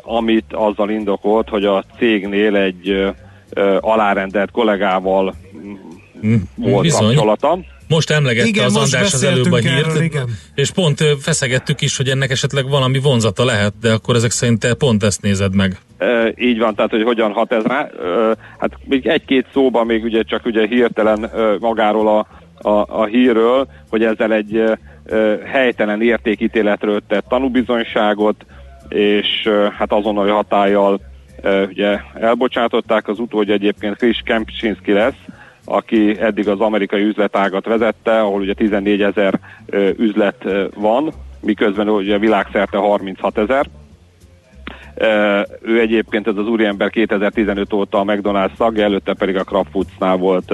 amit 0.00 0.52
azzal 0.52 0.90
indokolt, 0.90 1.48
hogy 1.48 1.64
a 1.64 1.84
cégnél 1.98 2.56
egy 2.56 3.14
alárendelt 3.80 4.50
kollégával 4.50 5.34
mm, 6.26 6.34
volt 6.54 6.82
Bizony. 6.82 7.06
kapcsolata. 7.06 7.58
Most 7.88 8.10
emlegette 8.10 8.48
Igen, 8.48 8.64
az 8.64 8.72
most 8.72 8.94
András 8.94 9.14
az 9.14 9.22
előbb 9.22 9.52
a 9.52 9.56
hírt, 9.56 9.86
erről, 9.86 10.02
igen. 10.02 10.28
és 10.54 10.70
pont 10.70 11.04
feszegettük 11.20 11.80
is, 11.80 11.96
hogy 11.96 12.08
ennek 12.08 12.30
esetleg 12.30 12.68
valami 12.68 12.98
vonzata 12.98 13.44
lehet, 13.44 13.72
de 13.80 13.92
akkor 13.92 14.14
ezek 14.14 14.30
szerint 14.30 14.60
te 14.60 14.74
pont 14.74 15.02
ezt 15.02 15.22
nézed 15.22 15.54
meg. 15.54 15.78
E, 15.98 16.32
így 16.36 16.58
van, 16.58 16.74
tehát 16.74 16.90
hogy 16.90 17.02
hogyan 17.02 17.32
hat 17.32 17.52
ez 17.52 17.64
rá. 17.64 17.80
E, 17.80 17.90
hát 18.58 18.70
még 18.84 19.06
egy-két 19.06 19.46
szóban 19.52 19.86
még 19.86 20.04
ugye 20.04 20.22
csak 20.22 20.46
ugye 20.46 20.66
hirtelen 20.66 21.30
magáról 21.60 22.08
a, 22.08 22.26
a, 22.68 23.00
a 23.00 23.04
hírről, 23.04 23.68
hogy 23.90 24.04
ezzel 24.04 24.32
egy 24.32 24.56
e, 24.56 24.78
helytelen 25.44 26.02
értékítéletről 26.02 27.00
tett 27.08 27.24
tanúbizonyságot, 27.28 28.46
és 28.88 29.44
e, 29.44 29.74
hát 29.78 29.92
azonnali 29.92 30.30
hatállyal 30.30 31.00
e, 31.42 31.62
ugye 31.62 31.98
elbocsátották. 32.14 33.08
Az 33.08 33.18
utódja 33.18 33.54
egyébként 33.54 33.96
Chris 33.96 34.20
Kempcsinski 34.24 34.92
lesz, 34.92 35.24
aki 35.68 36.20
eddig 36.20 36.48
az 36.48 36.60
amerikai 36.60 37.02
üzletágat 37.02 37.66
vezette, 37.66 38.20
ahol 38.20 38.40
ugye 38.40 38.54
14 38.54 39.02
ezer 39.02 39.40
üzlet 39.96 40.44
van, 40.74 41.12
miközben 41.40 41.88
ugye 41.88 42.18
világszerte 42.18 42.76
36 42.76 43.38
ezer. 43.38 43.66
Ő 45.62 45.80
egyébként 45.80 46.26
ez 46.26 46.36
az 46.36 46.48
úriember 46.48 46.90
2015 46.90 47.72
óta 47.72 47.98
a 47.98 48.04
McDonald's 48.04 48.56
tagja, 48.56 48.84
előtte 48.84 49.14
pedig 49.14 49.36
a 49.36 49.44
Kraft 49.44 49.70
Foodsnál 49.70 50.16
volt 50.16 50.52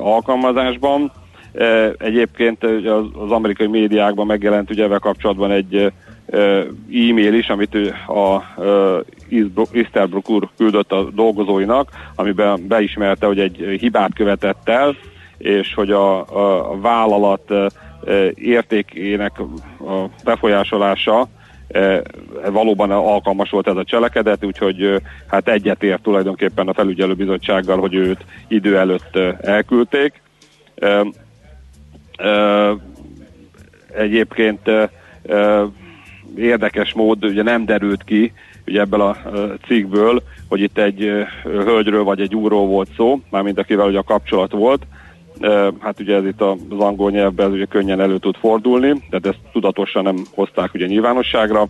alkalmazásban. 0.00 1.12
Egyébként 1.98 2.64
az, 2.64 3.30
amerikai 3.30 3.66
médiákban 3.66 4.26
megjelent 4.26 4.70
ugye 4.70 4.84
ezzel 4.84 4.98
kapcsolatban 4.98 5.50
egy 5.50 5.92
e-mail 6.92 7.34
is, 7.34 7.48
amit 7.48 7.74
a 8.06 8.42
Easterbrook 9.72 10.30
úr 10.30 10.48
küldött 10.56 10.92
a 10.92 11.10
dolgozóinak, 11.10 11.90
amiben 12.14 12.66
beismerte, 12.68 13.26
hogy 13.26 13.38
egy 13.38 13.76
hibát 13.80 14.14
követett 14.14 14.68
el, 14.68 14.96
és 15.38 15.74
hogy 15.74 15.90
a, 15.90 16.18
a, 16.70 16.80
vállalat 16.80 17.52
értékének 18.34 19.40
a 19.80 20.04
befolyásolása 20.24 21.28
valóban 22.50 22.90
alkalmas 22.90 23.50
volt 23.50 23.68
ez 23.68 23.76
a 23.76 23.84
cselekedet, 23.84 24.44
úgyhogy 24.44 25.02
hát 25.26 25.48
egyetért 25.48 26.02
tulajdonképpen 26.02 26.68
a 26.68 26.74
felügyelőbizottsággal, 26.74 27.78
hogy 27.78 27.94
őt 27.94 28.24
idő 28.48 28.78
előtt 28.78 29.16
elküldték. 29.40 30.22
Egyébként 33.94 34.70
érdekes 36.36 36.92
mód 36.92 37.24
ugye 37.24 37.42
nem 37.42 37.64
derült 37.64 38.04
ki 38.04 38.32
ugye 38.66 38.80
ebből 38.80 39.00
a 39.00 39.16
cikkből, 39.66 40.22
hogy 40.48 40.60
itt 40.60 40.78
egy 40.78 41.12
hölgyről 41.44 42.04
vagy 42.04 42.20
egy 42.20 42.34
úrról 42.34 42.66
volt 42.66 42.88
szó, 42.96 43.20
mármint 43.30 43.58
akivel 43.58 43.86
ugye 43.86 43.98
a 43.98 44.02
kapcsolat 44.02 44.52
volt, 44.52 44.86
hát 45.80 46.00
ugye 46.00 46.16
ez 46.16 46.24
itt 46.24 46.40
az 46.40 46.78
angol 46.78 47.10
nyelvben 47.10 47.46
ez 47.46 47.52
ugye 47.52 47.64
könnyen 47.64 48.00
elő 48.00 48.18
tud 48.18 48.36
fordulni, 48.36 49.02
tehát 49.10 49.26
ezt 49.26 49.52
tudatosan 49.52 50.02
nem 50.02 50.16
hozták 50.34 50.74
ugye 50.74 50.86
nyilvánosságra. 50.86 51.66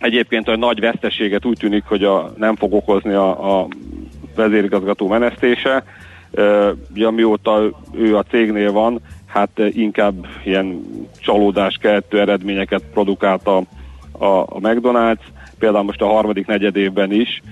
Egyébként 0.00 0.48
a 0.48 0.56
nagy 0.56 0.80
veszteséget 0.80 1.44
úgy 1.44 1.58
tűnik, 1.58 1.84
hogy 1.84 2.04
a, 2.04 2.32
nem 2.36 2.56
fog 2.56 2.74
okozni 2.74 3.12
a, 3.12 3.58
a 3.58 3.66
vezérigazgató 4.34 5.08
menesztése. 5.08 5.84
Ugye 6.94 7.06
amióta 7.06 7.70
ő 7.92 8.16
a 8.16 8.22
cégnél 8.22 8.72
van, 8.72 9.00
hát 9.26 9.50
inkább 9.70 10.26
ilyen 10.44 10.80
csalódás 11.18 11.76
keltő 11.80 12.20
eredményeket 12.20 12.82
produkált 12.92 13.46
a, 13.46 13.62
a, 14.20 14.40
a 14.40 14.58
McDonald's. 14.60 15.24
Például 15.58 15.84
most 15.84 16.02
a 16.02 16.06
harmadik 16.06 16.46
negyedévben 16.46 17.12
is 17.12 17.42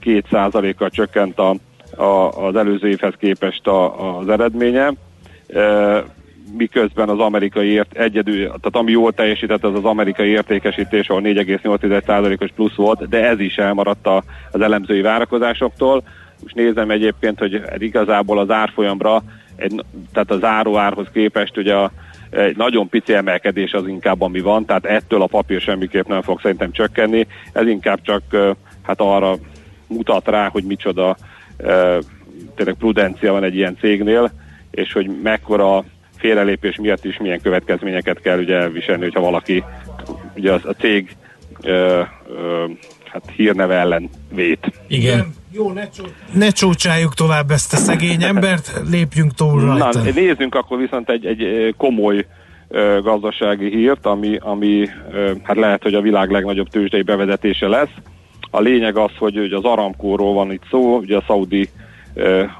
két 0.00 0.26
százalékkal 0.30 0.90
csökkent 0.90 1.38
a, 1.38 1.54
a, 1.96 2.46
az 2.46 2.56
előző 2.56 2.88
évhez 2.88 3.14
képest 3.18 3.66
a, 3.66 4.18
az 4.18 4.28
eredménye, 4.28 4.92
miközben 6.56 7.08
az 7.08 7.18
amerikai 7.18 7.68
ért 7.68 7.96
egyedül, 7.96 8.46
tehát 8.46 8.68
ami 8.72 8.90
jól 8.90 9.12
teljesített, 9.12 9.64
az 9.64 9.74
az 9.74 9.84
amerikai 9.84 10.28
értékesítés, 10.28 11.08
ahol 11.08 11.22
4,8%-os 11.24 12.50
plusz 12.54 12.74
volt, 12.74 13.08
de 13.08 13.28
ez 13.28 13.40
is 13.40 13.56
elmaradt 13.56 14.06
a, 14.06 14.22
az 14.50 14.60
elemzői 14.60 15.00
várakozásoktól. 15.00 16.02
Most 16.42 16.54
nézem 16.54 16.90
egyébként, 16.90 17.38
hogy 17.38 17.62
igazából 17.78 18.38
az 18.38 18.50
árfolyamra, 18.50 19.22
egy, 19.56 19.84
tehát 20.12 20.30
az 20.30 20.44
áruárhoz 20.44 21.06
képest 21.12 21.56
ugye 21.56 21.74
a, 21.74 21.90
egy 22.34 22.56
nagyon 22.56 22.88
pici 22.88 23.14
emelkedés 23.14 23.72
az 23.72 23.88
inkább 23.88 24.20
ami 24.20 24.40
van, 24.40 24.64
tehát 24.64 24.84
ettől 24.84 25.22
a 25.22 25.26
papír 25.26 25.60
semmiképp 25.60 26.06
nem 26.06 26.22
fog 26.22 26.40
szerintem 26.40 26.72
csökkenni, 26.72 27.26
ez 27.52 27.66
inkább 27.66 28.00
csak 28.02 28.22
hát 28.82 29.00
arra 29.00 29.36
mutat 29.86 30.28
rá, 30.28 30.48
hogy 30.48 30.64
micsoda 30.64 31.16
tényleg 32.54 32.74
prudencia 32.78 33.32
van 33.32 33.44
egy 33.44 33.56
ilyen 33.56 33.76
cégnél, 33.80 34.32
és 34.70 34.92
hogy 34.92 35.10
mekkora 35.22 35.84
félrelépés 36.16 36.76
miatt 36.76 37.04
is 37.04 37.18
milyen 37.18 37.40
következményeket 37.40 38.20
kell 38.20 38.38
ugye 38.38 38.56
elviselni, 38.56 39.02
hogyha 39.02 39.20
valaki 39.20 39.64
ugye 40.36 40.52
a, 40.52 40.60
a 40.64 40.72
cég 40.72 41.16
ö, 41.62 42.02
ö, 42.28 42.64
hát 43.04 43.32
hírneve 43.36 43.74
ellen 43.74 44.10
vét. 44.34 44.72
Igen. 44.86 45.34
Jó, 45.56 45.72
ne, 45.72 45.88
csó... 45.88 46.04
ne 46.32 46.50
csócsáljuk 46.50 47.14
tovább 47.14 47.50
ezt 47.50 47.72
a 47.72 47.76
szegény 47.76 48.22
embert, 48.22 48.80
lépjünk 48.90 49.34
túl 49.34 49.60
rajta. 49.60 50.02
Na, 50.02 50.10
nézzünk 50.14 50.54
akkor 50.54 50.78
viszont 50.78 51.10
egy, 51.10 51.26
egy 51.26 51.74
komoly 51.76 52.26
ö, 52.68 52.98
gazdasági 53.02 53.68
hírt, 53.68 54.06
ami, 54.06 54.36
ami 54.40 54.88
ö, 55.12 55.32
hát 55.42 55.56
lehet, 55.56 55.82
hogy 55.82 55.94
a 55.94 56.00
világ 56.00 56.30
legnagyobb 56.30 56.68
tőzsdei 56.68 57.02
bevezetése 57.02 57.68
lesz. 57.68 57.94
A 58.50 58.60
lényeg 58.60 58.96
az, 58.96 59.10
hogy 59.18 59.38
ugye 59.38 59.56
az 59.56 59.64
Aramkóról 59.64 60.34
van 60.34 60.52
itt 60.52 60.64
szó, 60.70 60.96
ugye 60.96 61.16
a 61.16 61.24
szaudi 61.26 61.68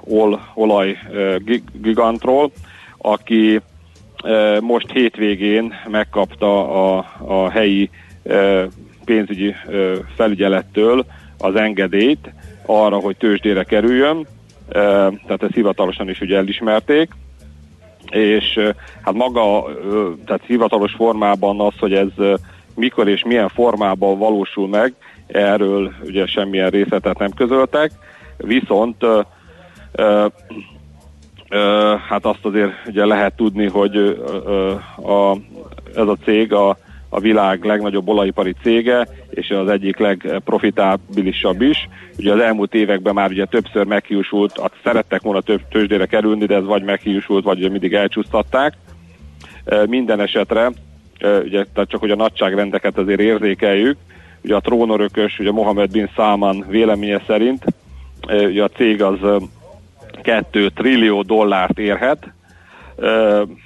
ol, 0.01 0.41
olaj 0.55 0.99
gigantról, 1.73 2.51
aki 2.99 3.61
most 4.61 4.91
hétvégén 4.91 5.75
megkapta 5.91 6.71
a, 6.97 7.07
a 7.19 7.51
helyi 7.51 7.91
pénzügyi 9.05 9.55
felügyelettől 10.17 11.07
az 11.39 11.55
engedélyt 11.55 12.33
arra, 12.67 12.97
hogy 12.97 13.17
tőzsdére 13.17 13.63
kerüljön, 13.63 14.27
tehát 14.69 15.43
ezt 15.43 15.55
hivatalosan 15.55 16.09
is 16.09 16.21
ugye 16.21 16.37
elismerték, 16.37 17.11
és 18.11 18.59
hát 19.03 19.15
maga, 19.15 19.65
tehát 20.27 20.43
hivatalos 20.47 20.93
formában 20.93 21.61
az, 21.61 21.75
hogy 21.79 21.93
ez 21.93 22.39
mikor 22.75 23.09
és 23.09 23.25
milyen 23.25 23.49
formában 23.49 24.19
valósul 24.19 24.69
meg, 24.69 24.95
erről 25.27 25.93
ugye 26.03 26.27
semmilyen 26.27 26.71
részletet 26.71 27.19
nem 27.19 27.31
közöltek, 27.31 27.91
viszont 28.37 29.07
hát 32.09 32.25
azt 32.25 32.45
azért 32.45 32.73
ugye 32.87 33.05
lehet 33.05 33.37
tudni, 33.37 33.69
hogy 33.69 33.97
a, 34.97 35.37
ez 35.95 36.07
a 36.07 36.17
cég 36.25 36.53
a, 36.53 36.77
a 37.15 37.21
világ 37.21 37.65
legnagyobb 37.65 38.09
olajipari 38.09 38.55
cége, 38.63 39.09
és 39.31 39.51
az 39.51 39.69
egyik 39.69 39.99
legprofitábilisabb 39.99 41.63
is. 41.63 41.89
Ugye 42.19 42.33
az 42.33 42.41
elmúlt 42.41 42.75
években 42.75 43.15
már 43.15 43.31
ugye 43.31 43.45
többször 43.45 43.87
meghiúsult, 43.87 44.61
szerettek 44.85 45.23
volna 45.23 45.41
több 45.41 45.61
tőzsdére 45.71 46.07
kerülni, 46.07 46.47
de 46.47 46.55
ez 46.55 46.65
vagy 46.65 46.83
meghiúsult, 46.83 47.45
vagy 47.45 47.59
ugye 47.59 47.69
mindig 47.69 47.95
elcsúsztatták. 47.95 48.75
Minden 49.87 50.21
esetre, 50.21 50.71
ugye, 51.45 51.65
tehát 51.73 51.91
csak 51.91 52.01
hogy 52.01 52.11
a 52.11 52.17
nagyságrendeket 52.17 52.99
azért 52.99 53.21
érzékeljük, 53.21 53.97
ugye 54.45 54.55
a 54.55 54.61
trónörökös, 54.61 55.39
ugye 55.39 55.51
Mohamed 55.51 55.91
bin 55.91 56.11
Salman 56.15 56.65
véleménye 56.69 57.23
szerint 57.27 57.65
ugye 58.29 58.63
a 58.63 58.69
cég 58.69 59.03
az 59.03 59.19
2 60.23 60.69
trillió 60.69 61.23
dollárt 61.23 61.79
érhet, 61.79 62.33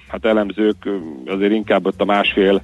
hát 0.08 0.24
elemzők 0.24 0.88
azért 1.26 1.52
inkább 1.52 1.86
ott 1.86 2.00
a 2.00 2.04
másfél 2.04 2.62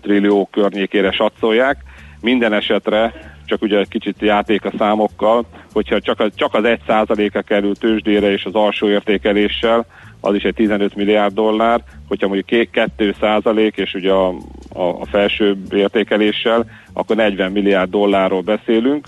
trillió 0.00 0.48
környékére 0.52 1.10
satszolják. 1.10 1.76
Minden 2.20 2.52
esetre 2.52 3.30
csak 3.44 3.62
ugye 3.62 3.78
egy 3.78 3.88
kicsit 3.88 4.16
játék 4.20 4.64
a 4.64 4.72
számokkal, 4.78 5.44
hogyha 5.72 6.00
csak, 6.00 6.20
az, 6.20 6.30
csak 6.34 6.54
az 6.54 6.64
1 6.64 6.80
százaléka 6.86 7.42
kerül 7.42 7.74
tőzsdére 7.74 8.30
és 8.32 8.44
az 8.44 8.54
alsó 8.54 8.88
értékeléssel, 8.88 9.86
az 10.20 10.34
is 10.34 10.42
egy 10.42 10.54
15 10.54 10.94
milliárd 10.94 11.34
dollár, 11.34 11.82
hogyha 12.08 12.28
mondjuk 12.28 12.70
2 12.70 13.14
százalék 13.20 13.76
és 13.76 13.94
ugye 13.94 14.12
a, 14.12 14.28
a, 14.72 14.82
a 14.82 15.06
felső 15.06 15.56
értékeléssel, 15.70 16.64
akkor 16.92 17.16
40 17.16 17.52
milliárd 17.52 17.90
dollárról 17.90 18.40
beszélünk, 18.40 19.06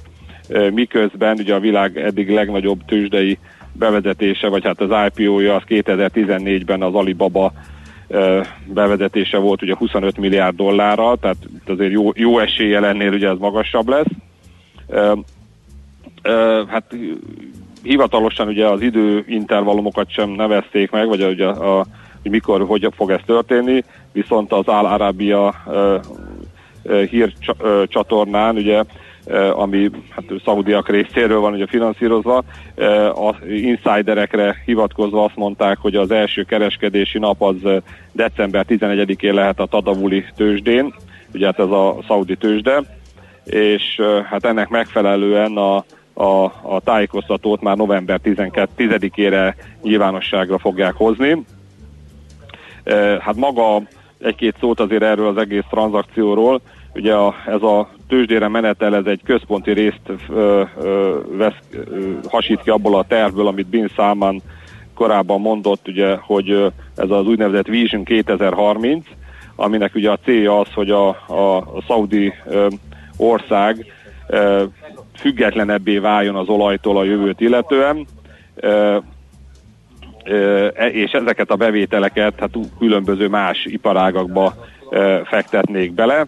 miközben 0.73 1.37
ugye 1.39 1.55
a 1.55 1.61
világ 1.61 1.97
eddig 1.99 2.31
legnagyobb 2.31 2.85
tőzsdei 2.87 3.39
bevezetése, 3.79 4.49
vagy 4.49 4.65
hát 4.65 4.81
az 4.81 5.11
IPO-ja 5.17 5.55
az 5.55 5.63
2014-ben 5.69 6.83
az 6.83 6.95
Alibaba 6.95 7.53
bevezetése 8.65 9.39
volt 9.39 9.63
ugye 9.63 9.75
25 9.77 10.19
milliárd 10.19 10.57
dollárral, 10.57 11.17
tehát 11.17 11.37
azért 11.67 11.93
jó, 11.93 12.11
jó 12.15 12.39
esélye 12.39 12.81
lennél 12.81 13.13
ugye 13.13 13.29
ez 13.29 13.39
magasabb 13.39 13.89
lesz. 13.89 14.07
Hát 16.69 16.95
hivatalosan 17.83 18.49
ugye 18.49 18.67
az 18.67 18.81
időintervallumokat 18.81 20.11
sem 20.11 20.31
nevezték 20.31 20.91
meg, 20.91 21.09
vagy 21.09 21.23
ugye 21.23 21.47
a, 21.47 21.87
hogy 22.23 22.31
mikor, 22.31 22.67
hogy 22.67 22.89
fog 22.97 23.11
ez 23.11 23.21
történni, 23.27 23.85
viszont 24.13 24.53
az 24.53 24.67
Al 24.67 24.87
Arabia 24.87 25.55
hírcsatornán, 27.11 28.57
ugye 28.57 28.83
ami 29.53 29.91
hát 30.11 30.25
szaudiak 30.45 30.89
részéről 30.89 31.41
van 31.41 31.53
ugye 31.53 31.67
finanszírozva. 31.67 32.43
Az 33.15 33.35
insiderekre 33.49 34.63
hivatkozva 34.65 35.25
azt 35.25 35.37
mondták, 35.37 35.79
hogy 35.79 35.97
az 35.97 36.11
első 36.11 36.43
kereskedési 36.43 37.19
nap 37.19 37.43
az 37.43 37.57
december 38.13 38.65
11-én 38.69 39.35
lehet 39.35 39.61
a 39.61 39.67
Tadavuli 39.67 40.25
tőzsdén, 40.37 40.95
ugye 41.35 41.47
hát 41.47 41.59
ez 41.59 41.71
a 41.71 41.97
szaudi 42.07 42.37
tőzsde, 42.37 42.83
és 43.45 44.01
hát 44.31 44.45
ennek 44.45 44.69
megfelelően 44.69 45.57
a, 45.57 45.85
a, 46.15 46.45
a 46.63 46.81
tájékoztatót 46.85 47.61
már 47.61 47.77
november 47.77 48.21
12-ére 48.25 49.55
nyilvánosságra 49.83 50.59
fogják 50.59 50.95
hozni. 50.95 51.45
Hát 53.21 53.37
maga 53.37 53.83
egy-két 54.19 54.57
szót 54.61 54.81
azért 54.81 55.03
erről 55.03 55.29
az 55.29 55.37
egész 55.37 55.65
tranzakcióról. 55.71 56.61
Ugye 56.95 57.15
a, 57.15 57.35
ez 57.47 57.63
a 57.63 57.89
tőzsdére 58.09 58.49
menetel, 58.49 58.97
ez 58.97 59.07
egy 59.07 59.21
központi 59.25 59.73
részt 59.73 60.01
ö, 60.29 60.63
ö, 60.81 61.19
vesz, 61.31 61.59
ö, 61.71 62.13
hasít 62.29 62.63
ki 62.63 62.71
abból 62.71 62.99
a 62.99 63.05
tervből, 63.05 63.47
amit 63.47 63.67
Bin 63.67 63.89
Salman 63.95 64.43
korábban 64.95 65.41
mondott, 65.41 65.89
ugye, 65.89 66.17
hogy 66.17 66.73
ez 66.97 67.11
az 67.11 67.27
úgynevezett 67.27 67.67
Vision 67.67 68.05
2030, 68.05 69.07
aminek 69.57 69.95
ugye 69.95 70.11
a 70.11 70.19
célja 70.25 70.61
az, 70.61 70.69
hogy 70.75 70.91
a, 70.91 71.09
a, 71.27 71.57
a 71.57 71.83
szaudi 71.87 72.33
ö, 72.47 72.67
ország 73.17 73.87
ö, 74.29 74.65
függetlenebbé 75.17 75.99
váljon 75.99 76.37
az 76.37 76.49
olajtól 76.49 76.97
a 76.97 77.05
jövőt 77.05 77.41
illetően, 77.41 78.07
ö, 78.55 78.97
e, 80.75 80.87
és 80.89 81.11
ezeket 81.11 81.51
a 81.51 81.57
bevételeket 81.57 82.39
hát 82.39 82.51
különböző 82.79 83.29
más 83.29 83.65
iparágakba 83.65 84.55
fektetnék 85.25 85.93
bele, 85.93 86.27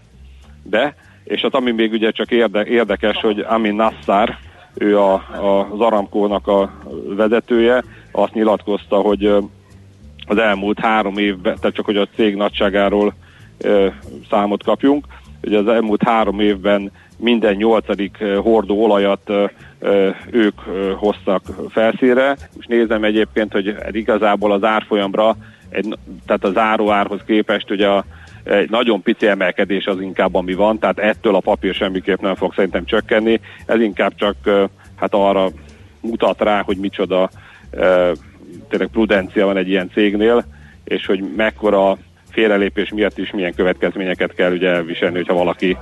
de, 0.70 0.94
és 1.24 1.42
az 1.42 1.52
ami 1.52 1.70
még 1.70 1.92
ugye 1.92 2.10
csak 2.10 2.30
érde, 2.30 2.66
érdekes, 2.66 3.16
hogy 3.16 3.40
Amin 3.48 3.74
Nassar, 3.74 4.36
ő 4.74 4.98
a, 4.98 5.12
a, 5.14 5.68
az 5.72 5.80
Aramkónak 5.80 6.46
a 6.46 6.72
vezetője, 7.16 7.84
azt 8.12 8.34
nyilatkozta, 8.34 8.96
hogy 8.96 9.24
az 10.26 10.38
elmúlt 10.38 10.78
három 10.78 11.18
évben, 11.18 11.56
tehát 11.60 11.76
csak 11.76 11.84
hogy 11.84 11.96
a 11.96 12.08
cég 12.14 12.34
nagyságáról 12.34 13.14
e, 13.58 13.98
számot 14.30 14.64
kapjunk, 14.64 15.06
hogy 15.40 15.54
az 15.54 15.68
elmúlt 15.68 16.02
három 16.02 16.40
évben 16.40 16.92
minden 17.18 17.54
nyolcadik 17.54 18.24
hordó 18.42 18.82
olajat 18.82 19.30
ők 20.30 20.60
hoztak 20.96 21.42
felszíre. 21.68 22.36
és 22.58 22.66
nézem 22.66 23.04
egyébként, 23.04 23.52
hogy 23.52 23.74
igazából 23.90 24.52
az 24.52 24.64
árfolyamra, 24.64 25.36
egy, 25.68 25.98
tehát 26.26 26.44
a 26.44 26.52
záróárhoz 26.52 27.20
képest 27.26 27.70
ugye 27.70 27.88
a 27.88 28.04
egy 28.46 28.70
nagyon 28.70 29.02
pici 29.02 29.26
emelkedés 29.26 29.86
az 29.86 30.00
inkább, 30.00 30.34
ami 30.34 30.54
van, 30.54 30.78
tehát 30.78 30.98
ettől 30.98 31.34
a 31.34 31.40
papír 31.40 31.74
semmiképp 31.74 32.20
nem 32.20 32.34
fog 32.34 32.54
szerintem 32.54 32.84
csökkenni, 32.84 33.40
ez 33.66 33.80
inkább 33.80 34.14
csak 34.14 34.36
hát 34.96 35.14
arra 35.14 35.48
mutat 36.00 36.40
rá, 36.40 36.62
hogy 36.62 36.76
micsoda 36.76 37.30
tényleg 38.68 38.88
prudencia 38.92 39.46
van 39.46 39.56
egy 39.56 39.68
ilyen 39.68 39.90
cégnél, 39.92 40.44
és 40.84 41.06
hogy 41.06 41.24
mekkora 41.36 41.98
félrelépés 42.30 42.90
miatt 42.90 43.18
is 43.18 43.30
milyen 43.30 43.54
következményeket 43.54 44.34
kell 44.34 44.52
ugye 44.52 44.68
elviselni, 44.68 45.16
hogyha 45.16 45.34
valaki 45.34 45.76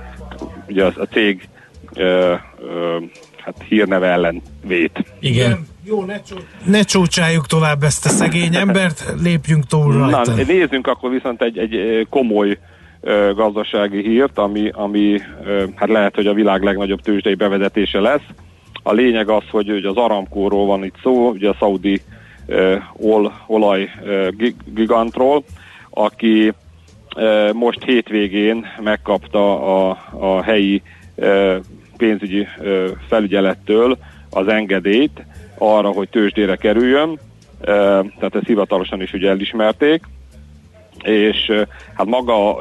ugye 0.67 0.85
a 0.85 1.07
cég 1.11 1.47
ö, 1.93 2.33
ö, 2.59 2.97
hát 3.37 3.63
hírneve 3.67 4.07
ellen 4.07 4.41
vét. 4.67 5.03
Igen. 5.19 5.67
Jó, 5.87 6.03
ne, 6.03 6.21
csó- 6.21 6.37
ne 6.65 6.81
csócsáljuk 6.81 7.47
tovább 7.47 7.83
ezt 7.83 8.05
a 8.05 8.09
szegény 8.09 8.55
embert, 8.55 9.13
lépjünk 9.21 9.65
túl 9.65 9.93
rajta. 9.93 10.35
Na, 10.35 10.43
nézzünk 10.43 10.87
akkor 10.87 11.09
viszont 11.09 11.41
egy, 11.41 11.57
egy 11.57 12.07
komoly 12.09 12.57
ö, 13.01 13.31
gazdasági 13.35 14.01
hírt, 14.01 14.37
ami, 14.37 14.69
ami 14.73 15.21
ö, 15.45 15.63
hát 15.75 15.89
lehet, 15.89 16.15
hogy 16.15 16.27
a 16.27 16.33
világ 16.33 16.63
legnagyobb 16.63 17.01
tőzsdei 17.01 17.35
bevezetése 17.35 17.99
lesz. 17.99 18.25
A 18.83 18.93
lényeg 18.93 19.29
az, 19.29 19.43
hogy, 19.51 19.69
hogy 19.69 19.85
az 19.85 19.95
Aramkóról 19.95 20.65
van 20.65 20.83
itt 20.83 20.95
szó, 21.03 21.29
ugye 21.29 21.49
a 21.49 21.55
szaudi 21.59 22.01
ö, 22.45 22.75
ol, 22.93 23.33
olaj 23.47 23.89
ö, 24.03 24.27
gigantról, 24.73 25.43
aki 25.89 26.53
ö, 27.15 27.49
most 27.53 27.83
hétvégén 27.83 28.65
megkapta 28.83 29.61
a, 29.89 29.97
a 30.19 30.43
helyi 30.43 30.81
ö, 31.15 31.55
pénzügyi 31.97 32.47
ö, 32.59 32.87
felügyelettől 33.07 33.97
az 34.29 34.47
engedélyt 34.47 35.25
arra, 35.57 35.89
hogy 35.89 36.09
tőzsdére 36.09 36.55
kerüljön, 36.55 37.19
tehát 37.61 38.35
ezt 38.35 38.47
hivatalosan 38.47 39.01
is 39.01 39.13
ugye 39.13 39.29
elismerték, 39.29 40.03
és 41.03 41.51
hát 41.93 42.05
maga, 42.05 42.57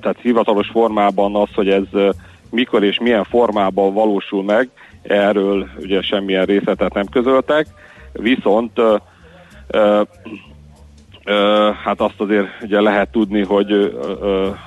tehát 0.00 0.20
hivatalos 0.20 0.68
formában 0.68 1.36
az, 1.36 1.48
hogy 1.54 1.68
ez 1.68 2.14
mikor 2.50 2.84
és 2.84 2.98
milyen 2.98 3.24
formában 3.24 3.94
valósul 3.94 4.42
meg, 4.42 4.70
erről 5.02 5.68
ugye 5.78 6.02
semmilyen 6.02 6.44
részletet 6.44 6.94
nem 6.94 7.06
közöltek, 7.06 7.66
viszont 8.12 8.80
hát 11.84 12.00
azt 12.00 12.20
azért 12.20 12.48
ugye 12.62 12.80
lehet 12.80 13.10
tudni, 13.10 13.44
hogy 13.44 13.72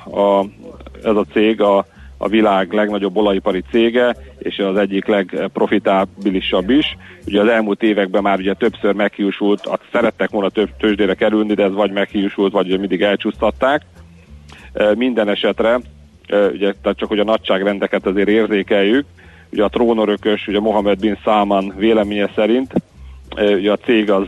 a, 0.05 0.45
ez 1.03 1.15
a 1.15 1.25
cég 1.33 1.61
a 1.61 1.85
a 2.23 2.27
világ 2.27 2.73
legnagyobb 2.73 3.17
olajipari 3.17 3.63
cége, 3.71 4.15
és 4.37 4.59
az 4.59 4.77
egyik 4.77 5.05
legprofitábilisabb 5.05 6.69
is. 6.69 6.97
Ugye 7.25 7.41
az 7.41 7.47
elmúlt 7.47 7.83
években 7.83 8.21
már 8.21 8.37
ugye 8.37 8.53
többször 8.53 8.93
meghiúsult, 8.93 9.79
szerettek 9.91 10.29
volna 10.29 10.49
több 10.49 10.69
tőzsdére 10.79 11.13
kerülni, 11.13 11.53
de 11.53 11.63
ez 11.63 11.73
vagy 11.73 11.91
meghiúsult, 11.91 12.51
vagy 12.51 12.79
mindig 12.79 13.01
elcsúsztatták. 13.01 13.81
Minden 14.95 15.29
esetre, 15.29 15.79
ugye, 16.53 16.73
tehát 16.81 16.97
csak 16.97 17.09
hogy 17.09 17.19
a 17.19 17.23
nagyságrendeket 17.23 18.05
azért 18.05 18.29
érzékeljük, 18.29 19.05
ugye 19.51 19.63
a 19.63 19.69
trónörökös, 19.69 20.47
ugye 20.47 20.59
Mohamed 20.59 20.99
bin 20.99 21.17
Salman 21.23 21.73
véleménye 21.77 22.29
szerint, 22.35 22.73
ugye 23.37 23.71
a 23.71 23.77
cég 23.77 24.11
az 24.11 24.27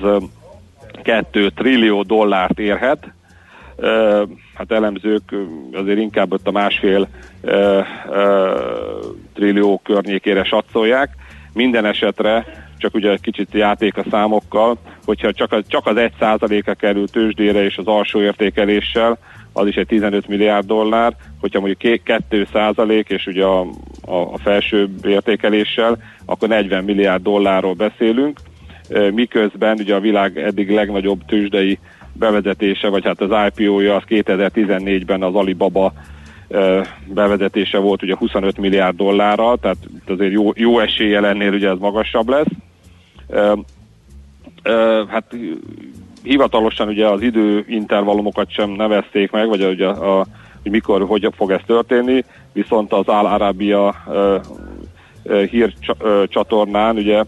2 1.04 1.50
trillió 1.50 2.02
dollárt 2.02 2.60
érhet, 2.60 3.14
hát 4.54 4.72
elemzők 4.72 5.36
azért 5.72 6.00
inkább 6.00 6.34
ott 6.34 6.48
a 6.48 6.52
másfél 6.52 7.08
trillió 9.34 9.82
környékére 9.84 10.44
satszolják. 10.44 11.10
Minden 11.54 11.86
esetre 11.86 12.46
csak 12.78 12.96
ugye 12.96 13.12
egy 13.12 13.22
kicsit 13.22 13.54
játék 13.54 13.98
a 13.98 14.06
számokkal, 14.10 14.78
hogyha 15.06 15.34
csak, 15.34 15.52
az, 15.52 15.64
csak 15.68 15.88
az 15.88 15.98
egy 15.98 16.14
százaléka 16.20 16.74
kerül 16.74 17.08
tőzsdére 17.08 17.64
és 17.64 17.78
az 17.78 17.88
alsó 17.88 18.22
értékeléssel, 18.22 19.18
az 19.54 19.68
is 19.68 19.76
egy 19.76 19.88
15 19.88 20.28
milliárd 20.28 20.66
dollár, 20.66 21.16
hogyha 21.40 21.60
mondjuk 21.60 22.04
2 22.04 22.48
százalék 22.52 23.10
és 23.10 23.26
ugye 23.26 23.44
a, 23.44 23.62
a, 24.02 24.16
a 24.16 24.38
felső 24.38 24.90
értékeléssel, 25.04 25.98
akkor 26.26 26.48
40 26.48 26.84
milliárd 26.84 27.24
dollárról 27.24 27.74
beszélünk, 27.74 28.40
miközben 29.14 29.80
ugye 29.80 29.96
a 29.96 30.00
világ 30.00 30.38
eddig 30.38 30.70
legnagyobb 30.70 31.26
tőzsdei 31.26 31.80
bevezetése, 32.14 32.88
vagy 32.88 33.06
hát 33.06 33.22
az 33.22 33.52
IPO-ja 33.56 33.96
az 33.96 34.04
2014-ben 34.08 35.24
az 35.24 35.36
Alibaba 35.36 35.94
bevezetése 37.06 37.78
volt 37.78 38.04
ugye 38.04 38.16
25 38.18 38.58
milliárd 38.58 38.96
dollárral, 38.96 39.58
tehát 39.58 39.78
azért 40.08 40.32
jó, 40.32 40.52
jó 40.56 40.80
esélye 40.80 41.20
lennél 41.20 41.54
ugye 41.54 41.70
ez 41.70 41.78
magasabb 41.78 42.30
lesz. 42.30 42.46
Hát 45.10 45.36
hivatalosan 46.24 46.88
ugye 46.88 47.08
az 47.08 47.22
időintervallumokat 47.22 48.52
sem 48.52 48.70
nevezték 48.70 49.32
meg, 49.32 49.48
vagy 49.48 49.64
ugye 49.64 49.88
a, 49.88 50.20
a, 50.20 50.26
hogy 50.62 50.72
mikor, 50.72 51.06
hogy 51.06 51.30
fog 51.36 51.52
ez 51.52 51.62
történni, 51.66 52.24
viszont 52.54 52.94
az 52.94 53.08
Al 53.08 53.26
Arabia 53.26 53.96
hírcsatornán 55.50 56.96
ugye 56.96 57.24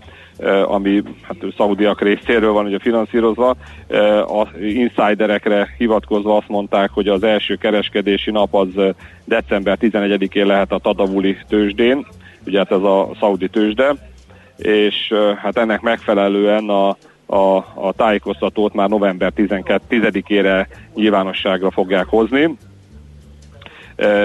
ami 0.65 1.01
hát 1.21 1.37
szaudiak 1.57 2.01
részéről 2.01 2.51
van 2.51 2.65
ugye 2.65 2.79
finanszírozva. 2.79 3.55
Eh, 3.87 4.31
az 4.39 4.47
insiderekre 4.61 5.75
hivatkozva 5.77 6.37
azt 6.37 6.47
mondták, 6.47 6.89
hogy 6.89 7.07
az 7.07 7.23
első 7.23 7.55
kereskedési 7.55 8.31
nap 8.31 8.53
az 8.53 8.67
eh, 8.77 8.89
december 9.25 9.77
11-én 9.81 10.45
lehet 10.45 10.71
a 10.71 10.79
Tadavuli 10.79 11.37
tőzsdén, 11.47 12.05
ugye 12.45 12.57
hát 12.57 12.71
ez 12.71 12.81
a 12.81 13.09
szaudi 13.19 13.47
tőzsde, 13.47 13.95
és 14.57 15.13
hát 15.41 15.57
ennek 15.57 15.81
megfelelően 15.81 16.69
a, 16.69 16.89
a, 17.25 17.55
a 17.73 17.93
tájékoztatót 17.95 18.73
már 18.73 18.89
november 18.89 19.31
12-ére 19.35 20.67
nyilvánosságra 20.93 21.71
fogják 21.71 22.05
hozni. 22.05 22.57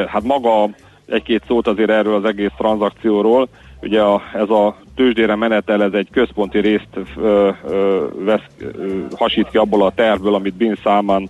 Hát 0.06 0.22
maga 0.22 0.68
egy-két 1.06 1.42
szót 1.46 1.66
azért 1.66 1.90
erről 1.90 2.14
az 2.14 2.24
egész 2.24 2.52
tranzakcióról, 2.56 3.48
ugye 3.82 4.00
a, 4.00 4.22
ez 4.34 4.48
a 4.48 4.76
tőzsdére 4.94 5.34
menetel, 5.34 5.82
ez 5.82 5.92
egy 5.92 6.08
központi 6.10 6.58
részt 6.58 6.88
ö, 7.16 7.50
ö, 7.68 8.04
vesz, 8.18 8.46
ö, 8.58 8.98
hasít 9.16 9.50
ki 9.50 9.56
abból 9.56 9.82
a 9.82 9.92
tervből, 9.94 10.34
amit 10.34 10.54
Bin 10.54 10.74
Salman 10.74 11.28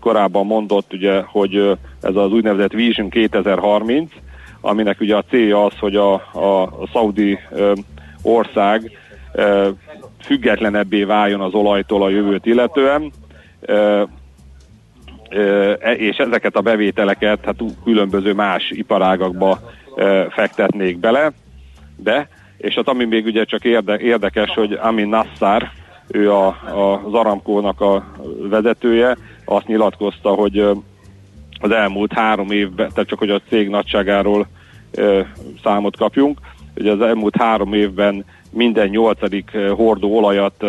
korábban 0.00 0.46
mondott, 0.46 0.92
ugye, 0.92 1.20
hogy 1.20 1.76
ez 2.02 2.16
az 2.16 2.32
úgynevezett 2.32 2.72
Vision 2.72 3.08
2030, 3.08 4.12
aminek 4.60 5.00
ugye 5.00 5.16
a 5.16 5.24
célja 5.28 5.64
az, 5.64 5.72
hogy 5.78 5.96
a, 5.96 6.12
a, 6.32 6.62
a 6.62 6.88
szaudi 6.92 7.38
ö, 7.50 7.72
ország 8.22 8.90
ö, 9.32 9.68
függetlenebbé 10.22 11.02
váljon 11.02 11.40
az 11.40 11.54
olajtól 11.54 12.02
a 12.02 12.08
jövőt 12.08 12.46
illetően. 12.46 13.12
Ö, 13.60 14.02
e- 15.80 15.92
és 15.92 16.16
ezeket 16.16 16.56
a 16.56 16.60
bevételeket 16.60 17.44
hát 17.44 17.56
különböző 17.84 18.34
más 18.34 18.70
iparágakba 18.70 19.58
fektetnék 20.30 20.98
bele, 20.98 21.32
de, 22.02 22.28
és 22.56 22.74
hát 22.74 22.88
ami 22.88 23.04
még 23.04 23.24
ugye 23.24 23.44
csak 23.44 23.64
érde, 23.64 23.98
érdekes, 23.98 24.50
hogy 24.50 24.72
Amin 24.72 25.08
Nassar, 25.08 25.70
ő 26.06 26.32
a, 26.32 26.46
a, 26.46 27.02
az 27.06 27.14
Aramkónak 27.14 27.80
a 27.80 28.12
vezetője, 28.48 29.16
azt 29.44 29.66
nyilatkozta, 29.66 30.30
hogy 30.30 30.58
az 31.60 31.70
elmúlt 31.70 32.12
három 32.12 32.50
évben, 32.50 32.90
tehát 32.94 33.08
csak 33.08 33.18
hogy 33.18 33.30
a 33.30 33.40
cég 33.48 33.68
nagyságáról 33.68 34.46
ö, 34.90 35.20
számot 35.62 35.96
kapjunk, 35.96 36.38
hogy 36.74 36.88
az 36.88 37.00
elmúlt 37.00 37.36
három 37.36 37.72
évben 37.72 38.24
minden 38.50 38.88
nyolcadik 38.88 39.50
hordó 39.70 40.16
olajat 40.16 40.62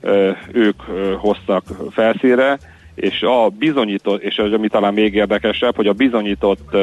ö, 0.00 0.30
ők 0.52 0.82
hoztak 1.18 1.64
felszíre, 1.90 2.58
és 2.94 3.22
a 3.22 3.48
bizonyított, 3.48 4.22
és 4.22 4.38
az, 4.38 4.52
ami 4.52 4.68
talán 4.68 4.94
még 4.94 5.14
érdekesebb, 5.14 5.76
hogy 5.76 5.86
a 5.86 5.92
bizonyított 5.92 6.76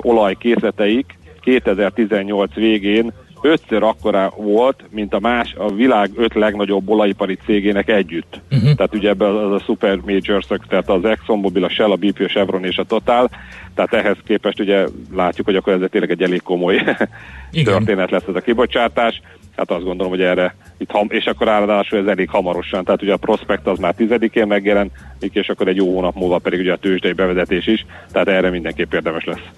olajkészleteik 0.00 1.18
2018 1.40 2.54
végén 2.54 3.12
ötször 3.42 3.82
akkora 3.82 4.32
volt, 4.36 4.84
mint 4.90 5.14
a 5.14 5.20
más, 5.20 5.54
a 5.58 5.72
világ 5.72 6.10
öt 6.16 6.34
legnagyobb 6.34 6.88
olajipari 6.88 7.38
cégének 7.44 7.88
együtt. 7.88 8.40
Uh-huh. 8.50 8.74
Tehát 8.74 8.94
ugye 8.94 9.08
ebben 9.08 9.34
az 9.34 9.52
a 9.52 9.64
super 9.64 9.96
majors 9.96 10.46
tehát 10.68 10.88
az 10.88 11.04
ExxonMobil, 11.04 11.64
a 11.64 11.68
Shell, 11.68 11.90
a 11.90 11.96
BP, 11.96 12.20
a 12.20 12.26
Chevron 12.26 12.64
és 12.64 12.76
a 12.76 12.84
Total, 12.84 13.30
tehát 13.74 13.92
ehhez 13.92 14.16
képest 14.26 14.60
ugye 14.60 14.86
látjuk, 15.14 15.46
hogy 15.46 15.56
akkor 15.56 15.72
ez 15.72 15.88
tényleg 15.90 16.10
egy 16.10 16.22
elég 16.22 16.42
komoly 16.42 16.82
történet 17.64 18.10
lesz 18.10 18.26
ez 18.28 18.34
a 18.34 18.40
kibocsátás. 18.40 19.20
Hát 19.56 19.70
azt 19.70 19.84
gondolom, 19.84 20.12
hogy 20.12 20.22
erre 20.22 20.54
itt 20.78 20.90
ham, 20.90 21.06
és 21.10 21.24
akkor 21.24 21.46
ráadásul 21.46 21.98
ez 21.98 22.06
elég 22.06 22.28
hamarosan, 22.28 22.84
tehát 22.84 23.02
ugye 23.02 23.12
a 23.12 23.16
prospekt 23.16 23.66
az 23.66 23.78
már 23.78 23.94
tizedikén 23.94 24.46
megjelenik, 24.46 24.92
és 25.32 25.48
akkor 25.48 25.68
egy 25.68 25.76
jó 25.76 25.94
hónap 25.94 26.14
múlva 26.14 26.38
pedig 26.38 26.60
ugye 26.60 26.72
a 26.72 26.76
tőzsdei 26.76 27.12
bevezetés 27.12 27.66
is, 27.66 27.86
tehát 28.12 28.28
erre 28.28 28.50
mindenképp 28.50 28.92
érdemes 28.92 29.24
lesz 29.24 29.48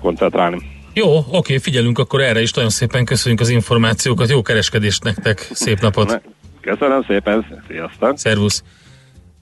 koncentrálni. 0.00 0.81
Jó, 0.94 1.24
oké, 1.30 1.58
figyelünk 1.58 1.98
akkor 1.98 2.20
erre 2.20 2.40
is. 2.40 2.52
Nagyon 2.52 2.70
szépen 2.70 3.04
köszönjük 3.04 3.40
az 3.40 3.48
információkat. 3.48 4.28
Jó 4.28 4.42
kereskedést 4.42 5.04
nektek. 5.04 5.48
Szép 5.52 5.80
napot. 5.80 6.20
Köszönöm 6.60 7.04
szépen, 7.06 7.62
sziasztok. 7.68 8.18
Szervusz. 8.18 8.62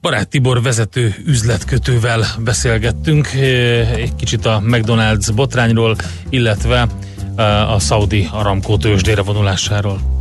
Barát 0.00 0.28
Tibor 0.28 0.62
vezető 0.62 1.14
üzletkötővel 1.26 2.24
beszélgettünk 2.44 3.26
eh, 3.26 3.92
egy 3.92 4.14
kicsit 4.14 4.46
a 4.46 4.62
McDonald's 4.66 5.30
botrányról, 5.34 5.96
illetve 6.28 6.86
eh, 7.36 7.72
a 7.74 7.78
Saudi 7.78 8.28
Aramco 8.32 8.76
tőzsdére 8.76 9.22
vonulásáról. 9.22 10.19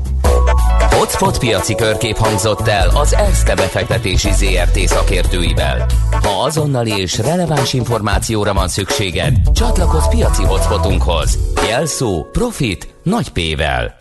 Hotspot 1.09 1.39
piaci 1.39 1.75
körkép 1.75 2.15
hangzott 2.15 2.67
el 2.67 2.89
az 2.89 3.13
ESZTE 3.13 3.55
befektetési 3.55 4.31
ZRT 4.31 4.77
szakértőivel. 4.79 5.85
Ha 6.11 6.43
azonnali 6.43 6.91
és 6.97 7.17
releváns 7.17 7.73
információra 7.73 8.53
van 8.53 8.67
szükséged, 8.67 9.35
csatlakozz 9.53 10.07
piaci 10.07 10.43
hotspotunkhoz. 10.43 11.39
Jelszó 11.67 12.23
Profit 12.31 12.93
nagy 13.03 13.29
P-vel. 13.29 13.97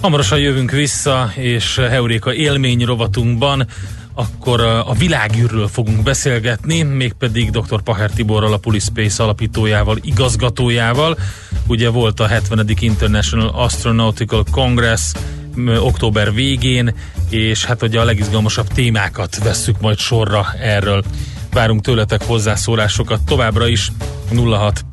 Hamarosan 0.00 0.38
jövünk 0.38 0.70
vissza, 0.70 1.30
és 1.34 1.78
Heuréka 1.78 2.34
élmény 2.34 2.84
rovatunkban 2.84 3.66
akkor 4.14 4.60
a 4.60 4.92
világűrről 4.98 5.68
fogunk 5.68 6.02
beszélgetni, 6.02 6.82
mégpedig 6.82 7.50
dr. 7.50 7.82
Paher 7.82 8.10
Tiborral, 8.10 8.52
a 8.52 8.56
Pulispace 8.56 9.22
alapítójával, 9.22 9.98
igazgatójával. 10.00 11.18
Ugye 11.66 11.88
volt 11.88 12.20
a 12.20 12.26
70. 12.26 12.66
International 12.80 13.48
Astronautical 13.48 14.44
Congress 14.50 15.12
október 15.78 16.34
végén, 16.34 16.94
és 17.28 17.64
hát 17.64 17.82
ugye 17.82 18.00
a 18.00 18.04
legizgalmasabb 18.04 18.66
témákat 18.66 19.38
vesszük 19.42 19.80
majd 19.80 19.98
sorra 19.98 20.46
erről. 20.60 21.04
Várunk 21.52 21.80
tőletek 21.80 22.22
hozzászólásokat 22.24 23.20
továbbra 23.24 23.66
is 23.66 23.92
06 24.34 24.84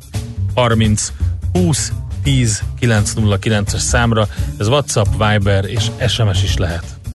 30 0.54 1.12
20 1.52 1.92
10 2.22 2.62
909-es 2.80 3.78
számra. 3.78 4.28
Ez 4.58 4.68
WhatsApp, 4.68 5.06
Viber 5.18 5.64
és 5.64 5.90
SMS 6.08 6.42
is 6.42 6.56
lehet. 6.56 6.99